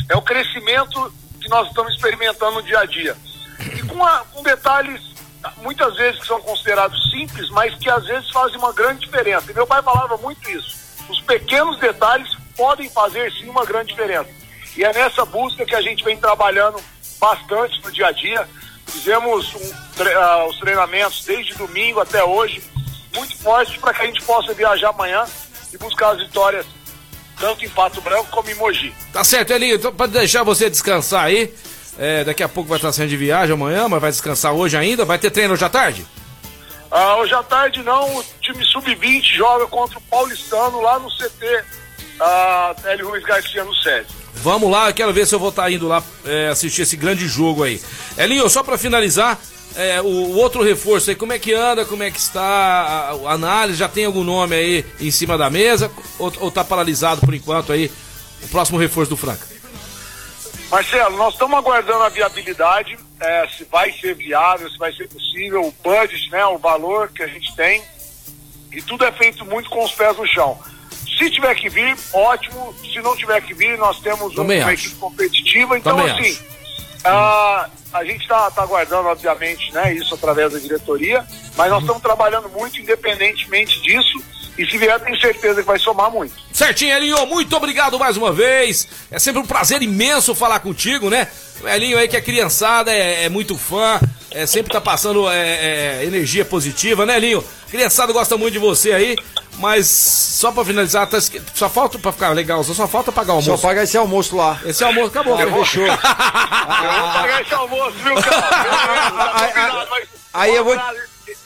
é 0.07 0.15
o 0.15 0.21
crescimento 0.21 1.11
que 1.41 1.49
nós 1.49 1.67
estamos 1.69 1.95
experimentando 1.95 2.51
no 2.51 2.61
dia 2.61 2.81
a 2.81 2.85
dia. 2.85 3.17
E 3.75 3.81
com, 3.81 4.05
a- 4.05 4.23
com 4.31 4.43
detalhes, 4.43 5.01
muitas 5.57 5.95
vezes 5.95 6.21
que 6.21 6.27
são 6.27 6.39
considerados 6.39 7.09
simples, 7.09 7.49
mas 7.49 7.73
que 7.79 7.89
às 7.89 8.05
vezes 8.05 8.29
fazem 8.29 8.59
uma 8.59 8.71
grande 8.71 9.07
diferença. 9.07 9.49
E 9.49 9.55
meu 9.55 9.65
pai 9.65 9.81
falava 9.81 10.15
muito 10.17 10.47
isso. 10.51 10.82
Os 11.09 11.19
pequenos 11.21 11.79
detalhes 11.79 12.29
podem 12.55 12.89
fazer 12.89 13.31
sim 13.33 13.49
uma 13.49 13.65
grande 13.65 13.89
diferença. 13.89 14.29
E 14.75 14.83
é 14.83 14.91
nessa 14.93 15.25
busca 15.25 15.65
que 15.65 15.75
a 15.75 15.81
gente 15.81 16.03
vem 16.03 16.17
trabalhando 16.17 16.79
bastante 17.19 17.81
no 17.83 17.91
dia 17.91 18.07
a 18.07 18.11
dia. 18.11 18.47
Fizemos 18.87 19.53
um 19.55 19.73
tre- 19.95 20.13
ah, 20.13 20.45
os 20.47 20.57
treinamentos 20.59 21.23
desde 21.25 21.53
domingo 21.55 21.99
até 21.99 22.23
hoje, 22.23 22.61
muito 23.15 23.37
fortes 23.37 23.75
para 23.77 23.93
que 23.93 24.01
a 24.01 24.05
gente 24.05 24.21
possa 24.23 24.53
viajar 24.53 24.89
amanhã 24.89 25.23
e 25.73 25.77
buscar 25.77 26.11
as 26.11 26.19
vitórias 26.19 26.65
tanto 27.39 27.65
em 27.65 27.69
Pato 27.69 27.99
Branco 28.01 28.27
como 28.29 28.49
em 28.49 28.55
Mogi. 28.55 28.93
Tá 29.11 29.23
certo, 29.23 29.51
Elinho. 29.51 29.75
Então, 29.75 29.93
pra 29.93 30.05
deixar 30.05 30.43
você 30.43 30.69
descansar 30.69 31.25
aí, 31.25 31.53
é, 31.97 32.23
daqui 32.23 32.43
a 32.43 32.49
pouco 32.49 32.69
vai 32.69 32.77
estar 32.77 32.91
saindo 32.91 33.09
de 33.09 33.17
viagem 33.17 33.53
amanhã, 33.53 33.87
mas 33.89 34.01
vai 34.01 34.11
descansar 34.11 34.53
hoje 34.53 34.77
ainda. 34.77 35.03
Vai 35.05 35.17
ter 35.17 35.31
treino 35.31 35.53
hoje 35.53 35.65
à 35.65 35.69
tarde? 35.69 36.05
Ah, 36.95 37.17
hoje 37.17 37.33
à 37.33 37.41
tarde 37.41 37.81
não, 37.81 38.17
o 38.17 38.23
time 38.39 38.63
sub-20 38.63 39.35
joga 39.35 39.65
contra 39.65 39.97
o 39.97 40.01
Paulistano 40.03 40.79
lá 40.79 40.99
no 40.99 41.09
CT 41.09 41.63
ah, 42.19 42.75
Hélio 42.85 43.09
Ruiz 43.09 43.23
Garcia 43.23 43.63
no 43.63 43.73
SESI. 43.73 44.05
Vamos 44.35 44.69
lá, 44.69 44.89
eu 44.89 44.93
quero 44.93 45.11
ver 45.11 45.25
se 45.25 45.33
eu 45.33 45.39
vou 45.39 45.49
estar 45.49 45.71
indo 45.71 45.87
lá 45.87 46.03
é, 46.23 46.49
assistir 46.49 46.83
esse 46.83 46.95
grande 46.95 47.27
jogo 47.27 47.63
aí. 47.63 47.81
Elinho, 48.15 48.47
só 48.47 48.61
pra 48.61 48.77
finalizar, 48.77 49.39
é, 49.75 50.01
o, 50.01 50.05
o 50.05 50.35
outro 50.35 50.61
reforço 50.61 51.09
aí, 51.09 51.15
como 51.15 51.33
é 51.33 51.39
que 51.39 51.51
anda, 51.51 51.83
como 51.83 52.03
é 52.03 52.11
que 52.11 52.19
está 52.19 52.43
a, 52.43 53.09
a 53.09 53.31
análise? 53.31 53.79
Já 53.79 53.89
tem 53.89 54.05
algum 54.05 54.23
nome 54.23 54.55
aí 54.55 54.85
em 54.99 55.09
cima 55.09 55.35
da 55.35 55.49
mesa? 55.49 55.91
Ou, 56.19 56.31
ou 56.41 56.51
tá 56.51 56.63
paralisado 56.63 57.21
por 57.21 57.33
enquanto 57.33 57.73
aí 57.73 57.91
o 58.43 58.47
próximo 58.49 58.77
reforço 58.77 59.09
do 59.09 59.17
Franca? 59.17 59.47
Marcelo, 60.69 61.17
nós 61.17 61.33
estamos 61.33 61.57
aguardando 61.57 62.03
a 62.03 62.09
viabilidade, 62.09 62.99
eh, 63.19 63.47
se 63.57 63.63
vai 63.65 63.91
ser 63.93 64.15
viável, 64.15 64.69
se 64.69 64.77
vai 64.77 64.91
ser 64.93 65.07
possível, 65.07 65.65
o 65.67 65.71
budget, 65.83 66.29
né, 66.31 66.45
o 66.45 66.57
valor 66.57 67.09
que 67.09 67.23
a 67.23 67.27
gente 67.27 67.55
tem. 67.55 67.81
E 68.71 68.81
tudo 68.81 69.05
é 69.05 69.11
feito 69.11 69.45
muito 69.45 69.69
com 69.69 69.83
os 69.83 69.91
pés 69.91 70.17
no 70.17 70.27
chão. 70.27 70.57
Se 71.17 71.29
tiver 71.29 71.53
que 71.55 71.69
vir, 71.69 71.95
ótimo. 72.11 72.73
Se 72.81 72.99
não 73.01 73.15
tiver 73.15 73.39
que 73.41 73.53
vir, 73.53 73.77
nós 73.77 73.99
temos 73.99 74.33
um- 74.33 74.35
Também 74.37 74.59
uma 74.61 74.71
acho. 74.71 74.85
equipe 74.87 74.99
competitiva. 74.99 75.77
Então, 75.77 75.95
Também 75.95 76.11
assim, 76.11 76.39
ah, 77.05 77.69
a 77.93 78.03
gente 78.03 78.21
está 78.21 78.51
aguardando, 78.57 79.07
obviamente, 79.09 79.71
né, 79.73 79.93
isso 79.93 80.15
através 80.15 80.53
da 80.53 80.59
diretoria, 80.59 81.25
mas 81.55 81.69
nós 81.69 81.81
estamos 81.81 82.01
trabalhando 82.01 82.49
muito 82.49 82.79
independentemente 82.81 83.79
disso. 83.81 84.23
E 84.57 84.65
se 84.67 84.77
vier, 84.77 84.99
tenho 84.99 85.19
certeza 85.19 85.61
que 85.61 85.67
vai 85.67 85.79
somar 85.79 86.11
muito. 86.11 86.33
Certinho, 86.53 86.95
Elinho, 86.95 87.25
muito 87.25 87.55
obrigado 87.55 87.97
mais 87.97 88.15
uma 88.17 88.31
vez. 88.31 88.87
É 89.09 89.17
sempre 89.17 89.41
um 89.41 89.45
prazer 89.45 89.81
imenso 89.81 90.35
falar 90.35 90.59
contigo, 90.59 91.09
né? 91.09 91.27
O 91.61 91.67
Elinho 91.67 91.97
aí 91.97 92.07
que 92.07 92.15
é 92.15 92.21
criançada, 92.21 92.91
é, 92.93 93.23
é 93.23 93.29
muito 93.29 93.57
fã, 93.57 93.99
é, 94.29 94.45
sempre 94.45 94.71
tá 94.71 94.79
passando 94.81 95.27
é, 95.29 95.99
é, 96.01 96.05
energia 96.05 96.45
positiva, 96.45 97.05
né, 97.05 97.17
Elinho? 97.17 97.43
Criançada 97.71 98.13
gosta 98.13 98.37
muito 98.37 98.53
de 98.53 98.59
você 98.59 98.91
aí, 98.91 99.17
mas 99.57 99.87
só 99.87 100.51
pra 100.51 100.63
finalizar, 100.63 101.07
tá 101.07 101.17
só 101.55 101.67
falta 101.67 101.97
pra 101.97 102.11
ficar 102.11 102.29
legal, 102.29 102.63
só 102.63 102.87
falta 102.87 103.11
pagar 103.11 103.33
o 103.33 103.41
Só 103.41 103.51
almoço. 103.51 103.63
paga 103.67 103.81
esse 103.83 103.97
almoço 103.97 104.35
lá. 104.35 104.59
Esse 104.65 104.83
almoço 104.83 105.07
acabou. 105.07 105.35
Fechou. 105.35 105.81
Eu 105.87 105.97
vou 105.97 107.11
pagar 107.13 107.41
esse 107.41 107.53
almoço, 107.55 107.91
viu, 108.03 108.13
cara? 108.15 109.87
aí 110.33 110.55
eu 110.55 110.63
vou- 110.63 110.77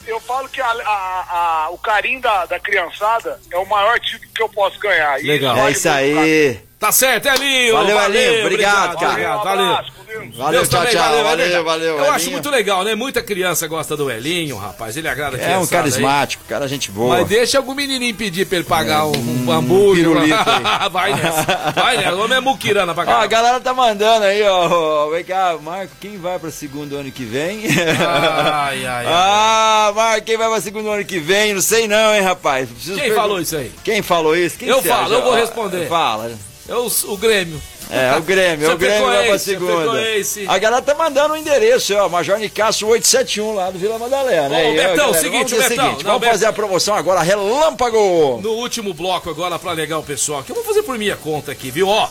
Eu 0.06 0.20
falo 0.22 0.48
que 0.50 0.62
a- 0.62 0.66
a- 0.86 1.26
a- 1.66 1.70
o 1.72 1.78
carinho 1.78 2.22
da, 2.22 2.46
da 2.46 2.60
criançada 2.60 3.40
é 3.52 3.58
o 3.58 3.66
maior 3.66 4.00
título 4.00 4.32
que 4.34 4.42
eu 4.42 4.50
posso 4.50 4.80
ganhar. 4.80 5.20
E 5.22 5.28
Legal. 5.28 5.58
É 5.58 5.72
isso 5.72 5.84
cara. 5.84 5.98
aí. 5.98 6.60
Tá 6.80 6.92
certo, 6.92 7.28
Elinho. 7.28 7.74
Valeu, 7.74 8.00
Elinho, 8.04 8.46
obrigado, 8.46 8.98
cara. 9.00 9.12
Obrigado, 9.12 9.40
Um 9.40 9.44
valeu. 9.44 9.76
Deus. 9.78 9.97
Valeu, 10.36 10.52
Deus 10.60 10.70
tchau, 10.70 10.80
também, 10.82 10.96
tchau. 10.96 11.04
valeu, 11.04 11.24
Valeu, 11.24 11.64
valeu. 11.64 11.98
Eu 11.98 12.12
acho 12.12 12.26
Elinho. 12.26 12.32
muito 12.34 12.50
legal, 12.50 12.84
né? 12.84 12.96
Muita 12.96 13.22
criança 13.22 13.68
gosta 13.68 13.96
do 13.98 14.10
Elinho, 14.12 14.56
rapaz. 14.58 14.96
Ele 14.98 15.08
agrada 15.08 15.38
a 15.38 15.40
É 15.42 15.58
um 15.58 15.62
aí. 15.62 15.68
carismático, 15.68 16.44
cara, 16.48 16.68
gente 16.68 16.92
boa. 16.92 17.18
Mas 17.18 17.28
deixa 17.28 17.58
algum 17.58 17.74
menininho 17.74 18.14
pedir 18.16 18.46
pra 18.46 18.58
ele 18.58 18.66
pagar 18.68 19.06
um, 19.06 19.46
um 19.46 19.52
hambúrguer. 19.52 20.06
aí. 20.18 20.30
Vai 20.92 21.14
nessa. 21.14 21.72
Vai 21.76 21.98
nessa. 21.98 22.16
O 22.16 22.22
homem 22.24 22.38
é 22.38 22.42
muquirana 22.42 22.94
pra 22.94 23.04
Ó, 23.08 23.22
a 23.22 23.28
galera 23.28 23.60
tá 23.60 23.74
mandando 23.74 24.26
aí, 24.26 24.42
ó. 24.44 25.10
Vem 25.10 25.24
cá, 25.24 25.58
Marco, 25.62 25.94
quem 26.00 26.18
vai 26.18 26.38
pra 26.40 26.50
segundo 26.52 26.96
ano 26.96 27.12
que 27.12 27.24
vem? 27.24 27.62
Ai, 27.68 28.86
ai, 28.86 29.06
ai. 29.06 29.06
Ah, 29.30 29.92
Marco, 29.96 30.26
quem 30.26 30.38
vai 30.38 30.50
pra 30.50 30.62
segundo 30.62 30.90
ano 30.90 31.04
que 31.06 31.20
vem? 31.20 31.54
Não 31.54 31.62
sei 31.62 31.88
não, 31.88 32.14
hein, 32.16 32.22
rapaz. 32.22 32.68
Preciso 32.70 33.00
Quem 33.00 33.14
falou 33.14 33.40
isso 33.40 33.56
aí? 33.56 33.72
Quem 33.84 34.02
falou 34.02 34.36
isso? 34.36 34.58
Quem 34.58 34.68
Eu 34.68 34.82
falo, 34.82 35.06
acha? 35.06 35.14
eu 35.14 35.22
vou 35.22 35.34
responder. 35.36 35.88
Fala. 35.88 36.32
É 36.68 36.74
o, 36.76 36.88
o 37.06 37.18
Grêmio. 37.18 37.62
É, 37.90 38.18
o 38.18 38.22
Grêmio, 38.22 38.68
Você 38.68 38.74
o 38.74 38.78
Grêmio 38.78 39.08
vai 39.08 39.28
pra 39.28 39.40
segunda. 39.40 39.92
A 40.48 40.58
galera 40.58 40.82
tá 40.82 40.94
mandando 40.94 41.34
o 41.34 41.38
endereço, 41.38 41.96
ó, 41.96 42.10
Major 42.10 42.38
Nicasso 42.38 42.86
871 42.86 43.54
lá 43.54 43.70
do 43.70 43.80
Vila 43.80 43.98
Madalena. 43.98 44.56
Ô, 44.56 44.58
Aí, 44.58 44.76
Betão, 44.76 45.14
seguinte, 45.14 45.56
vamos 45.56 45.68
Betão, 45.70 45.86
seguinte, 45.86 46.04
não, 46.04 46.12
vamos 46.14 46.28
fazer 46.28 46.46
a 46.48 46.54
promoção 46.54 46.96
agora, 46.96 47.22
relâmpago. 47.22 48.42
No 48.42 48.52
último 48.52 48.94
bloco 48.94 49.30
agora, 49.30 49.58
pra 49.58 49.72
alegar 49.72 49.98
o 50.00 50.04
pessoal, 50.04 50.44
que 50.44 50.52
eu 50.52 50.56
vou 50.56 50.66
fazer 50.66 50.84
por 50.84 50.98
minha 50.98 51.16
conta 51.16 51.52
aqui, 51.52 51.72
viu? 51.72 51.88
Ó, 51.88 52.10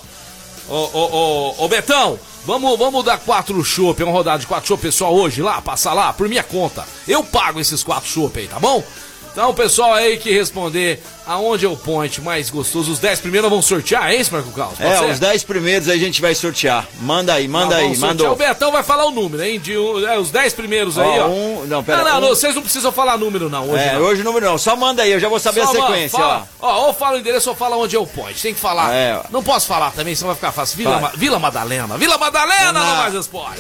ô, 0.69 0.75
ô, 0.75 1.55
ô, 1.59 1.65
ô 1.65 1.69
Betão, 1.69 2.19
vamos, 2.47 2.79
vamos 2.79 3.05
dar 3.05 3.19
quatro 3.19 3.63
chopp, 3.63 4.03
uma 4.03 4.13
rodada 4.13 4.39
de 4.39 4.47
quatro 4.47 4.69
chopp, 4.69 4.83
pessoal, 4.83 5.15
hoje 5.15 5.43
lá, 5.43 5.61
passar 5.61 5.93
lá, 5.93 6.13
por 6.13 6.29
minha 6.29 6.43
conta. 6.43 6.87
Eu 7.07 7.23
pago 7.23 7.61
esses 7.61 7.83
quatro 7.85 8.09
chopp 8.09 8.39
aí, 8.39 8.47
tá 8.49 8.59
bom? 8.59 8.83
Então, 9.31 9.53
pessoal 9.53 9.93
aí 9.93 10.17
que 10.17 10.33
responder 10.33 11.03
aonde 11.27 11.67
é 11.67 11.69
o 11.69 11.77
point 11.77 12.21
mais 12.21 12.51
gostoso, 12.51 12.93
os 12.93 12.99
10 12.99 13.21
primeiros 13.21 13.51
vão 13.51 13.61
sortear, 13.61 14.11
é 14.11 14.17
isso, 14.17 14.33
Marco 14.33 14.51
Carlos? 14.53 14.79
Pode 14.79 14.91
É, 14.91 14.99
ser? 14.99 15.05
os 15.11 15.19
10 15.19 15.45
primeiros 15.45 15.89
a 15.89 15.97
gente 15.97 16.21
vai 16.21 16.35
sortear. 16.35 16.87
Manda 17.01 17.35
aí, 17.35 17.49
manda 17.49 17.75
Ah, 17.75 17.79
aí, 17.79 17.97
mandou. 17.99 18.33
O 18.33 18.37
Betão 18.37 18.71
vai 18.73 18.83
falar 18.83 19.05
o 19.07 19.11
número, 19.11 19.43
hein? 19.43 19.59
De, 19.59 19.73
é, 19.75 20.19
os 20.19 20.31
10 20.31 20.53
primeiros 20.55 20.97
Ó, 20.99 21.03
aí, 21.03 21.21
ó. 21.21 21.27
um- 21.27 21.67
não, 21.67 21.83
pera, 21.83 22.05
não, 22.05 22.21
não, 22.21 22.27
um- 22.29 22.35
vocês 22.35 22.55
não 22.55 22.63
precisam 22.63 22.93
falar 22.93 23.17
número, 23.19 23.49
não, 23.51 23.69
hoje 23.71 23.83
É, 23.83 23.93
não. 23.95 24.03
hoje 24.03 24.21
o 24.21 24.25
número 24.25 24.47
não, 24.47 24.57
só 24.59 24.77
manda 24.77 25.03
aí, 25.03 25.13
eu 25.13 25.21
já 25.21 25.29
vou 25.29 25.41
saber 25.41 25.63
Só, 25.65 25.71
a 25.71 25.73
sequência, 25.73 26.19
fala, 26.19 26.49
ó. 26.61 26.87
Ou 26.87 26.95
fala 26.95 27.17
o 27.17 27.21
endereço 27.21 27.51
ou 27.51 27.57
fala 27.57 27.77
onde 27.77 27.97
é 27.97 27.99
o 27.99 28.07
point. 28.07 28.41
Tem 28.41 28.55
que 28.55 28.61
falar. 28.61 28.95
É. 28.95 29.21
Não 29.31 29.43
posso 29.43 29.67
falar 29.67 29.91
também, 29.93 30.15
senão 30.15 30.29
vai 30.29 30.37
ficar 30.37 30.53
fácil. 30.53 30.77
Vila. 30.79 31.01
Ma- 31.01 31.13
Vila 31.15 31.39
Madalena. 31.39 31.97
Vila 31.99 32.17
Madalena, 32.19 32.73
não 32.73 32.97
mais 32.97 33.15
esporte. 33.15 33.59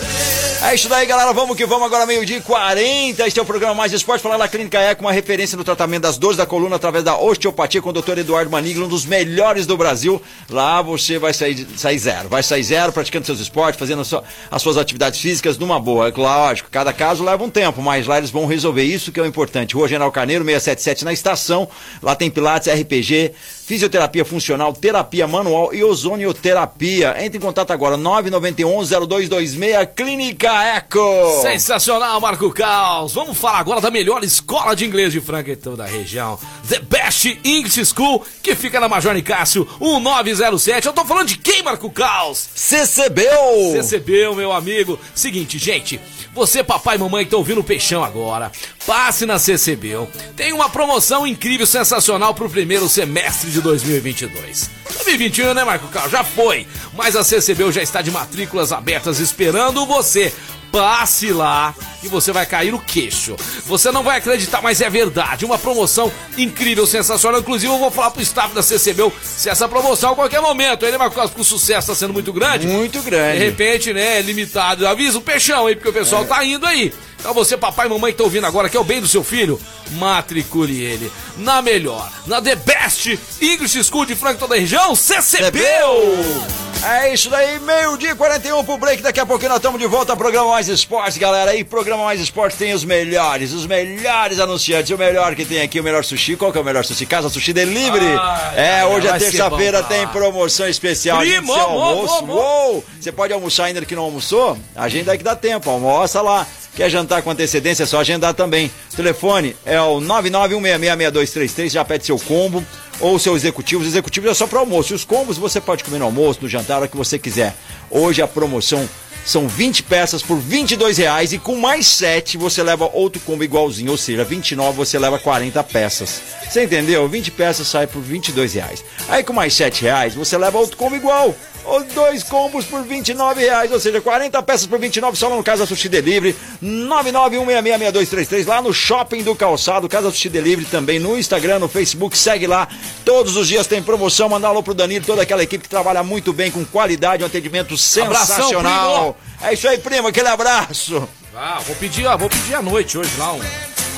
ó. 0.62 0.67
É 0.67 0.75
isso 0.75 0.89
daí, 0.89 1.05
galera, 1.07 1.33
vamos 1.33 1.57
que 1.57 1.67
vamos 1.67 1.85
agora 1.87 2.07
meio-dia 2.07 2.39
e 2.39 2.41
40. 2.41 3.27
Este 3.27 3.39
é 3.39 3.43
o 3.43 3.47
programa 3.47 3.75
Mais 3.75 3.93
Esporte, 3.93 4.23
falar 4.23 4.37
da 4.39 4.49
Clínica 4.49 4.79
Eco, 4.79 5.03
uma 5.03 5.12
referência 5.12 5.57
no 5.57 5.64
tratamento 5.64 6.03
das 6.03 6.17
dores 6.17 6.37
da 6.37 6.47
coluna 6.47 6.77
através 6.77 7.05
da 7.05 7.17
osteopatia 7.19 7.56
com 7.83 7.91
o 7.91 7.93
Dr. 7.93 8.19
Eduardo 8.19 8.51
Maniglo, 8.51 8.85
um 8.85 8.89
dos 8.89 9.05
melhores 9.07 9.67
do 9.67 9.77
Brasil. 9.77 10.21
Lá 10.51 10.83
você 10.83 11.19
vai 11.19 11.33
sair, 11.33 11.67
sair 11.77 11.99
zero, 11.99 12.29
vai 12.29 12.43
sair 12.43 12.63
zero 12.63 12.93
praticando 12.93 13.25
seus 13.27 13.41
esportes, 13.41 13.79
fazendo 13.79 14.03
a 14.03 14.05
sua- 14.05 14.23
as 14.51 14.63
suas 14.63 14.77
atividades 14.77 15.19
físicas 15.21 15.57
numa 15.59 15.81
boa. 15.81 16.09
É 16.09 16.13
lógico, 16.15 16.69
cada 16.71 16.93
caso 16.93 17.25
leva 17.25 17.43
um 17.43 17.51
tempo, 17.51 17.81
mas 17.83 18.07
lá 18.07 18.19
eles 18.19 18.31
vão 18.31 18.47
resolver 18.47 18.85
isso 18.85 19.11
que 19.11 19.19
é 19.19 19.23
o 19.23 19.27
importante. 19.27 19.75
Rua 19.75 19.89
General 19.89 20.13
Carneiro, 20.13 20.45
677 20.45 21.05
na 21.05 21.13
estação. 21.13 21.69
Lá 22.03 22.15
tem 22.15 22.31
Pilates, 22.31 22.69
RPG, 22.69 23.33
fisioterapia 23.67 24.25
funcional, 24.25 24.73
terapia 24.73 25.27
manual 25.27 25.75
e 25.75 25.83
ozonioterapia. 25.83 27.17
Entre 27.19 27.37
em 27.37 27.41
contato 27.41 27.73
agora, 27.73 27.97
991-0226, 27.99 29.89
Clínica 29.93 30.62
Eco. 30.77 31.43
Sensacional, 31.43 32.21
Marco 32.21 32.49
Caos. 32.53 33.14
Vamos 33.14 33.37
falar 33.37 33.59
agora 33.59 33.81
da 33.81 33.91
melhor 33.91 34.23
escola 34.23 34.77
de 34.77 34.85
inglês 34.87 35.12
de 35.12 35.21
Franca 35.21 35.51
e 35.51 35.57
toda 35.57 35.83
a 35.83 35.87
região. 35.89 36.39
The 36.69 36.79
Best 36.79 37.41
English 37.43 37.87
School, 37.87 38.25
que 38.41 38.55
fica 38.55 38.79
na 38.79 38.89
Major 38.89 39.12
Nicásio 39.12 39.69
1907. 39.81 40.87
Eu 40.87 40.93
tô 40.93 41.05
falando 41.05 41.27
de 41.27 41.37
quem, 41.37 41.64
Marco 41.64 41.91
Caos? 41.91 42.49
CCBU. 42.55 43.73
Recebeu, 43.73 44.37
meu 44.37 44.53
amigo. 44.53 44.97
Seguinte, 45.12 45.59
gente, 45.59 46.01
você, 46.37 46.62
papai 46.62 46.97
e 46.97 46.99
mamãe 46.99 47.24
que 47.24 47.28
estão 47.28 47.41
ouvindo 47.41 47.61
o 47.61 47.64
Peixão 47.64 48.05
agora, 48.05 48.53
passe 48.87 49.26
na 49.26 49.39
CCBU. 49.39 50.09
Tem 50.37 50.53
uma 50.53 50.68
promoção 50.68 51.26
incrível, 51.26 51.66
sensacional 51.66 52.34
pro 52.34 52.49
primeiro 52.49 52.89
semestre 52.89 53.51
de 53.51 53.61
2022. 53.61 54.70
2021, 54.84 55.55
né, 55.55 55.64
Marco 55.64 55.89
Carlos? 55.89 56.12
Já 56.12 56.22
foi. 56.22 56.66
Mas 56.95 57.16
a 57.16 57.24
CCBU 57.24 57.72
já 57.72 57.82
está 57.82 58.03
de 58.03 58.11
matrículas 58.11 58.72
abertas 58.72 59.18
esperando 59.18 59.87
você. 59.87 60.32
Passe 60.73 61.33
lá 61.33 61.75
e 62.03 62.09
você 62.09 62.33
vai 62.33 62.45
cair 62.45 62.75
o 62.75 62.79
queixo. 62.79 63.37
Você 63.64 63.91
não 63.91 64.03
vai 64.03 64.19
acreditar, 64.19 64.61
mas 64.61 64.81
é 64.81 64.91
verdade. 64.91 65.45
Uma 65.45 65.59
promoção 65.59 66.12
incrível, 66.37 66.87
sensacional. 66.87 67.41
Inclusive, 67.41 67.73
eu 67.73 67.79
vou 67.79 67.91
falar 67.91 68.11
pro 68.11 68.23
staff 68.23 68.55
da 68.55 68.62
CCBU 68.62 69.12
se 69.23 69.49
essa 69.49 69.69
promoção 69.69 70.12
a 70.12 70.14
qualquer 70.14 70.41
momento. 70.41 70.85
Ele, 70.85 70.99
porque 70.99 71.41
o 71.41 71.45
sucesso 71.45 71.91
está 71.91 71.95
sendo 71.95 72.12
muito 72.12 72.33
grande. 72.33 72.67
Muito 72.67 73.01
De 73.01 73.05
grande. 73.11 73.39
repente, 73.39 73.93
né, 73.93 74.21
limitado. 74.23 74.87
Avisa 74.87 75.19
o 75.19 75.23
peixão 75.23 75.67
aí, 75.67 75.75
porque 75.75 75.89
o 75.89 75.93
pessoal 75.93 76.25
tá 76.25 76.45
indo 76.45 76.67
aí. 76.67 76.93
Então 77.19 77.35
você, 77.35 77.57
papai 77.57 77.87
e 77.87 77.91
mamãe 77.91 78.12
que 78.12 78.19
tá 78.19 78.25
ouvindo 78.25 78.47
agora, 78.47 78.69
que 78.69 78.77
é 78.77 78.81
o 78.81 78.85
bem 78.85 79.01
do 79.01 79.09
seu 79.09 79.25
filho, 79.25 79.61
matricule 79.93 80.83
ele 80.83 81.11
na 81.37 81.61
melhor, 81.61 82.11
na 82.27 82.41
The 82.41 82.57
Best 82.57 83.19
English 83.41 83.83
School 83.85 84.07
de 84.07 84.14
Franca 84.14 84.39
toda 84.39 84.55
a 84.55 84.59
região, 84.59 84.95
CCBU! 84.95 86.67
É 86.85 87.12
isso 87.12 87.31
daí, 87.31 87.59
meio-dia 87.59 88.11
e 88.11 88.14
41 88.14 88.64
pro 88.64 88.77
break. 88.77 89.03
Daqui 89.03 89.19
a 89.19 89.27
pouquinho 89.27 89.49
nós 89.49 89.59
estamos 89.59 89.81
de 89.81 89.87
volta 89.87 90.12
ao 90.12 90.17
programa 90.17 90.51
Mais 90.51 90.69
Esportes, 90.69 91.17
galera. 91.17 91.51
Aí, 91.51 91.64
programa 91.64 92.05
Mais 92.05 92.21
Esportes 92.21 92.59
tem 92.59 92.75
os 92.75 92.85
melhores, 92.85 93.53
os 93.53 93.67
melhores 93.67 94.39
anunciantes. 94.39 94.91
O 94.91 94.99
melhor 94.99 95.35
que 95.35 95.45
tem 95.45 95.62
aqui, 95.62 95.81
o 95.81 95.83
melhor 95.83 96.05
sushi. 96.05 96.37
Qual 96.37 96.53
que 96.53 96.59
é 96.59 96.61
o 96.61 96.64
melhor 96.64 96.85
sushi? 96.85 97.07
Casa 97.07 97.29
Sushi 97.29 97.53
Delivery. 97.53 98.07
Ai, 98.07 98.55
é, 98.57 98.81
ai, 98.81 98.87
hoje 98.87 99.09
é 99.09 99.19
terça-feira, 99.19 99.83
tem 99.83 100.07
promoção 100.09 100.69
especial. 100.69 101.19
Primo, 101.21 101.53
seu 101.53 101.71
mo, 101.71 101.81
almoço. 101.81 102.21
mo, 102.21 102.27
mo. 102.27 102.35
Uou! 102.35 102.85
Você 103.01 103.11
pode 103.11 103.33
almoçar 103.33 103.64
ainda 103.64 103.85
que 103.85 103.97
não 103.97 104.05
almoçou? 104.05 104.57
Agenda 104.77 105.12
aí 105.12 105.19
que 105.19 105.25
dá 105.25 105.35
tempo, 105.35 105.69
almoça 105.71 106.21
lá. 106.21 106.47
Quer 106.77 106.91
jantar 106.91 107.16
com 107.23 107.31
antecedência, 107.31 107.83
é 107.83 107.87
só 107.87 108.01
agendar 108.01 108.35
também. 108.35 108.71
Telefone 108.95 109.57
é 109.64 109.81
o 109.81 110.01
991666233, 110.01 111.71
já 111.71 111.85
pede 111.85 112.07
seu 112.07 112.19
combo 112.19 112.64
ou 113.01 113.19
seu 113.19 113.37
executivo. 113.37 113.83
Os 113.83 113.89
executivos 113.89 114.31
é 114.31 114.35
só 114.35 114.47
para 114.47 114.59
almoço. 114.59 114.93
E 114.93 114.97
os 114.97 115.05
combos 115.05 115.39
você 115.39 115.61
pode 115.61 115.85
comer 115.85 115.99
no 115.99 116.07
almoço, 116.07 116.41
no 116.43 116.49
jantar, 116.49 116.79
hora 116.79 116.89
que 116.89 116.97
você 116.97 117.19
quiser. 117.19 117.55
Hoje 117.91 118.23
a 118.23 118.29
promoção 118.29 118.89
são 119.27 119.49
20 119.49 119.83
peças 119.83 120.23
por 120.23 120.39
22 120.39 120.99
reais 120.99 121.33
e 121.33 121.39
com 121.39 121.57
mais 121.57 121.87
7 121.89 122.39
você 122.39 122.62
leva 122.62 122.89
outro 122.93 123.21
combo 123.23 123.43
igualzinho, 123.43 123.91
ou 123.91 123.97
seja, 123.97 124.23
29 124.23 124.77
você 124.77 124.99
leva 125.01 125.19
40 125.19 125.64
peças. 125.64 126.23
Você 126.49 126.62
entendeu? 126.62 127.09
20 127.09 127.33
peças 127.33 127.67
sai 127.67 127.89
por 127.89 128.01
22 128.01 128.55
reais. 128.55 128.85
Aí 129.09 129.25
com 129.25 129.33
mais 129.33 129.53
7 129.53 129.83
reais 129.83 130.14
você 130.14 130.39
leva 130.39 130.59
outro 130.59 130.77
combo 130.77 130.95
igual. 130.95 131.35
Ou 131.67 131.83
dois 131.83 132.23
combos 132.23 132.64
por 132.64 132.83
29 132.83 133.41
reais, 133.41 133.73
ou 133.73 133.81
seja, 133.81 134.01
40 134.01 134.41
peças 134.43 134.67
por 134.67 134.79
29 134.79 135.17
só 135.17 135.29
lá 135.29 135.37
no 135.37 135.43
Casa 135.43 135.67
Sushi 135.67 135.89
Delivery, 135.89 136.37
991666233 136.62 138.47
lá 138.47 138.62
no 138.62 138.73
Shopping 138.73 139.25
do 139.25 139.35
Calçado, 139.35 139.89
Casa 139.89 140.11
Sushi 140.11 140.29
Delivery 140.29 140.67
também 140.67 141.01
no 141.01 141.19
Instagram, 141.19 141.59
no 141.59 141.69
Facebook, 141.69 142.17
segue 142.17 142.47
lá. 142.47 142.69
Todos 143.05 143.37
os 143.37 143.49
dias 143.49 143.67
tem 143.67 143.83
promoção, 143.83 144.29
mandar 144.29 144.49
alô 144.49 144.62
pro 144.62 144.75
Danilo, 144.75 145.05
toda 145.05 145.23
aquela 145.23 145.43
equipe 145.43 145.64
que 145.64 145.69
trabalha 145.69 146.05
muito 146.05 146.33
bem, 146.33 146.53
com 146.53 146.64
qualidade, 146.64 147.25
um 147.25 147.27
atendimento 147.27 147.77
sensacional. 147.77 149.17
é 149.43 149.53
isso 149.53 149.67
aí, 149.69 149.79
primo, 149.79 150.07
aquele 150.07 150.29
abraço. 150.29 151.09
Ah, 151.35 151.59
vou 151.67 151.75
pedir, 151.77 152.07
ó, 152.07 152.17
vou 152.17 152.31
pedir 152.31 152.55
à 152.55 152.62
noite 152.62 152.97
hoje 152.97 153.11
lá 153.19 153.33
um 153.33 153.41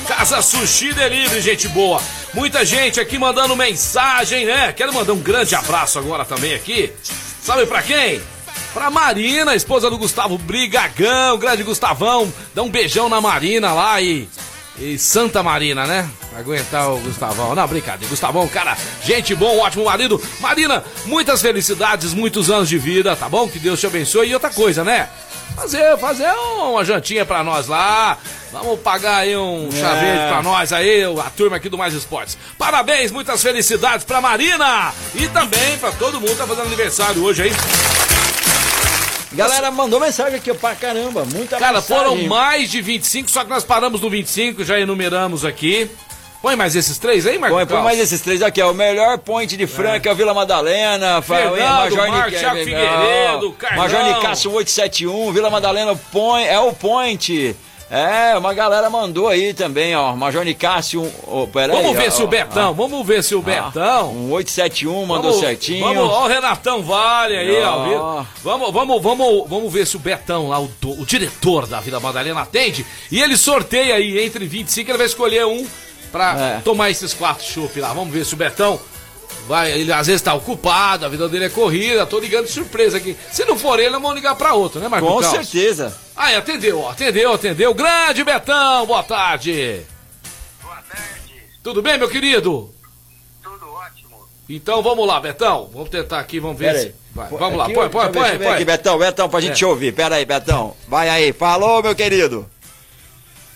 Casa 0.07 0.41
Sushi 0.41 0.91
Delivery, 0.91 1.39
gente 1.39 1.67
boa. 1.67 2.01
Muita 2.33 2.65
gente 2.65 2.99
aqui 2.99 3.19
mandando 3.19 3.55
mensagem, 3.55 4.43
né? 4.43 4.73
Quero 4.73 4.91
mandar 4.91 5.13
um 5.13 5.19
grande 5.19 5.53
abraço 5.53 5.99
agora 5.99 6.25
também 6.25 6.55
aqui. 6.55 6.91
Sabe 7.41 7.65
pra 7.65 7.81
quem? 7.81 8.21
Pra 8.73 8.89
Marina, 8.89 9.55
esposa 9.55 9.89
do 9.89 9.97
Gustavo 9.97 10.37
Brigagão, 10.37 11.37
grande 11.37 11.63
Gustavão. 11.63 12.31
Dá 12.53 12.61
um 12.61 12.69
beijão 12.69 13.09
na 13.09 13.19
Marina 13.19 13.73
lá 13.73 14.01
e. 14.01 14.27
E 14.77 14.97
Santa 14.97 15.43
Marina, 15.43 15.85
né? 15.85 16.09
Aguentar 16.37 16.89
o 16.89 16.99
Gustavão. 16.99 17.53
Não, 17.53 17.67
brincadeira. 17.67 18.09
Gustavão, 18.09 18.47
cara, 18.47 18.77
gente 19.03 19.35
bom, 19.35 19.57
ótimo 19.59 19.83
marido. 19.83 20.21
Marina, 20.39 20.83
muitas 21.05 21.41
felicidades, 21.41 22.13
muitos 22.13 22.49
anos 22.49 22.69
de 22.69 22.77
vida, 22.77 23.13
tá 23.15 23.27
bom? 23.27 23.49
Que 23.49 23.59
Deus 23.59 23.79
te 23.79 23.87
abençoe. 23.87 24.29
E 24.29 24.33
outra 24.33 24.49
coisa, 24.49 24.83
né? 24.83 25.09
Fazer, 25.55 25.97
fazer 25.97 26.31
uma 26.31 26.85
jantinha 26.85 27.25
pra 27.25 27.43
nós 27.43 27.67
lá. 27.67 28.17
Vamos 28.51 28.79
pagar 28.79 29.17
aí 29.17 29.37
um 29.37 29.69
chá 29.71 29.95
É. 29.95 29.99
verde 29.99 30.27
pra 30.29 30.41
nós 30.41 30.73
aí, 30.73 31.03
a 31.03 31.29
turma 31.29 31.57
aqui 31.57 31.69
do 31.69 31.77
Mais 31.77 31.93
Esportes. 31.93 32.37
Parabéns, 32.57 33.11
muitas 33.11 33.41
felicidades 33.43 34.03
pra 34.03 34.19
Marina 34.19 34.91
e 35.13 35.27
também 35.27 35.77
pra 35.79 35.91
todo 35.91 36.19
mundo 36.19 36.31
que 36.31 36.35
tá 36.37 36.47
fazendo 36.47 36.65
aniversário 36.65 37.23
hoje 37.23 37.43
aí. 37.43 37.51
Galera 39.31 39.69
mandou 39.69 39.99
mensagem 39.99 40.35
aqui, 40.39 40.51
pra 40.55 40.73
caramba, 40.73 41.23
muita 41.25 41.57
Cara, 41.57 41.73
mensagem. 41.79 42.03
foram 42.03 42.15
mais 42.27 42.71
de 42.71 42.81
25, 42.81 43.29
só 43.29 43.43
que 43.43 43.49
nós 43.49 43.63
paramos 43.63 44.01
no 44.01 44.09
25, 44.09 44.63
já 44.63 44.79
enumeramos 44.79 45.45
aqui. 45.45 45.89
Põe 46.41 46.55
mais 46.55 46.75
esses 46.75 46.97
três 46.97 47.27
aí, 47.27 47.37
Marcos. 47.37 47.57
Põe, 47.57 47.65
põe 47.67 47.83
mais 47.83 47.99
esses 47.99 48.21
três 48.21 48.41
aqui, 48.41 48.61
ó. 48.61 48.71
O 48.71 48.73
melhor 48.73 49.17
point 49.19 49.55
de 49.55 49.67
Franca, 49.67 50.13
Vila 50.15 50.33
Madalena, 50.33 51.21
Fernando, 51.21 51.59
Major 51.59 52.07
Marcos, 52.09 52.31
Nic- 52.31 52.39
Thiago 52.39 52.57
é, 52.57 52.63
Figueiredo, 52.63 53.51
Carlão. 53.59 53.77
Major 53.83 54.03
Nicasso 54.05 54.49
871, 54.51 55.31
Vila 55.33 55.49
Madalena 55.51 55.95
point, 56.11 56.47
é 56.47 56.57
o 56.59 56.71
point. 56.73 57.55
É, 57.91 58.37
uma 58.37 58.53
galera 58.53 58.87
mandou 58.89 59.27
aí 59.27 59.51
também, 59.53 59.95
ó. 59.95 60.15
Major 60.15 60.45
Nicásio. 60.45 61.11
Oh, 61.25 61.47
peraí, 61.47 61.75
Vamos 61.75 61.97
ver 61.97 62.09
ó, 62.09 62.11
se 62.11 62.21
o 62.21 62.25
ó, 62.25 62.27
Betão, 62.27 62.73
vamos 62.75 63.07
ver 63.07 63.23
se 63.23 63.33
o 63.33 63.39
ó, 63.39 63.41
Betão. 63.41 64.11
Um 64.11 64.31
871 64.31 65.05
mandou 65.07 65.31
Vamos- 65.31 65.39
certinho. 65.39 65.83
Vamos, 65.85 66.03
ó, 66.09 66.25
o 66.25 66.27
Renatão 66.27 66.83
Vale 66.83 67.35
aí, 67.35 67.61
ó. 67.63 68.19
Ó. 68.19 68.25
Vamos, 68.43 68.71
vamos, 68.71 69.01
vamos, 69.01 69.49
vamos 69.49 69.73
ver 69.73 69.87
se 69.87 69.95
o 69.95 69.99
Betão 69.99 70.49
lá, 70.49 70.59
o, 70.59 70.69
o 70.83 71.05
diretor 71.05 71.65
da 71.65 71.79
Vila 71.79 71.99
Madalena, 71.99 72.41
atende. 72.41 72.85
E 73.11 73.19
ele 73.21 73.35
sorteia 73.35 73.95
aí 73.95 74.23
entre 74.23 74.45
25, 74.45 74.91
ele 74.91 74.97
vai 74.97 75.07
escolher 75.07 75.45
um 75.47 75.65
pra 76.11 76.57
É. 76.57 76.61
tomar 76.63 76.91
esses 76.91 77.13
quatro 77.13 77.43
chopp 77.43 77.79
lá. 77.79 77.91
Vamos 77.93 78.13
ver 78.13 78.23
se 78.23 78.33
o 78.35 78.37
Betão 78.37 78.79
vai. 79.49 79.71
Ele 79.71 79.91
às 79.91 80.07
vezes 80.07 80.21
tá 80.21 80.33
ocupado, 80.33 81.05
a 81.05 81.09
vida 81.09 81.27
dele 81.27 81.45
é 81.45 81.49
corrida, 81.49 82.05
tô 82.05 82.19
ligando 82.19 82.45
de 82.45 82.51
surpresa 82.51 82.95
aqui. 82.97 83.17
Se 83.31 83.43
não 83.43 83.57
for 83.57 83.79
ele, 83.79 83.89
nós 83.89 84.01
vamos 84.01 84.15
ligar 84.15 84.35
pra 84.35 84.53
outro, 84.53 84.79
né, 84.79 84.87
Marcos? 84.87 85.09
Com 85.09 85.19
Carlos? 85.19 85.49
certeza. 85.49 85.97
Ah, 86.15 86.37
atendeu, 86.37 86.79
ó, 86.81 86.91
atendeu, 86.91 87.33
atendeu. 87.33 87.73
Grande 87.73 88.23
Betão, 88.23 88.85
boa 88.85 89.03
tarde. 89.03 89.81
Boa 90.61 90.75
tarde, 90.89 91.33
Tudo 91.63 91.81
bem, 91.81 91.97
meu 91.97 92.07
querido? 92.09 92.69
tudo 93.43 93.69
ótimo. 93.73 94.17
Então 94.47 94.81
vamos 94.81 95.05
lá, 95.07 95.19
Betão. 95.19 95.69
Vamos 95.73 95.89
tentar 95.89 96.19
aqui, 96.19 96.39
vamos 96.39 96.57
ver 96.57 96.67
Pera 96.67 96.79
se. 96.79 96.85
aí. 96.87 96.93
Vai, 97.13 97.27
Pô, 97.27 97.37
vamos 97.37 97.57
lá, 97.57 97.65
aqui, 97.65 97.73
põe, 97.73 97.85
ó, 97.85 97.89
põe, 97.89 98.11
põe, 98.11 98.29
eu 98.29 98.37
ver 98.39 98.47
aqui, 98.47 98.55
põe. 98.57 98.65
Betão, 98.65 98.97
Betão, 98.99 99.27
pra 99.29 99.41
gente 99.41 99.51
É. 99.53 99.55
te 99.55 99.65
ouvir. 99.65 99.91
Pera 99.93 100.15
aí, 100.15 100.25
Betão. 100.25 100.75
Vai 100.87 101.09
aí. 101.09 101.33
Falou, 101.33 101.81
meu 101.81 101.95
querido. 101.95 102.49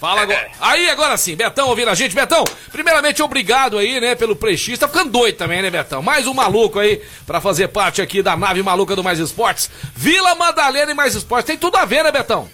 Fala 0.04 0.24
agora. 0.24 0.52
Aí, 0.60 0.90
agora 0.90 1.16
sim, 1.16 1.34
Betão 1.34 1.70
ouvindo 1.70 1.90
a 1.90 1.96
gente. 1.96 2.14
Betão, 2.14 2.44
primeiramente, 2.74 3.24
obrigado 3.24 3.78
aí, 3.78 4.02
né, 4.02 4.16
pelo 4.16 4.36
prestígio. 4.36 4.78
Tá 4.78 4.86
ficando 4.86 5.10
doido 5.10 5.38
também, 5.38 5.62
né, 5.62 5.70
Betão? 5.70 6.02
Mais 6.02 6.28
um 6.28 6.34
maluco 6.34 6.78
aí 6.78 7.02
pra 7.26 7.40
fazer 7.40 7.70
parte 7.70 8.02
aqui 8.02 8.22
da 8.22 8.36
nave 8.36 8.62
maluca 8.62 8.98
do 8.98 9.02
Mais 9.04 9.18
Esportes. 9.18 9.70
Vila 9.96 10.36
Madalena 10.36 10.92
e 10.92 10.94
Mais 10.94 11.16
Esportes. 11.16 11.48
Tem 11.48 11.58
tudo 11.58 11.78
a 11.78 11.86
ver, 11.86 12.04
né, 12.04 12.12
Betão? 12.12 12.50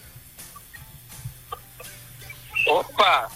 Opa! 2.68 3.32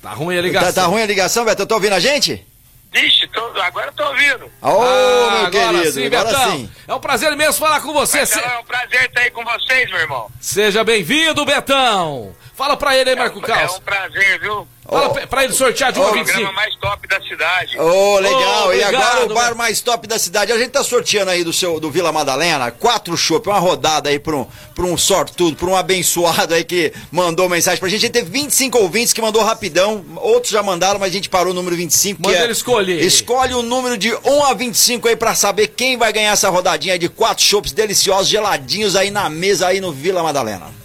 Tá 0.00 0.12
ruim 0.12 0.38
a 0.38 0.40
ligação. 0.40 0.72
Tá, 0.72 0.80
tá 0.80 0.86
ruim 0.86 1.02
a 1.02 1.06
ligação, 1.06 1.44
Betão? 1.44 1.66
Tá 1.66 1.74
ouvindo 1.74 1.92
a 1.96 2.00
gente? 2.00 2.46
Vixe, 2.90 3.28
tô, 3.28 3.40
agora 3.60 3.92
tô 3.92 4.02
ouvindo. 4.02 4.46
Ô, 4.62 4.66
Ah, 4.66 5.30
meu 5.30 5.46
agora 5.46 5.72
querido, 5.74 5.92
sim, 5.92 6.06
agora 6.06 6.24
Betão. 6.24 6.50
sim. 6.52 6.70
É 6.88 6.94
um 6.94 6.98
prazer 7.00 7.32
imenso 7.34 7.58
falar 7.58 7.80
com 7.82 7.92
você. 7.92 8.24
Se- 8.24 8.34
Marcelão, 8.34 8.56
é 8.56 8.60
um 8.60 8.64
prazer 8.64 9.04
estar 9.04 9.20
aí 9.20 9.30
com 9.30 9.44
vocês, 9.44 9.90
meu 9.90 10.00
irmão. 10.00 10.30
Seja 10.40 10.82
bem-vindo, 10.82 11.44
Betão. 11.44 12.34
Fala 12.60 12.76
pra 12.76 12.94
ele 12.94 13.08
aí, 13.08 13.16
Marco 13.16 13.38
É 13.38 13.42
Caos. 13.42 13.76
um 13.78 13.80
prazer, 13.80 14.38
viu? 14.38 14.68
Fala 14.86 15.08
Ô. 15.08 15.26
pra- 15.26 15.44
ele 15.44 15.52
sortear 15.54 15.90
de 15.92 15.98
O 15.98 16.02
1 16.02 16.04
a 16.04 16.10
programa 16.10 16.32
25. 16.34 16.52
mais 16.52 16.74
top 16.76 17.08
da 17.08 17.20
cidade. 17.22 17.78
Ô, 17.78 18.18
legal. 18.18 18.68
Ô, 18.68 18.72
e 18.74 18.84
agora 18.84 19.24
o 19.24 19.32
bar 19.32 19.54
mais 19.54 19.80
top 19.80 20.06
da 20.06 20.18
cidade. 20.18 20.52
A 20.52 20.58
gente 20.58 20.68
tá 20.70 20.84
sorteando 20.84 21.30
aí 21.30 21.42
do 21.42 21.54
seu 21.54 21.80
do 21.80 21.90
Vila 21.90 22.12
Madalena 22.12 22.70
quatro 22.70 23.16
chopp, 23.16 23.48
uma 23.48 23.58
rodada 23.58 24.10
aí 24.10 24.18
pra 24.18 24.36
um, 24.36 24.46
pra 24.74 24.84
um 24.84 24.98
sortudo, 24.98 25.56
pra 25.56 25.68
um 25.68 25.74
abençoado 25.76 26.52
aí 26.52 26.62
que 26.62 26.92
mandou 27.10 27.48
mensagem 27.48 27.80
pra 27.80 27.88
gente. 27.88 28.00
A 28.00 28.02
gente 28.08 28.12
teve 28.12 28.28
25 28.30 28.76
ouvintes 28.78 29.14
que 29.14 29.22
mandou 29.22 29.42
rapidão. 29.42 30.04
Outros 30.16 30.52
já 30.52 30.62
mandaram, 30.62 31.00
mas 31.00 31.08
a 31.08 31.14
gente 31.14 31.30
parou 31.30 31.54
no 31.54 31.60
número 31.62 31.76
25. 31.76 32.20
Manda 32.20 32.34
que 32.34 32.40
é, 32.42 32.44
ele 32.44 32.52
escolher. 32.52 33.00
Escolhe 33.02 33.54
o 33.54 33.62
número 33.62 33.96
de 33.96 34.12
1 34.14 34.44
a 34.44 34.52
25 34.52 35.08
aí 35.08 35.16
pra 35.16 35.34
saber 35.34 35.68
quem 35.68 35.96
vai 35.96 36.12
ganhar 36.12 36.32
essa 36.32 36.50
rodadinha 36.50 36.98
de 36.98 37.08
quatro 37.08 37.42
chopps 37.42 37.72
deliciosos, 37.72 38.28
geladinhos 38.28 38.96
aí 38.96 39.10
na 39.10 39.30
mesa 39.30 39.68
aí 39.68 39.80
no 39.80 39.92
Vila 39.92 40.22
Madalena. 40.22 40.78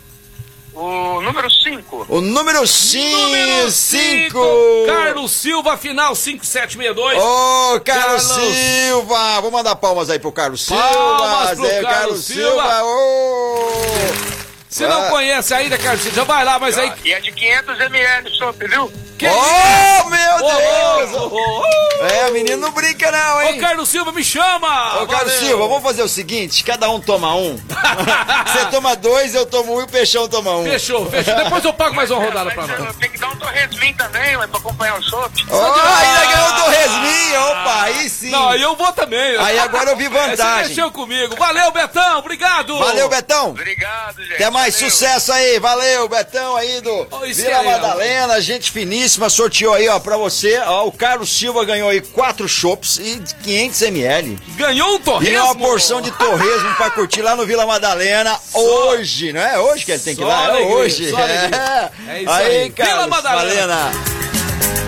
O 0.76 1.21
número 1.21 1.49
5. 1.49 2.05
O 2.09 2.21
número 2.21 2.59
Número 2.59 2.67
5. 2.67 3.71
5, 3.71 4.39
Carlos 4.86 5.32
Silva, 5.32 5.78
final 5.78 6.13
5762. 6.15 7.17
Ô, 7.17 7.80
Carlos, 7.80 8.28
Carlos. 8.28 8.55
Silva! 8.55 9.41
Vou 9.41 9.51
mandar 9.51 9.76
palmas 9.78 10.09
aí 10.09 10.19
pro 10.19 10.32
Carlos 10.32 10.65
Silva. 10.65 10.82
Palmas 10.82 11.55
pro 11.55 11.65
Zé, 11.65 11.82
Carlos 11.82 12.26
Silva. 12.26 12.84
Ô! 12.84 14.45
Se 14.76 14.86
não 14.86 15.03
Ah. 15.05 15.09
conhece 15.09 15.53
ainda, 15.53 15.78
Carlos 15.78 16.01
Silva, 16.01 16.17
já 16.17 16.23
vai 16.26 16.43
lá, 16.43 16.59
mas 16.59 16.78
aí. 16.78 16.91
E 17.05 17.13
é 17.13 17.21
de 17.21 17.32
500 17.32 17.80
ml 17.80 18.30
de 18.30 18.38
chopp, 18.38 18.67
viu? 18.67 18.91
Que 19.17 19.26
Oh, 19.30 20.09
meu 20.09 20.36
Ô, 20.36 20.51
Deus! 20.51 21.13
ô, 21.13 21.28
ô, 21.34 21.61
ô. 21.61 21.65
É, 22.05 22.30
menino 22.32 22.57
não 22.57 22.71
brinca 22.71 23.09
não, 23.09 23.38
Ô, 23.38 23.41
hein? 23.43 23.57
Carlos 23.61 23.88
Silva, 23.88 24.11
me 24.11 24.21
chama! 24.21 25.01
Ô, 25.01 25.07
Carlos 25.07 25.32
Valeu. 25.34 25.47
Silva, 25.47 25.67
vamos 25.69 25.84
fazer 25.84 26.03
o 26.03 26.09
seguinte, 26.09 26.61
cada 26.65 26.89
um 26.89 26.99
toma 26.99 27.34
um. 27.34 27.55
Você 28.51 28.65
toma 28.69 28.93
dois, 28.97 29.34
eu 29.34 29.45
tomo 29.45 29.76
um 29.78 29.80
e 29.80 29.84
o 29.84 29.88
Peixão 29.88 30.28
toma 30.28 30.51
um. 30.57 30.65
Fechou, 30.65 31.09
fechou. 31.09 31.34
Depois 31.36 31.63
eu 31.63 31.71
pago 31.73 31.95
mais 31.95 32.11
uma 32.11 32.21
rodada 32.26 32.51
pra 32.51 32.67
Mas, 32.67 32.80
nós. 32.80 32.95
Tem 32.97 33.09
que 33.09 33.17
dar 33.17 33.30
um 33.30 33.38
torresmin 33.38 33.93
também, 33.93 34.36
mas 34.36 34.49
pra 34.49 34.59
acompanhar 34.59 34.99
o 34.99 35.03
chopp. 35.09 35.45
Ó, 35.49 35.73
ainda 35.73 36.26
ganhou 36.26 36.49
o 36.49 36.55
Torresminho, 36.65 37.41
opa, 37.41 37.82
aí 37.84 38.09
sim. 38.09 38.30
Não, 38.32 38.49
aí 38.49 38.61
eu 38.61 38.76
vou 38.76 38.91
também. 38.91 39.38
Aí 39.38 39.57
agora 39.59 39.91
eu 39.91 39.95
vi 39.95 40.07
Aí 40.07 40.11
Você 40.11 40.17
vantagem. 40.36 40.67
mexeu 40.69 40.91
comigo. 40.91 41.36
Valeu, 41.38 41.71
Betão, 41.71 42.19
obrigado! 42.19 42.78
Valeu, 42.78 43.07
Betão. 43.07 43.51
Obrigado, 43.51 44.21
gente. 44.21 44.34
Até 44.34 44.49
mais 44.49 44.64
Valeu. 44.74 44.89
sucesso 44.91 45.32
aí, 45.32 45.59
valeu, 45.59 46.07
Betão 46.09 46.55
aí 46.55 46.82
do 46.82 47.07
Ó, 47.11 47.20
Vila 47.22 47.57
aí, 47.59 47.68
ó. 47.68 47.72
Madalena, 47.72 48.41
gente 48.41 48.72
finíssima, 48.72 49.30
sorteou 49.30 49.74
aí, 49.74 49.88
ó, 49.89 49.99
pra 49.99 50.18
você, 50.18 50.57
ó, 50.66 50.86
o 50.88 50.91
Carlos 50.91 51.30
Silva 51.36 51.63
ganhou 51.66 51.89
aí 51.89 52.01
quatro 52.01 52.47
chopps 52.47 52.97
e 52.97 53.22
500 53.43 53.82
ml. 53.84 54.39
Ganhou 54.55 54.91
um 54.93 54.95
E 54.95 54.99
torresmo. 54.99 55.43
uma 55.45 55.55
porção 55.55 56.01
de 56.01 56.11
torresmo 56.11 56.74
pra 56.76 56.89
curtir 56.89 57.22
lá 57.22 57.36
no 57.36 57.45
Vila 57.45 57.66
Madalena 57.66 58.39
hoje, 58.53 59.32
não 59.34 59.41
é 59.41 59.59
hoje 59.59 59.86
que 59.86 59.91
ele 59.91 59.99
tem 60.01 60.16
que 60.16 60.22
ir 60.22 60.26
Só 60.26 60.30
lá, 60.30 60.43
é 60.45 60.49
alegria, 60.49 60.76
hoje. 60.76 61.09
só 61.09 61.18
alegria. 61.18 61.91
É 62.07 62.22
isso 62.22 62.32
aí. 62.32 62.70
Vila 62.70 62.88
Carlos 62.88 63.07
Madalena. 63.09 63.91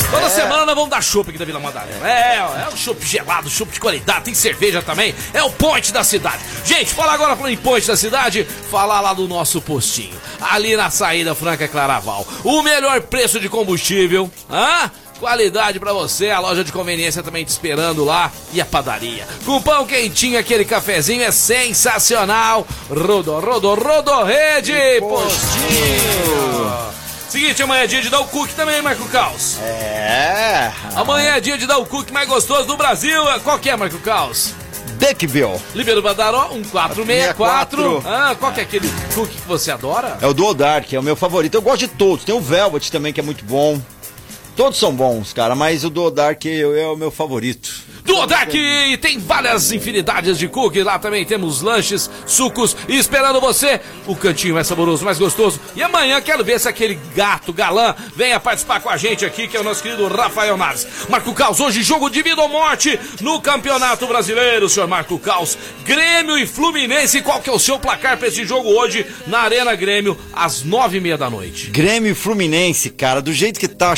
Toda 0.10 0.30
semana 0.30 0.66
nós 0.66 0.76
vamos 0.76 0.90
dar 0.90 1.02
chopp 1.02 1.30
aqui 1.30 1.38
da 1.38 1.44
Vila 1.44 1.60
Madalena. 1.60 2.08
É, 2.08 2.38
é 2.38 2.70
um 2.74 2.78
chopp 2.78 3.06
gelado, 3.06 3.50
chopp 3.50 3.72
de 3.72 3.80
qualidade, 3.80 4.26
tem 4.26 4.34
cerveja 4.34 4.82
também. 4.82 5.14
É 5.34 5.44
o 5.44 5.52
point 5.52 5.92
da 5.92 6.04
cidade. 6.04 6.40
Gente, 6.64 6.94
falar 6.94 7.14
agora 7.14 7.52
em 7.52 7.58
point 7.58 7.86
da 7.86 7.98
cidade, 7.98 8.46
falar 8.72 9.02
lá 9.02 9.14
do 9.14 9.28
nosso 9.28 9.62
postinho. 9.62 10.16
Ali 10.40 10.78
na 10.78 10.90
saída 10.90 11.36
Franca 11.36 11.68
Claraval. 11.68 12.26
O 12.44 12.62
melhor 12.62 13.02
preço 13.02 13.40
de 13.40 13.50
combustível. 13.50 14.32
Hã? 14.50 14.90
Qualidade 15.20 15.80
pra 15.80 15.92
você, 15.94 16.30
a 16.30 16.40
loja 16.40 16.64
de 16.64 16.72
conveniência 16.72 17.24
também 17.24 17.44
te 17.44 17.50
esperando 17.50 18.06
lá 18.06 18.32
e 18.54 18.62
a 18.62 18.66
padaria. 18.66 19.28
Com 19.46 19.60
pão 19.62 19.86
quentinho, 19.86 20.40
aquele 20.40 20.64
cafezinho 20.64 21.24
é 21.24 21.32
sensacional. 21.32 22.66
Rodo, 22.88 23.38
rodo, 23.40 23.74
rodo, 23.74 24.24
rede, 24.24 24.74
postinho. 25.02 27.07
Seguinte, 27.30 27.62
amanhã 27.62 27.84
é 27.84 27.88
dia 27.88 28.02
de 28.02 28.10
dar 28.10 28.22
o 28.22 28.26
cookie 28.28 28.54
também, 28.56 28.82
Marco 28.82 29.06
Caos. 29.10 29.58
É, 29.62 30.72
Amanhã 30.96 31.36
é 31.36 31.40
dia 31.42 31.58
de 31.58 31.66
dar 31.66 31.78
o 31.78 31.86
cookie 31.86 32.14
mais 32.14 32.28
gostoso 32.28 32.66
do 32.66 32.78
Brasil. 32.78 33.22
Qual 33.44 33.60
que 33.60 33.70
é, 33.70 33.76
Marco 33.76 33.98
Caos? 34.00 34.54
Duckville. 34.98 35.60
Libero 35.76 36.02
Badaró, 36.02 36.50
1464. 36.54 38.02
64. 38.02 38.04
Ah, 38.06 38.36
qual 38.40 38.52
que 38.54 38.62
é 38.62 38.64
aquele 38.64 38.90
cookie 39.14 39.36
que 39.36 39.48
você 39.48 39.70
adora? 39.72 40.18
É 40.22 40.26
o 40.28 40.34
Dual 40.34 40.54
Dark, 40.54 40.92
é 40.92 41.00
o 41.00 41.04
meu 41.04 41.16
favorito. 41.16 41.56
Eu 41.56 41.62
gosto 41.62 41.80
de 41.80 41.88
todos. 41.90 42.24
Tem 42.26 42.34
o 42.34 42.40
Velvet 42.42 42.90
também, 42.92 43.12
que 43.14 43.20
é 43.20 43.24
muito 43.24 43.44
bom. 43.46 43.80
Todos 44.58 44.80
são 44.80 44.92
bons, 44.92 45.34
cara, 45.34 45.54
mas 45.56 45.84
o 45.84 45.90
Dual 45.90 46.10
Dark 46.10 46.44
é, 46.48 46.62
é 46.62 46.88
o 46.88 46.98
meu 46.98 47.12
favorito. 47.12 47.86
Duodac 48.08 48.98
tem 49.02 49.20
várias 49.20 49.72
infinidades 49.74 50.40
de 50.40 50.48
cookies. 50.48 50.86
Lá 50.86 50.98
também 50.98 51.26
temos 51.26 51.62
lanches, 51.62 52.10
sucos 52.26 52.76
e 52.88 52.98
esperando 52.98 53.42
você. 53.42 53.82
O 54.08 54.16
cantinho 54.16 54.56
mais 54.56 54.66
saboroso, 54.66 55.04
mais 55.04 55.20
gostoso. 55.20 55.60
E 55.76 55.84
amanhã 55.84 56.22
quero 56.22 56.44
ver 56.44 56.58
se 56.58 56.70
aquele 56.70 56.98
gato 57.14 57.52
galã 57.52 57.94
venha 58.16 58.40
participar 58.40 58.80
com 58.80 58.90
a 58.90 58.96
gente 58.96 59.26
aqui, 59.26 59.46
que 59.48 59.58
é 59.58 59.60
o 59.60 59.64
nosso 59.64 59.84
querido 59.84 60.08
Rafael 60.08 60.56
Naves. 60.56 60.88
Marco 61.10 61.34
Caos, 61.34 61.60
hoje 61.60 61.84
jogo 61.84 62.10
de 62.10 62.24
vida 62.24 62.42
ou 62.42 62.48
morte 62.48 62.98
no 63.20 63.42
Campeonato 63.42 64.08
Brasileiro, 64.08 64.70
senhor 64.70 64.88
Marco 64.88 65.20
Caos. 65.20 65.58
Grêmio 65.84 66.38
e 66.38 66.48
Fluminense, 66.48 67.22
qual 67.22 67.42
que 67.42 67.50
é 67.50 67.54
o 67.54 67.60
seu 67.60 67.78
placar 67.78 68.18
para 68.18 68.30
esse 68.30 68.46
jogo 68.46 68.70
hoje 68.70 69.06
na 69.28 69.40
Arena 69.40 69.76
Grêmio, 69.76 70.18
às 70.32 70.64
nove 70.64 70.98
e 70.98 71.02
meia 71.02 71.18
da 71.18 71.30
noite? 71.30 71.72
Grêmio 71.72 72.14
e 72.14 72.16
Fluminense, 72.16 72.90
cara, 72.90 73.22
do 73.22 73.34
jeito 73.34 73.60
que 73.60 73.68
tá 73.68 73.92
a 73.92 73.96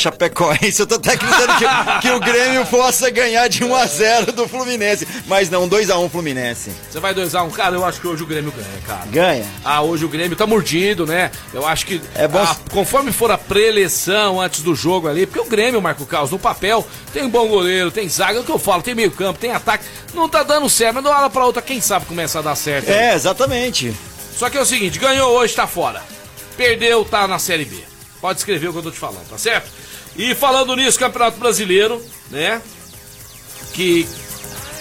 Chapecoense, 0.53 0.79
eu 0.81 0.87
tô 0.87 0.95
até 0.95 1.13
acreditando 1.13 1.53
que, 1.57 2.01
que 2.01 2.11
o 2.11 2.19
Grêmio 2.19 2.65
possa 2.65 3.09
ganhar 3.09 3.47
de 3.47 3.63
1 3.63 3.75
a 3.75 3.85
0 3.85 4.31
do 4.31 4.47
Fluminense. 4.47 5.07
Mas 5.27 5.49
não, 5.49 5.67
2 5.67 5.89
a 5.89 5.97
1 5.99 6.09
Fluminense. 6.09 6.71
Você 6.89 6.99
vai 6.99 7.13
2x1, 7.13 7.45
um. 7.47 7.49
cara, 7.51 7.75
eu 7.75 7.85
acho 7.85 7.99
que 8.01 8.07
hoje 8.07 8.23
o 8.23 8.25
Grêmio 8.25 8.51
ganha, 8.51 8.81
cara. 8.85 9.05
Ganha. 9.07 9.45
Ah, 9.63 9.81
hoje 9.81 10.05
o 10.05 10.09
Grêmio 10.09 10.35
tá 10.35 10.45
mordido, 10.47 11.05
né? 11.05 11.31
Eu 11.53 11.65
acho 11.67 11.85
que 11.85 12.01
É 12.15 12.27
bom- 12.27 12.39
ah, 12.39 12.55
conforme 12.71 13.11
for 13.11 13.31
a 13.31 13.37
preleção 13.37 14.41
antes 14.41 14.61
do 14.61 14.73
jogo 14.75 15.07
ali, 15.07 15.25
porque 15.25 15.39
o 15.39 15.49
Grêmio, 15.49 15.81
Marco 15.81 16.05
Caos, 16.05 16.31
no 16.31 16.39
papel, 16.39 16.85
tem 17.13 17.23
um 17.23 17.29
bom 17.29 17.47
goleiro, 17.47 17.91
tem 17.91 18.07
zaga, 18.09 18.37
é 18.37 18.41
o 18.41 18.43
que 18.43 18.51
eu 18.51 18.59
falo, 18.59 18.81
tem 18.81 18.95
meio 18.95 19.11
campo, 19.11 19.39
tem 19.39 19.51
ataque, 19.51 19.83
não 20.13 20.27
tá 20.29 20.43
dando 20.43 20.69
certo, 20.69 20.95
mas 20.95 21.03
de 21.03 21.09
uma 21.09 21.17
hora 21.19 21.29
pra 21.29 21.45
outra, 21.45 21.61
quem 21.61 21.79
sabe 21.81 22.05
começa 22.05 22.39
a 22.39 22.41
dar 22.41 22.55
certo. 22.55 22.89
É, 22.89 23.13
exatamente. 23.13 23.93
Só 24.35 24.49
que 24.49 24.57
é 24.57 24.61
o 24.61 24.65
seguinte, 24.65 24.97
ganhou 24.99 25.31
hoje, 25.31 25.53
tá 25.53 25.67
fora. 25.67 26.01
Perdeu, 26.55 27.03
tá 27.05 27.27
na 27.27 27.39
Série 27.39 27.65
B. 27.65 27.77
Pode 28.21 28.39
escrever 28.39 28.67
o 28.69 28.73
que 28.73 28.79
eu 28.79 28.83
tô 28.83 28.91
te 28.91 28.99
falando, 28.99 29.27
tá 29.29 29.37
certo? 29.37 29.69
E 30.19 30.35
falando 30.35 30.75
nisso, 30.75 30.99
Campeonato 30.99 31.39
Brasileiro, 31.39 32.03
né? 32.29 32.61
Que, 33.73 34.05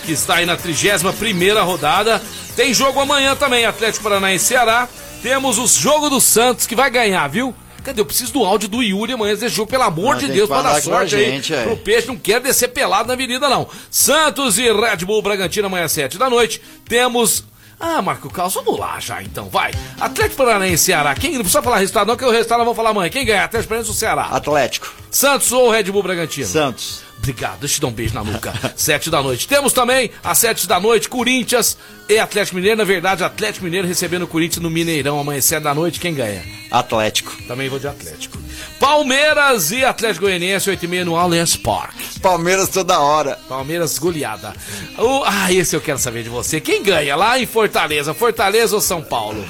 que 0.04 0.10
está 0.10 0.34
aí 0.34 0.44
na 0.44 0.56
31 0.56 1.64
rodada. 1.64 2.20
Tem 2.56 2.74
jogo 2.74 2.98
amanhã 2.98 3.36
também, 3.36 3.64
Atlético 3.64 4.02
Paranaense 4.02 4.46
e 4.46 4.48
Ceará. 4.48 4.88
Temos 5.22 5.56
o 5.56 5.68
jogo 5.68 6.10
do 6.10 6.20
Santos 6.20 6.66
que 6.66 6.74
vai 6.74 6.90
ganhar, 6.90 7.28
viu? 7.28 7.54
Cadê? 7.84 8.00
Eu 8.00 8.04
preciso 8.04 8.32
do 8.32 8.44
áudio 8.44 8.68
do 8.68 8.82
Yuri 8.82 9.12
amanhã 9.12 9.36
desse 9.36 9.54
jogo, 9.54 9.70
pelo 9.70 9.84
amor 9.84 10.16
Ah, 10.16 10.18
de 10.18 10.26
Deus, 10.26 10.48
pra 10.48 10.60
dar 10.60 10.82
sorte 10.82 11.10
gente, 11.12 11.54
aí 11.54 11.60
é. 11.60 11.62
pro 11.62 11.76
Peixe. 11.76 12.08
Não 12.08 12.16
quero 12.16 12.42
descer 12.42 12.68
pelado 12.70 13.06
na 13.06 13.14
avenida, 13.14 13.48
não. 13.48 13.68
Santos 13.88 14.58
e 14.58 14.64
Red 14.72 15.04
Bull 15.04 15.22
Bragantino 15.22 15.68
amanhã 15.68 15.84
às 15.84 15.92
7 15.92 16.18
da 16.18 16.28
noite. 16.28 16.60
Temos. 16.88 17.44
Ah, 17.80 18.02
Marco 18.02 18.28
Carlos, 18.28 18.54
vamos 18.54 18.78
lá 18.78 18.98
já 18.98 19.22
então, 19.22 19.48
vai. 19.48 19.70
Atlético 20.00 20.36
Paranaense 20.36 20.74
e 20.74 20.78
Ceará. 20.78 21.14
Quem, 21.14 21.32
não 21.32 21.40
precisa 21.40 21.62
falar 21.62 21.78
resultado, 21.78 22.08
não, 22.08 22.16
que 22.16 22.24
o 22.24 22.30
resultado 22.30 22.58
nós 22.58 22.66
vamos 22.66 22.76
falar 22.76 22.90
amanhã. 22.90 23.08
Quem 23.08 23.24
ganha? 23.24 23.44
Atlético 23.44 23.68
Paranaense 23.68 23.90
ou 23.90 23.96
Ceará? 23.96 24.22
Atlético. 24.32 24.92
Santos 25.10 25.52
ou 25.52 25.70
Red 25.70 25.84
Bull 25.84 26.02
Bragantino? 26.02 26.46
Santos. 26.46 27.07
Obrigado, 27.18 27.58
deixa 27.60 27.74
eu 27.74 27.78
te 27.78 27.80
dar 27.82 27.86
um 27.88 27.92
beijo 27.92 28.14
na 28.14 28.24
nuca. 28.24 28.54
sete 28.76 29.10
da 29.10 29.22
noite. 29.22 29.46
Temos 29.46 29.72
também, 29.72 30.10
às 30.24 30.38
sete 30.38 30.66
da 30.66 30.80
noite, 30.80 31.08
Corinthians 31.08 31.76
e 32.08 32.18
Atlético 32.18 32.56
Mineiro. 32.56 32.78
Na 32.78 32.84
verdade, 32.84 33.22
Atlético 33.22 33.64
Mineiro 33.64 33.86
recebendo 33.86 34.22
o 34.22 34.26
Corinthians 34.26 34.62
no 34.62 34.70
Mineirão 34.70 35.18
amanhã, 35.20 35.40
sete 35.40 35.62
da 35.64 35.74
noite. 35.74 36.00
Quem 36.00 36.14
ganha? 36.14 36.42
Atlético. 36.70 37.36
Também 37.46 37.68
vou 37.68 37.78
de 37.78 37.86
Atlético. 37.88 38.38
Palmeiras 38.80 39.70
e 39.72 39.84
Atlético 39.84 40.24
Goianiense, 40.26 40.70
8 40.70 40.84
e 40.84 40.88
meia 40.88 41.04
no 41.04 41.16
Allianz 41.16 41.56
Parque. 41.56 42.20
Palmeiras 42.20 42.68
toda 42.68 42.98
hora. 43.00 43.38
Palmeiras 43.48 43.98
goleada. 43.98 44.54
O- 44.96 45.22
ah, 45.26 45.52
esse 45.52 45.74
eu 45.76 45.80
quero 45.80 45.98
saber 45.98 46.22
de 46.22 46.28
você. 46.28 46.60
Quem 46.60 46.82
ganha 46.82 47.14
lá 47.16 47.38
em 47.38 47.46
Fortaleza? 47.46 48.14
Fortaleza 48.14 48.74
ou 48.74 48.80
São 48.80 49.02
Paulo? 49.02 49.44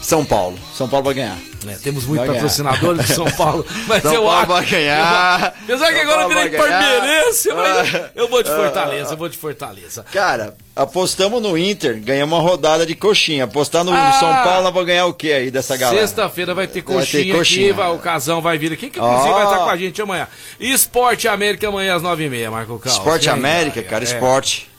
São 0.00 0.24
Paulo. 0.24 0.58
São 0.74 0.88
Paulo 0.88 1.04
vai 1.04 1.14
ganhar. 1.14 1.36
É, 1.68 1.74
temos 1.74 2.06
muitos 2.06 2.26
Vai 2.26 2.28
ganhar. 2.28 2.34
patrocinadores 2.40 3.06
de 3.06 3.12
São 3.14 3.30
Paulo, 3.32 3.66
mas 3.86 4.02
São 4.02 4.14
eu 4.14 4.22
Paulo 4.22 4.38
acho. 4.38 4.46
vai 4.48 4.64
ganhar. 4.64 5.54
Apesar 5.62 5.92
que 5.92 6.00
agora 6.00 6.22
eu 6.22 6.28
virei 6.28 6.48
vai 6.48 6.50
ganhar. 6.68 6.82
parmeirense, 6.82 7.52
mas 7.52 7.94
Ah. 7.94 8.10
eu 8.16 8.28
vou 8.28 8.42
de 8.42 8.48
Fortaleza, 8.50 9.12
eu 9.12 9.16
vou 9.18 9.28
de 9.28 9.36
Fortaleza. 9.36 10.04
Cara, 10.10 10.56
apostamos 10.74 11.42
no 11.42 11.58
Inter, 11.58 12.00
ganhamos 12.00 12.38
uma 12.38 12.42
rodada 12.42 12.86
de 12.86 12.94
coxinha. 12.94 13.44
Apostar 13.44 13.84
no 13.84 13.92
Ah. 13.94 14.12
São 14.18 14.32
Paulo, 14.42 14.62
nós 14.64 14.72
vamos 14.72 14.86
ganhar 14.86 15.04
o 15.04 15.12
que 15.12 15.30
aí 15.32 15.50
dessa 15.50 15.76
galera? 15.76 16.00
Sexta-feira 16.00 16.54
vai 16.54 16.66
ter 16.66 16.80
Vai 16.82 16.94
ter 16.94 17.00
coxinha, 17.00 17.34
coxinha. 17.34 17.70
aqui, 17.72 17.80
o 17.94 17.98
Casão 17.98 18.40
vai 18.40 18.56
vir 18.56 18.72
aqui, 18.72 18.88
que 18.88 18.98
inclusive 18.98 19.28
Ó. 19.28 19.34
vai 19.34 19.44
estar 19.44 19.58
com 19.58 19.70
a 19.70 19.76
gente 19.76 20.00
amanhã. 20.00 20.26
Esporte 20.58 21.28
América 21.28 21.68
amanhã 21.68 21.94
às 21.96 22.02
nove 22.02 22.24
e 22.24 22.30
meia, 22.30 22.50
Marco 22.50 22.78
Carlos. 22.78 22.96
Esporte 22.98 23.28
América, 23.28 23.82
cara, 23.82 24.02
É. 24.02 24.06
esporte. 24.06 24.69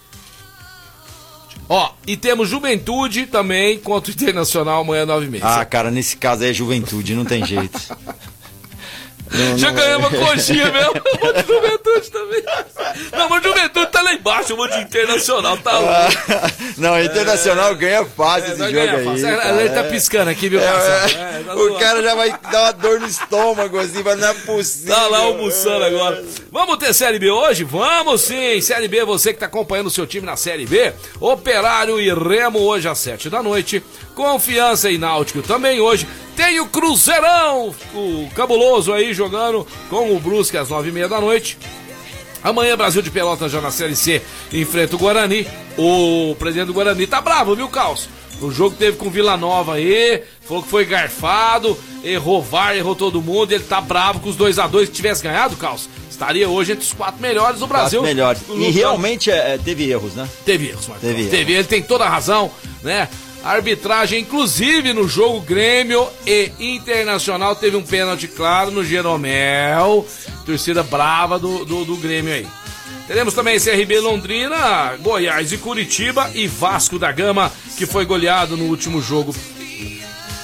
Ó, 1.74 1.90
e 2.06 2.18
temos 2.18 2.50
Juventude 2.50 3.28
também 3.28 3.80
contra 3.80 4.12
o 4.12 4.14
Internacional 4.14 4.82
amanhã 4.82 5.06
nove 5.06 5.30
meia. 5.30 5.42
Ah, 5.46 5.64
cara, 5.64 5.90
nesse 5.90 6.18
caso 6.18 6.44
é 6.44 6.52
juventude, 6.52 7.16
não 7.16 7.24
tem 7.24 7.46
jeito. 7.46 7.80
Não, 9.34 9.58
Já 9.58 9.68
não- 9.68 9.76
ganhamos 9.76 10.14
a 10.14 10.18
coxinha 10.18 10.72
mesmo. 10.72 10.92
Eu 10.96 11.20
vou 11.20 11.34
de 11.34 11.48
juventude 11.48 12.12
também. 12.12 12.44
Não, 13.18 13.30
mas 13.30 13.44
juventude 13.44 13.88
tá 13.92 14.02
lá 14.02 14.14
embaixo. 14.14 14.52
Eu 14.52 14.58
vou 14.58 14.68
de 14.68 14.78
internacional, 14.82 15.58
tá 15.58 15.78
louco. 15.80 16.52
Não, 16.78 17.00
Internacional 17.02 17.76
ganha 17.76 18.06
fácil 18.06 18.50
É, 18.50 18.54
esse 18.54 18.64
jogo 18.72 18.80
aí. 18.80 19.04
fácil. 19.06 19.38
cara, 19.38 19.62
Ele 19.62 19.70
tá 19.70 19.80
é. 19.82 19.84
piscando 19.84 20.30
aqui, 20.32 20.50
viu, 20.50 20.60
É, 20.60 20.64
é. 20.66 20.68
É, 20.68 21.44
tá 21.46 21.54
o 21.56 21.58
zoando. 21.58 21.80
cara 21.80 22.02
já 22.04 22.16
vai 22.16 22.30
dar 22.52 22.62
uma 22.64 22.72
dor 22.74 23.00
no 23.00 23.08
estômago, 23.08 23.80
assim, 23.80 24.02
mas 24.04 24.20
não 24.20 24.28
é 24.30 24.34
possível. 24.34 24.96
Tá 24.96 25.08
lá 25.08 25.18
almoçando 25.20 25.86
agora. 25.86 26.24
Vamos 26.52 26.78
ter 26.78 26.94
Série 26.94 27.20
B 27.20 27.30
hoje? 27.32 27.64
Vamos 27.64 28.22
sim! 28.22 28.60
Série 28.62 28.88
B, 28.88 29.04
você 29.06 29.34
que 29.34 29.40
tá 29.40 29.46
acompanhando 29.46 29.88
o 29.88 29.92
seu 29.92 30.06
time 30.08 30.26
na 30.26 30.36
Série 30.36 30.66
B. 30.66 30.94
Operário 31.20 32.00
e 32.00 32.14
Remo 32.14 32.60
hoje 32.60 32.88
às 32.88 32.98
sete 33.00 33.30
da 33.30 33.42
noite. 33.42 33.82
Confiança 34.16 34.90
e 34.92 34.98
Náutico 34.98 35.42
também 35.42 35.80
hoje. 35.80 36.08
Tem 36.42 36.60
o 36.60 36.66
Cruzeirão, 36.66 37.72
o 37.94 38.28
cabuloso 38.36 38.92
aí 38.92 39.14
jogando 39.14 39.66
com 39.92 40.12
o 40.12 40.20
Brusque 40.20 40.58
às 40.58 40.70
nove 40.70 40.89
e 40.89 40.92
meia 40.92 41.08
da 41.08 41.22
noite. 41.22 41.56
Amanhã, 42.44 42.76
Brasil 42.76 43.04
de 43.04 43.12
Pelotas 43.12 43.52
já 43.52 43.62
na 43.62 43.70
Série 43.70 43.96
C 43.96 44.24
enfrenta 44.52 44.96
o 44.96 45.00
Guarani. 45.00 45.48
O 45.78 46.36
presidente 46.39 46.66
do 46.66 46.74
Guarani 46.74 47.06
tá 47.06 47.22
bravo, 47.22 47.56
viu, 47.56 47.70
Caos? 47.70 48.10
O 48.42 48.50
jogo 48.50 48.76
teve 48.76 48.98
com 48.98 49.12
Vila 49.12 49.38
Nova 49.38 49.76
aí, 49.76 50.24
falou 50.42 50.64
que 50.64 50.70
foi 50.70 50.84
garfado, 50.84 51.78
errou 52.04 52.42
VAR, 52.42 52.76
errou 52.76 52.96
todo 52.96 53.22
mundo. 53.22 53.52
Ele 53.52 53.64
tá 53.64 53.80
bravo 53.80 54.20
com 54.20 54.30
os 54.30 54.36
2 54.36 54.58
a 54.58 54.66
2 54.66 54.89
que 54.89 54.96
tivesse 54.96 55.22
ganhado, 55.22 55.56
Caos. 55.58 55.88
Estaria 56.10 56.50
hoje 56.50 56.72
entre 56.72 56.84
os 56.84 56.92
quatro 56.92 57.22
melhores 57.22 57.60
do 57.60 57.68
Brasil. 57.68 58.00
Quatro 58.00 58.16
melhores. 58.16 58.42
E 58.50 58.72
realmente 58.72 59.30
é, 59.30 59.54
é, 59.54 59.58
teve 59.60 59.88
erros, 59.92 60.16
né? 60.16 60.28
Teve 60.44 60.70
erros, 60.70 60.88
Marcos. 60.88 61.08
Teve 61.08 61.26
Teve, 61.26 61.54
erros. 61.54 61.60
ele 61.60 61.68
tem 61.68 61.84
toda 61.84 62.04
a 62.06 62.10
razão, 62.10 62.50
né? 62.82 63.08
A 63.44 63.54
arbitragem, 63.54 64.20
inclusive 64.22 64.94
no 64.94 65.08
jogo 65.08 65.42
Grêmio 65.42 66.08
e 66.28 66.52
Internacional, 66.60 67.56
teve 67.56 67.76
um 67.76 67.82
pênalti 67.82 68.28
claro 68.28 68.70
no 68.70 68.84
Jeromel. 68.86 70.06
Torcida 70.46 70.84
brava 70.84 71.39
do, 71.39 71.66
do, 71.66 71.84
do 71.84 71.96
Grêmio 71.98 72.34
aí. 72.34 72.48
Teremos 73.08 73.34
também 73.34 73.60
CRB 73.60 74.00
Londrina, 74.00 74.96
Goiás 75.02 75.52
e 75.52 75.58
Curitiba 75.58 76.30
e 76.36 76.48
Vasco 76.48 77.00
da 77.00 77.12
Gama, 77.12 77.52
que 77.78 77.86
foi 77.88 78.06
goleado 78.06 78.56
no 78.56 78.66
último 78.66 79.02
jogo 79.02 79.34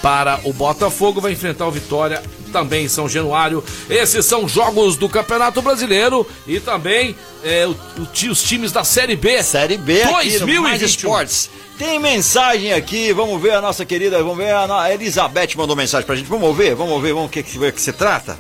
para 0.02 0.40
o 0.44 0.52
Botafogo, 0.54 1.22
vai 1.22 1.32
enfrentar 1.32 1.68
o 1.68 1.72
Vitória 1.72 2.22
também 2.52 2.86
em 2.86 2.90
São 2.90 3.08
Januário. 3.08 3.64
Esses 3.90 4.26
são 4.26 4.48
jogos 4.48 4.96
do 4.96 5.08
Campeonato 5.10 5.62
Brasileiro 5.62 6.28
e 6.48 6.60
também 6.60 7.16
é, 7.44 7.68
o- 7.68 7.72
o 7.72 8.30
os 8.32 8.42
times 8.44 8.72
da 8.72 8.84
Série 8.84 9.16
B. 9.16 9.42
Série 9.44 9.78
B 9.78 10.02
aqui 10.02 10.10
no 10.40 10.48
Mais 10.62 10.80
2021. 10.80 10.86
Esportes. 10.86 11.50
Tem 11.78 12.00
mensagem 12.00 12.74
aqui, 12.74 13.14
vamos 13.14 13.40
ver 13.40 13.52
a 13.54 13.62
nossa 13.62 13.86
querida, 13.86 14.18
vamos 14.18 14.38
ver 14.38 14.52
a, 14.52 14.82
a 14.82 14.94
Elizabeth 14.94 15.50
mandou 15.56 15.76
mensagem 15.76 16.06
pra 16.06 16.16
gente. 16.16 16.28
Vamos 16.28 16.58
ver, 16.58 16.74
vamos 16.74 17.02
ver, 17.02 17.14
vamos 17.14 17.30
ver 17.30 17.40
o 17.40 17.44
que, 17.44 17.44
que, 17.44 17.72
que 17.72 17.82
se 17.82 17.94
trata. 17.94 18.38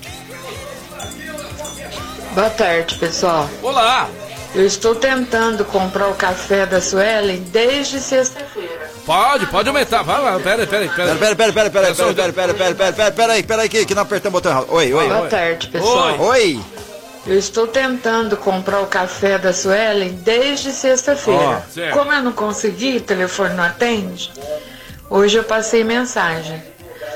Boa 2.34 2.50
tarde, 2.50 2.96
pessoal. 2.96 3.48
Olá! 3.62 4.10
Eu 4.56 4.66
estou 4.66 4.96
tentando 4.96 5.64
comprar 5.66 6.08
o 6.08 6.16
café 6.16 6.66
da 6.66 6.82
Suelen 6.82 7.42
desde 7.52 8.00
sexta-feira. 8.00 8.92
Pode, 9.06 9.46
pode 9.48 9.68
aumentar. 9.70 10.02
Vai 10.02 10.20
lá, 10.20 10.40
pera 10.40 10.66
peraí, 10.66 10.90
pera 10.90 11.16
peraí, 11.16 11.36
Pera 11.36 11.36
peraí, 11.36 11.54
pera 11.54 11.70
peraí, 11.70 11.94
pera 11.94 12.14
peraí, 12.16 12.34
pera 12.34 12.54
peraí, 12.54 12.74
pera 12.76 13.04
aí, 13.06 13.12
pera 13.12 13.34
aí, 13.34 13.44
pera 13.44 13.62
aí, 13.62 13.86
que 13.86 13.94
não 13.94 14.02
apertamos 14.02 14.40
o 14.40 14.42
botão 14.42 14.52
errado. 14.52 14.68
Oi, 14.70 14.94
oi. 14.94 15.08
Boa 15.08 15.28
tarde, 15.28 15.68
pessoal. 15.68 16.20
Oi. 16.20 16.60
Eu 17.28 17.38
estou 17.38 17.67
tentando 17.67 18.38
comprar 18.38 18.80
o 18.82 18.88
café 18.88 19.38
da 19.38 19.51
Suelen 19.51 20.13
desde 20.23 20.71
sexta-feira. 20.71 21.61
Certo. 21.69 21.93
Como 21.93 22.13
eu 22.13 22.23
não 22.23 22.32
consegui, 22.32 22.97
o 22.97 23.01
telefone 23.01 23.53
não 23.53 23.65
atende, 23.65 24.32
hoje 25.09 25.38
eu 25.38 25.43
passei 25.43 25.84
mensagem. 25.84 26.63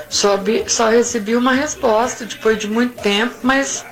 Só, 0.09 0.37
só 0.67 0.89
recebi 0.89 1.35
uma 1.37 1.53
resposta 1.53 2.25
depois 2.25 2.59
de 2.59 2.67
muito 2.67 3.01
tempo, 3.01 3.35
mas 3.41 3.85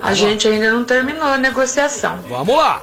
a 0.00 0.14
gente 0.14 0.48
ainda 0.48 0.70
não 0.70 0.82
terminou 0.84 1.28
a 1.28 1.36
negociação. 1.36 2.20
Vamos 2.26 2.56
lá. 2.56 2.82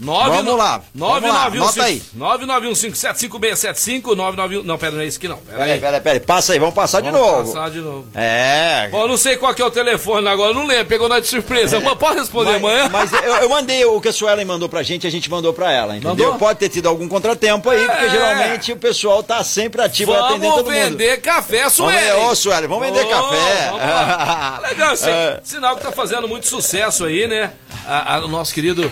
Nove, 0.00 0.30
Vamos 0.30 0.56
lá, 0.56 0.80
vamos 0.94 1.28
lá, 1.28 1.46
anota 1.46 1.82
aí. 1.82 2.00
991575675, 2.16 4.14
991... 4.14 4.62
Não, 4.62 4.78
pera, 4.78 4.92
não 4.92 5.00
é 5.00 5.06
isso 5.06 5.18
aqui 5.18 5.26
não. 5.26 5.38
Pera 5.38 5.58
Pera 5.58 5.64
aí, 5.64 5.72
aí. 5.72 6.00
pera 6.00 6.20
passa 6.20 6.52
aí, 6.52 6.58
vamos 6.60 6.74
passar 6.74 7.00
de 7.00 7.10
Vamos 7.10 7.26
novo. 7.26 7.52
passar 7.52 7.70
de 7.70 7.80
novo. 7.80 8.06
É. 8.14 8.88
Bom, 8.92 9.08
não 9.08 9.16
sei 9.16 9.36
qual 9.36 9.52
que 9.54 9.60
é 9.60 9.64
o 9.64 9.70
telefone 9.70 10.28
agora, 10.28 10.54
não 10.54 10.66
lembro, 10.66 10.86
pegou 10.86 11.08
nós 11.08 11.22
de 11.22 11.28
surpresa. 11.28 11.80
Mas 11.80 11.94
Pode 11.98 12.20
responder 12.20 12.54
amanhã? 12.56 12.88
Mas 12.88 13.12
eu, 13.12 13.18
eu 13.22 13.48
mandei 13.48 13.84
o 13.84 14.00
que 14.00 14.08
a 14.08 14.12
Suelen 14.12 14.44
mandou 14.44 14.68
pra 14.68 14.82
gente, 14.84 15.04
a 15.06 15.10
gente 15.10 15.28
mandou 15.28 15.52
pra 15.52 15.72
ela, 15.72 15.96
entendeu? 15.96 16.10
Mandou? 16.26 16.38
Pode 16.38 16.58
ter 16.60 16.68
tido 16.68 16.88
algum 16.88 17.08
contratempo 17.08 17.68
aí, 17.68 17.84
porque 17.86 18.04
É. 18.04 18.10
geralmente 18.10 18.72
o 18.72 18.76
pessoal 18.76 19.20
tá 19.22 19.42
sempre 19.42 19.82
ativo 19.82 20.12
atendendo 20.14 20.40
Vamos 20.42 20.56
todo 20.58 20.72
mundo. 20.72 20.74
vender 20.90 21.20
café, 21.20 21.68
Vamos 21.68 21.92
vender, 21.92 22.12
ô 22.14 22.34
Sueli, 22.36 22.66
vamos 22.68 22.86
vender 22.86 23.04
café. 23.08 23.70
vamos. 23.70 24.62
Legal, 24.68 24.90
aí. 24.92 25.10
É. 25.10 25.40
Sinal 25.42 25.76
que 25.76 25.82
tá 25.82 25.90
fazendo 25.90 26.28
muito 26.28 26.46
sucesso 26.46 27.04
aí, 27.04 27.26
né? 27.26 27.52
A- 27.86 28.16
a- 28.16 28.24
o 28.24 28.28
nosso 28.28 28.52
querido 28.54 28.90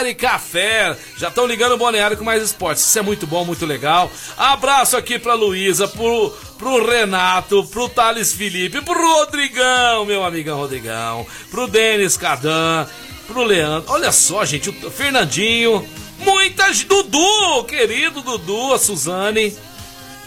Boneari 0.00 0.14
Café. 0.14 0.96
Já 1.16 1.28
estão 1.28 1.46
ligando 1.46 1.72
o 1.72 1.78
Boneari 1.78 2.16
com 2.16 2.24
mais 2.24 2.42
esportes. 2.42 2.84
Isso 2.84 2.98
é 2.98 3.02
muito 3.02 3.26
bom, 3.26 3.44
muito 3.44 3.66
legal. 3.66 4.10
Abraço 4.36 4.96
aqui 4.96 5.18
pra 5.18 5.34
Luísa, 5.34 5.86
pro, 5.86 6.30
pro 6.58 6.86
Renato, 6.86 7.64
pro 7.66 7.88
Thales 7.88 8.32
Felipe, 8.32 8.80
pro 8.80 8.94
Rodrigão, 8.94 10.04
meu 10.06 10.24
amigão 10.24 10.58
Rodrigão, 10.58 11.26
pro 11.50 11.68
Denis 11.68 12.16
Cadan, 12.16 12.86
pro 13.26 13.44
Leandro. 13.44 13.92
Olha 13.92 14.10
só, 14.10 14.44
gente, 14.44 14.70
o 14.70 14.90
Fernandinho. 14.90 15.86
Muitas. 16.18 16.84
Dudu, 16.84 17.64
querido 17.64 18.22
Dudu, 18.22 18.74
a 18.74 18.78
Suzane. 18.78 19.56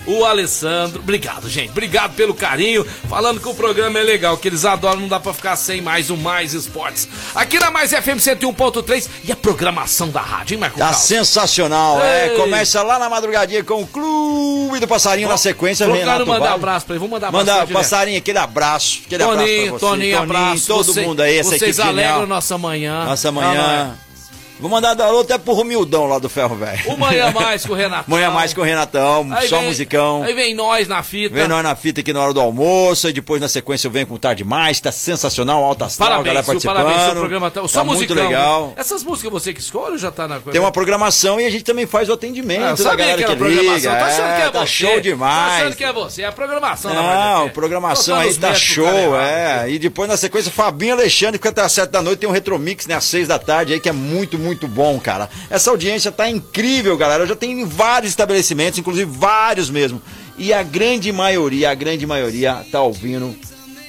O 0.05 0.25
Alessandro, 0.25 0.99
obrigado, 0.99 1.49
gente. 1.49 1.69
Obrigado 1.71 2.13
pelo 2.15 2.33
carinho. 2.33 2.85
Falando 3.09 3.39
que 3.39 3.47
o 3.47 3.53
programa 3.53 3.97
é 3.99 4.03
legal, 4.03 4.35
que 4.37 4.47
eles 4.49 4.65
adoram, 4.65 4.99
não 5.01 5.07
dá 5.07 5.19
pra 5.19 5.33
ficar 5.33 5.55
sem 5.55 5.81
mais 5.81 6.09
o 6.09 6.17
Mais 6.17 6.53
Esportes. 6.53 7.07
Aqui 7.33 7.57
na 7.57 7.71
Mais 7.71 7.91
FM 7.91 8.17
101.3 8.19 9.07
e 9.23 9.31
a 9.31 9.35
programação 9.35 10.09
da 10.09 10.19
rádio, 10.21 10.55
hein, 10.55 10.59
Marco 10.59 10.77
Tá 10.77 10.85
Carlos? 10.87 11.03
sensacional, 11.03 12.01
é. 12.03 12.29
Ei. 12.29 12.35
Começa 12.37 12.83
lá 12.83 12.99
na 12.99 13.09
madrugadinha 13.09 13.63
com 13.63 13.81
o 13.81 13.87
Clube 13.87 14.79
do 14.79 14.87
Passarinho 14.87 15.29
na 15.29 15.37
sequência, 15.37 15.85
Renato 15.87 16.05
quero 16.05 16.27
mandar 16.27 16.39
Vale. 16.39 16.53
abraço 16.55 16.85
pra 16.85 16.95
ele. 16.95 16.99
Vamos 16.99 17.13
mandar 17.13 17.27
abraço 17.29 17.45
Manda 17.45 17.57
pra 17.59 17.63
ele. 17.65 17.73
passarinho, 17.73 18.17
aquele 18.17 18.37
abraço. 18.39 19.01
Aquele 19.05 19.23
Toninho, 19.23 19.37
abraço 19.45 19.69
pra 19.69 19.71
você. 19.71 19.85
Toninho, 19.85 20.17
abraço. 20.19 20.67
todo 20.67 20.93
Você- 20.93 21.01
mundo 21.01 21.21
aí, 21.21 21.37
essa 21.37 21.57
Vocês 21.57 21.79
alegram 21.79 22.03
genial. 22.11 22.27
nossa 22.27 22.57
manhã. 22.57 23.05
Nossa 23.05 23.29
Ah, 23.29 23.31
manhã. 23.31 23.97
Vou 24.63 24.71
mandar 24.71 24.97
alô 25.01 25.19
até 25.19 25.37
pro 25.37 25.53
Romildão 25.53 26.05
lá 26.05 26.19
do 26.19 26.29
Ferro 26.29 26.55
Velho. 26.55 26.81
é? 26.87 26.93
O 26.93 26.97
Manhã 26.97 27.31
Mais 27.31 27.65
com 27.65 27.73
o 27.73 27.75
Renato. 27.75 28.07
Manhã 28.09 28.31
mais 28.31 28.53
com 28.53 28.61
o 28.61 28.63
Renatão, 28.63 29.27
Aí 29.31 29.49
só 29.49 29.57
vem- 29.57 29.67
musicão. 29.67 30.23
Aí 30.23 30.33
vem 30.33 30.55
nós 30.55 30.87
na 30.87 31.03
fita. 31.03 31.35
Vem 31.35 31.49
nós 31.49 31.61
na 31.61 31.75
fita 31.75 31.99
aqui 31.99 32.13
na 32.13 32.21
hora 32.21 32.33
do 32.33 32.39
almoço, 32.39 33.09
e 33.09 33.11
depois 33.11 33.41
na 33.41 33.49
sequência 33.49 33.87
eu 33.87 33.91
venho 33.91 34.07
com 34.07 34.15
Tarde 34.15 34.45
Mais, 34.45 34.79
tá 34.79 34.89
sensacional, 34.89 35.61
alta 35.65 35.83
astral, 35.83 36.07
Parabéns, 36.07 36.27
galera 36.27 36.45
participando. 36.45 36.75
parabéns, 36.77 37.03
seu 37.03 37.15
programa 37.15 37.51
tá, 37.51 37.67
só 37.67 37.79
tá 37.79 37.83
musicão. 37.83 38.15
muito 38.15 38.27
legal. 38.29 38.73
Essas 38.77 39.03
músicas 39.03 39.31
você 39.33 39.53
que 39.53 39.59
escolhe 39.59 39.91
ou 39.91 39.97
já 39.97 40.11
tá 40.11 40.29
na 40.29 40.35
coisa? 40.35 40.51
Tem 40.51 40.61
uma 40.61 40.71
programação 40.71 41.41
e 41.41 41.45
a 41.45 41.49
gente 41.49 41.65
também 41.65 41.85
faz 41.85 42.07
o 42.07 42.13
atendimento 42.13 42.63
Ah, 42.63 42.83
da 42.85 42.95
galera 42.95 43.21
que 43.21 43.35
que, 43.35 43.43
liga. 43.43 43.89
Tá 43.91 44.05
achando 44.05 44.35
que 44.37 44.41
é 44.43 44.49
tá 44.49 44.59
você. 44.61 44.67
show 44.67 45.01
demais. 45.01 45.51
Tá 45.51 45.57
achando 45.57 45.75
que 45.75 45.83
é 45.83 45.91
você. 45.91 46.21
É 46.21 46.27
a 46.27 46.31
programação 46.31 46.93
Não, 46.93 47.49
programação 47.49 48.17
aí 48.17 48.33
tá 48.35 48.53
show, 48.55 48.87
é. 49.19 49.69
E 49.69 49.77
depois 49.77 50.07
na 50.07 50.15
sequência, 50.15 50.49
Fabinho 50.49 50.93
Alexandre, 50.93 51.37
que 51.37 51.47
até 51.49 51.61
às 51.61 51.71
sete 51.73 51.89
da 51.89 52.01
noite 52.01 52.19
tem 52.19 52.29
um 52.29 52.31
Retromix, 52.31 52.87
né? 52.87 52.95
Às 52.95 53.03
seis 53.03 53.27
da 53.27 53.37
tarde 53.37 53.73
aí, 53.73 53.79
que 53.81 53.89
é 53.89 53.91
muito, 53.91 54.37
muito 54.39 54.52
bom, 54.67 54.99
cara. 54.99 55.29
Essa 55.49 55.69
audiência 55.69 56.11
tá 56.11 56.29
incrível, 56.29 56.97
galera. 56.97 57.23
Eu 57.23 57.27
já 57.27 57.35
tenho 57.35 57.65
vários 57.67 58.11
estabelecimentos, 58.11 58.79
inclusive 58.79 59.09
vários 59.09 59.69
mesmo. 59.69 60.01
E 60.37 60.53
a 60.53 60.63
grande 60.63 61.11
maioria, 61.11 61.69
a 61.69 61.75
grande 61.75 62.05
maioria 62.05 62.65
tá 62.71 62.81
ouvindo 62.81 63.35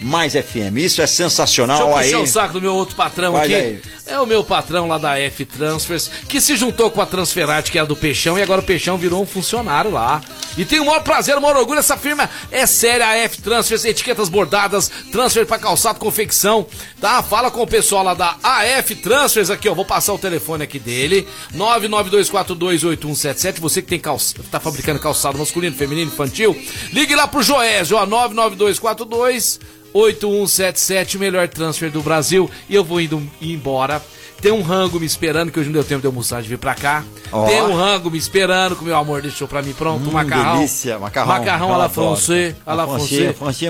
Mais 0.00 0.32
FM. 0.34 0.76
Isso 0.78 1.00
é 1.00 1.06
sensacional 1.06 1.78
Deixa 1.78 1.90
eu 1.90 1.96
aí. 1.96 2.04
puxar 2.10 2.22
o 2.22 2.26
saco 2.26 2.52
do 2.54 2.60
meu 2.60 2.74
outro 2.74 2.96
patrão 2.96 3.32
Vai 3.32 3.44
aqui. 3.44 3.54
aí. 3.54 3.80
É 4.06 4.20
o 4.20 4.26
meu 4.26 4.44
patrão 4.44 4.86
lá 4.86 4.98
da 4.98 5.18
F 5.18 5.46
Transfers, 5.46 6.10
que 6.28 6.38
se 6.40 6.56
juntou 6.56 6.90
com 6.90 7.00
a 7.00 7.06
Transferate, 7.06 7.72
que 7.72 7.78
era 7.78 7.86
do 7.86 7.96
Peixão, 7.96 8.38
e 8.38 8.42
agora 8.42 8.60
o 8.60 8.64
Peixão 8.64 8.98
virou 8.98 9.22
um 9.22 9.26
funcionário 9.26 9.90
lá. 9.90 10.20
E 10.58 10.64
tem 10.64 10.78
o 10.78 10.84
maior 10.84 11.02
prazer, 11.02 11.38
o 11.38 11.40
maior 11.40 11.56
orgulho, 11.56 11.78
essa 11.80 11.96
firma 11.96 12.28
é 12.50 12.66
séria, 12.66 13.06
a 13.08 13.16
F 13.16 13.40
Transfers, 13.40 13.84
etiquetas 13.86 14.28
bordadas, 14.28 14.90
transfer 15.10 15.46
pra 15.46 15.58
calçado, 15.58 15.98
confecção, 15.98 16.66
tá? 17.00 17.22
Fala 17.22 17.50
com 17.50 17.62
o 17.62 17.66
pessoal 17.66 18.04
lá 18.04 18.12
da 18.12 18.36
AF 18.42 18.94
Transfers 18.96 19.48
aqui, 19.48 19.70
ó, 19.70 19.74
vou 19.74 19.86
passar 19.86 20.12
o 20.12 20.18
telefone 20.18 20.64
aqui 20.64 20.78
dele, 20.78 21.26
992428177, 21.56 23.58
você 23.58 23.80
que 23.80 23.88
tem 23.88 23.98
calça, 23.98 24.34
tá 24.50 24.60
fabricando 24.60 25.00
calçado 25.00 25.38
masculino, 25.38 25.74
feminino, 25.74 26.12
infantil, 26.12 26.54
ligue 26.92 27.14
lá 27.14 27.26
pro 27.26 27.42
Joésio, 27.42 27.96
ó, 27.96 28.04
99242 28.06 29.60
8177, 29.94 31.16
o 31.16 31.20
melhor 31.20 31.48
transfer 31.48 31.90
do 31.90 32.02
Brasil. 32.02 32.50
E 32.68 32.74
eu 32.74 32.84
vou 32.84 33.00
indo 33.00 33.22
embora. 33.40 34.02
Tem 34.42 34.52
um 34.52 34.60
rango 34.60 35.00
me 35.00 35.06
esperando, 35.06 35.50
que 35.50 35.58
hoje 35.58 35.68
não 35.70 35.74
deu 35.74 35.84
tempo 35.84 36.02
de 36.02 36.06
almoçar 36.06 36.42
de 36.42 36.48
vir 36.48 36.58
pra 36.58 36.74
cá. 36.74 37.02
Ó. 37.32 37.46
Tem 37.46 37.62
um 37.62 37.74
rango 37.74 38.10
me 38.10 38.18
esperando, 38.18 38.76
que 38.76 38.82
o 38.82 38.84
meu 38.84 38.96
amor 38.96 39.22
deixou 39.22 39.48
pra 39.48 39.62
mim 39.62 39.72
pronto. 39.72 40.04
um 40.04 40.08
Hum, 40.10 40.12
macarrão. 40.12 40.56
delícia, 40.56 40.98
macarrão. 40.98 41.28
Macarrão 41.28 41.74
à 41.74 41.78
la 41.78 41.88
française. 41.88 42.54
À 42.66 42.74
la 42.74 42.86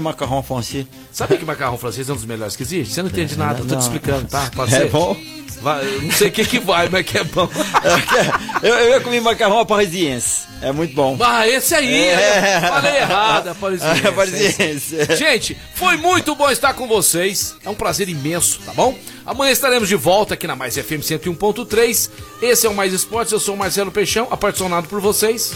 macarrão 0.00 0.42
francês. 0.42 0.86
Sabe 1.12 1.36
que 1.36 1.44
macarrão 1.44 1.78
francês 1.78 2.08
é 2.08 2.12
um 2.12 2.16
dos 2.16 2.24
melhores 2.24 2.56
que 2.56 2.64
existe? 2.64 2.92
Você 2.92 3.02
não 3.02 3.08
entende 3.10 3.36
nada, 3.38 3.60
eu 3.60 3.66
tô 3.66 3.76
te 3.76 3.82
explicando, 3.82 4.26
tá? 4.26 4.50
Pode 4.56 4.74
É 4.74 4.78
ser? 4.80 4.90
bom? 4.90 5.16
Vai, 5.60 5.84
eu 5.84 6.02
não 6.02 6.10
sei 6.10 6.28
o 6.28 6.32
que 6.32 6.44
que 6.44 6.58
vai, 6.58 6.88
mas 6.90 7.06
que 7.06 7.16
é 7.18 7.24
bom. 7.24 7.48
eu, 8.62 8.74
eu 8.74 9.00
comi 9.00 9.20
macarrão 9.20 9.64
parisiense. 9.64 10.42
É 10.60 10.72
muito 10.72 10.94
bom. 10.94 11.16
Ah, 11.20 11.48
esse 11.48 11.74
aí, 11.74 11.94
É. 11.94 12.56
eu 12.62 12.68
falei 12.68 12.96
errado, 12.96 13.48
é 13.50 13.54
parisiense. 13.54 14.00
É 14.06 14.10
parisiense. 14.12 15.16
Gente, 15.16 15.56
foi 15.74 15.96
muito 15.96 16.34
bom 16.34 16.50
estar 16.50 16.74
com 16.74 16.86
vocês. 16.86 17.54
É 17.64 17.70
um 17.70 17.74
prazer 17.74 18.08
imenso, 18.08 18.60
tá 18.64 18.72
bom? 18.72 18.96
Amanhã 19.24 19.52
estaremos 19.52 19.88
de 19.88 19.96
volta 19.96 20.34
aqui 20.34 20.46
na 20.46 20.54
Mais 20.56 20.74
FM 20.76 21.00
101.3. 21.00 22.10
Esse 22.42 22.66
é 22.66 22.70
o 22.70 22.74
Mais 22.74 22.92
Esportes, 22.92 23.32
eu 23.32 23.40
sou 23.40 23.54
o 23.54 23.58
Marcelo 23.58 23.90
Peixão, 23.90 24.28
apaixonado 24.30 24.86
por 24.88 25.00
vocês. 25.00 25.52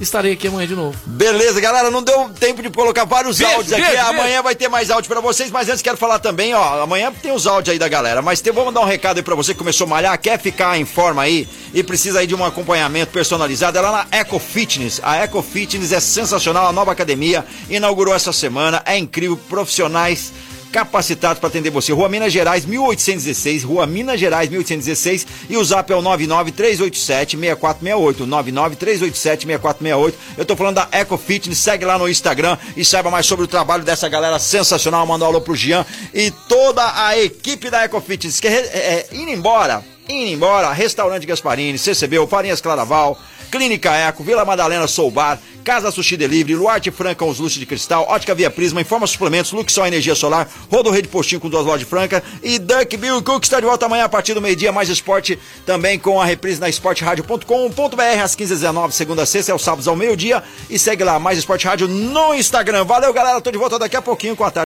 Estarei 0.00 0.32
aqui 0.32 0.48
amanhã 0.48 0.66
de 0.66 0.74
novo. 0.74 0.98
Beleza, 1.06 1.60
galera, 1.60 1.88
não 1.90 2.02
deu 2.02 2.28
tempo 2.30 2.60
de 2.60 2.68
colocar 2.70 3.04
vários 3.04 3.38
Beijo, 3.38 3.54
áudios 3.54 3.72
aqui. 3.72 3.82
beijo, 3.82 4.02
amanhã 4.06 4.42
vai 4.42 4.54
ter 4.56 4.66
mais 4.68 4.90
áudio 4.90 5.08
pra 5.08 5.20
vocês, 5.20 5.48
mas 5.50 5.68
antes 5.68 5.80
quero 5.80 5.96
falar 5.96 6.18
também, 6.18 6.54
ó, 6.54 6.82
amanhã 6.82 7.12
tem 7.12 7.30
os 7.30 7.46
áudios 7.46 7.72
aí 7.72 7.78
da 7.78 7.86
galera, 7.88 8.20
mas 8.20 8.40
tem, 8.40 8.52
vou 8.52 8.64
mandar 8.64 8.80
um 8.80 8.84
recado 8.84 9.18
aí 9.18 9.22
pra 9.22 9.36
você 9.36 9.52
que 9.52 9.58
começou 9.58 9.86
a 9.86 9.90
malhar, 9.90 10.18
quer 10.18 10.40
ficar 10.40 10.76
em 10.76 10.84
forma 10.84 11.22
aí 11.22 11.46
e 11.72 11.84
precisa 11.84 12.18
aí 12.18 12.26
de 12.26 12.34
um 12.34 12.44
acompanhamento 12.44 13.12
personalizado, 13.12 13.78
é 13.78 13.80
lá 13.80 13.92
na 14.10 14.18
Eco 14.18 14.40
Fitness. 14.40 15.00
A 15.04 15.18
Eco 15.18 15.40
Fitness 15.40 15.92
é 15.92 16.00
sensacional, 16.00 16.66
a 16.66 16.72
nova 16.72 16.90
academia 16.90 17.46
inaugurou 17.70 18.14
essa 18.14 18.32
semana, 18.32 18.82
é 18.84 18.98
incrível, 18.98 19.36
profissionais 19.48 20.32
capacitados 20.72 21.38
para 21.38 21.48
atender 21.48 21.70
você. 21.70 21.92
Rua 21.92 22.08
Minas 22.08 22.32
Gerais, 22.32 22.64
1816, 22.64 23.62
Rua 23.62 23.86
Minas 23.86 24.18
Gerais, 24.18 24.48
1816 24.48 25.26
e 25.50 25.58
o 25.58 25.64
zap 25.64 25.92
é 25.92 25.96
o 25.96 26.02
99387-6468, 26.02 28.26
99387-6468. 28.26 30.14
Eu 30.38 30.46
tô 30.46 30.56
falando 30.56 30.76
da 30.76 30.88
Eco 30.90 31.18
Fitness, 31.18 31.58
segue 31.58 31.84
lá 31.84 31.98
no 31.98 32.08
Instagram 32.08 32.56
e 32.74 32.82
saiba 32.84 33.10
mais 33.10 33.26
sobre 33.26 33.44
o 33.44 33.48
trabalho 33.48 33.84
dessa 33.84 34.08
galera 34.08 34.38
sensacional. 34.38 35.06
Manda 35.06 35.26
um 35.26 35.28
alô 35.28 35.42
pro 35.42 35.54
Jean 35.54 35.84
e 36.14 36.30
toda 36.48 37.06
a 37.06 37.18
equipe 37.18 37.68
da 37.68 37.82
Eco 37.82 38.00
Fitness. 38.00 38.40
Quer 38.40 38.52
é, 38.52 38.78
é, 38.78 39.06
indo 39.12 39.30
embora, 39.30 39.84
indo 40.08 40.30
embora, 40.30 40.72
Restaurante 40.72 41.26
Gasparini, 41.26 41.76
CCB, 41.76 42.26
Farinhas 42.26 42.62
Claraval, 42.62 43.20
Clínica 43.50 43.94
Eco, 43.94 44.24
Vila 44.24 44.46
Madalena 44.46 44.86
Soul 44.86 45.10
Bar, 45.10 45.38
Casa 45.62 45.90
Sushi 45.90 46.16
Delivery, 46.16 46.54
Luarte 46.54 46.90
Franca, 46.90 47.24
os 47.24 47.38
luxos 47.38 47.58
de 47.58 47.66
cristal, 47.66 48.06
Ótica 48.08 48.34
Via 48.34 48.50
Prisma, 48.50 48.80
Informa 48.80 49.06
Suplementos, 49.06 49.52
Luxol 49.52 49.86
Energia 49.86 50.14
Solar, 50.14 50.48
Rodo 50.70 50.90
Rede 50.90 51.08
Postinho 51.08 51.40
com 51.40 51.48
duas 51.48 51.64
lojas 51.64 51.80
de 51.80 51.86
Franca 51.86 52.22
e 52.42 52.58
Duck 52.58 52.96
Bill 52.96 53.22
Cook 53.22 53.44
está 53.44 53.60
de 53.60 53.66
volta 53.66 53.86
amanhã 53.86 54.04
a 54.04 54.08
partir 54.08 54.34
do 54.34 54.40
meio-dia, 54.40 54.72
mais 54.72 54.88
esporte 54.88 55.38
também 55.64 55.98
com 55.98 56.20
a 56.20 56.24
reprise 56.24 56.60
na 56.60 56.68
esporteradio.com.br 56.68 58.22
às 58.22 58.36
15h19, 58.36 58.90
segunda 58.90 59.22
a 59.22 59.26
sexta, 59.26 59.52
é 59.52 59.54
o 59.54 59.58
sábado 59.58 59.88
ao 59.88 59.96
meio-dia 59.96 60.42
e 60.68 60.78
segue 60.78 61.04
lá, 61.04 61.18
mais 61.18 61.38
esporte 61.38 61.66
rádio 61.66 61.88
no 61.88 62.34
Instagram. 62.34 62.84
Valeu, 62.84 63.12
galera, 63.12 63.40
tô 63.40 63.50
de 63.50 63.58
volta 63.58 63.78
daqui 63.78 63.96
a 63.96 64.02
pouquinho 64.02 64.36
com 64.36 64.44
a 64.44 64.50
tarde. 64.50 64.60